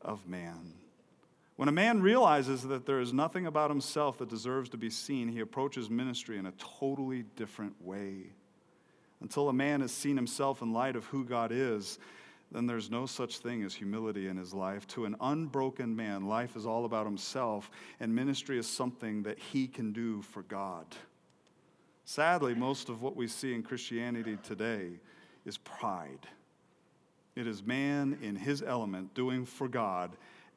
of 0.00 0.26
man. 0.28 0.74
When 1.56 1.68
a 1.68 1.72
man 1.72 2.02
realizes 2.02 2.62
that 2.62 2.86
there 2.86 3.00
is 3.00 3.12
nothing 3.12 3.46
about 3.46 3.70
himself 3.70 4.18
that 4.18 4.30
deserves 4.30 4.70
to 4.70 4.76
be 4.76 4.90
seen, 4.90 5.28
he 5.28 5.40
approaches 5.40 5.90
ministry 5.90 6.38
in 6.38 6.46
a 6.46 6.52
totally 6.52 7.24
different 7.36 7.74
way. 7.84 8.30
Until 9.20 9.48
a 9.48 9.52
man 9.52 9.80
has 9.80 9.92
seen 9.92 10.16
himself 10.16 10.62
in 10.62 10.72
light 10.72 10.94
of 10.94 11.06
who 11.06 11.24
God 11.24 11.50
is, 11.52 11.98
then 12.52 12.66
there's 12.66 12.90
no 12.90 13.06
such 13.06 13.38
thing 13.38 13.62
as 13.62 13.74
humility 13.74 14.28
in 14.28 14.36
his 14.36 14.52
life. 14.52 14.86
To 14.88 15.06
an 15.06 15.16
unbroken 15.20 15.96
man, 15.96 16.26
life 16.26 16.54
is 16.54 16.66
all 16.66 16.84
about 16.84 17.06
himself, 17.06 17.70
and 17.98 18.14
ministry 18.14 18.58
is 18.58 18.66
something 18.66 19.22
that 19.22 19.38
he 19.38 19.66
can 19.66 19.92
do 19.92 20.20
for 20.20 20.42
God. 20.42 20.84
Sadly, 22.04 22.54
most 22.54 22.90
of 22.90 23.00
what 23.00 23.16
we 23.16 23.26
see 23.26 23.54
in 23.54 23.62
Christianity 23.62 24.36
today 24.42 24.90
is 25.46 25.56
pride. 25.56 26.26
It 27.34 27.46
is 27.46 27.64
man 27.64 28.18
in 28.20 28.36
his 28.36 28.62
element 28.62 29.14
doing 29.14 29.46
for 29.46 29.66
God 29.66 30.10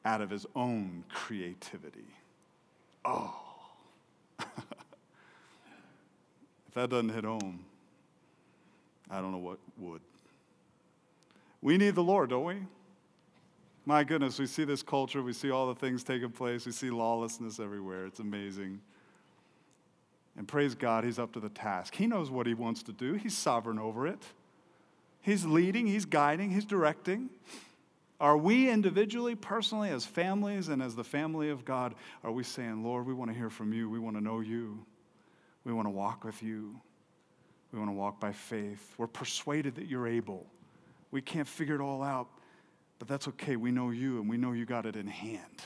out 0.04 0.20
of 0.20 0.28
his 0.28 0.44
own 0.54 1.02
creativity. 1.08 2.08
Oh. 3.04 3.34
if 4.38 4.46
that 6.74 6.90
doesn't 6.90 7.08
hit 7.08 7.24
home, 7.24 7.64
I 9.10 9.22
don't 9.22 9.32
know 9.32 9.38
what 9.38 9.58
would. 9.78 10.02
We 11.66 11.78
need 11.78 11.96
the 11.96 12.02
Lord, 12.04 12.30
don't 12.30 12.44
we? 12.44 12.58
My 13.86 14.04
goodness, 14.04 14.38
we 14.38 14.46
see 14.46 14.62
this 14.62 14.84
culture, 14.84 15.20
we 15.20 15.32
see 15.32 15.50
all 15.50 15.66
the 15.66 15.74
things 15.74 16.04
taking 16.04 16.30
place, 16.30 16.64
we 16.64 16.70
see 16.70 16.90
lawlessness 16.90 17.58
everywhere. 17.58 18.06
It's 18.06 18.20
amazing. 18.20 18.80
And 20.38 20.46
praise 20.46 20.76
God, 20.76 21.02
He's 21.02 21.18
up 21.18 21.32
to 21.32 21.40
the 21.40 21.48
task. 21.48 21.96
He 21.96 22.06
knows 22.06 22.30
what 22.30 22.46
He 22.46 22.54
wants 22.54 22.84
to 22.84 22.92
do, 22.92 23.14
He's 23.14 23.36
sovereign 23.36 23.80
over 23.80 24.06
it. 24.06 24.22
He's 25.22 25.44
leading, 25.44 25.88
He's 25.88 26.04
guiding, 26.04 26.52
He's 26.52 26.64
directing. 26.64 27.30
Are 28.20 28.36
we 28.36 28.70
individually, 28.70 29.34
personally, 29.34 29.90
as 29.90 30.06
families, 30.06 30.68
and 30.68 30.80
as 30.80 30.94
the 30.94 31.02
family 31.02 31.50
of 31.50 31.64
God, 31.64 31.96
are 32.22 32.30
we 32.30 32.44
saying, 32.44 32.84
Lord, 32.84 33.08
we 33.08 33.12
want 33.12 33.32
to 33.32 33.36
hear 33.36 33.50
from 33.50 33.72
you, 33.72 33.90
we 33.90 33.98
want 33.98 34.14
to 34.16 34.22
know 34.22 34.38
you, 34.38 34.86
we 35.64 35.72
want 35.72 35.86
to 35.86 35.90
walk 35.90 36.22
with 36.22 36.44
you, 36.44 36.80
we 37.72 37.80
want 37.80 37.90
to 37.90 37.96
walk 37.96 38.20
by 38.20 38.30
faith? 38.30 38.94
We're 38.98 39.08
persuaded 39.08 39.74
that 39.74 39.88
you're 39.88 40.06
able. 40.06 40.46
We 41.10 41.22
can't 41.22 41.48
figure 41.48 41.74
it 41.74 41.80
all 41.80 42.02
out, 42.02 42.28
but 42.98 43.08
that's 43.08 43.28
okay. 43.28 43.56
We 43.56 43.70
know 43.70 43.90
you 43.90 44.20
and 44.20 44.28
we 44.28 44.36
know 44.36 44.52
you 44.52 44.64
got 44.64 44.86
it 44.86 44.96
in 44.96 45.06
hand. 45.06 45.62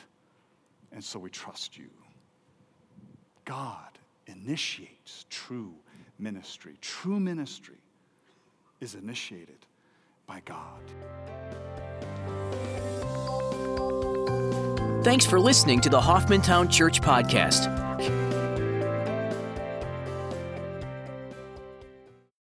And 0.93 1.03
so 1.03 1.19
we 1.19 1.31
trust 1.31 1.79
you. 1.79 1.91
God 3.45 3.99
initiates 4.27 5.27
true 5.31 5.75
ministry. 6.19 6.77
True 6.81 7.19
ministry 7.19 7.79
is 8.81 8.95
initiated 8.95 9.67
by 10.27 10.41
God. 10.45 10.81
Thanks 15.03 15.25
for 15.25 15.41
listening 15.41 15.81
to 15.81 15.89
the 15.89 16.01
Hoffmantown 16.01 16.71
Church 16.71 17.01
Podcast. 17.01 17.90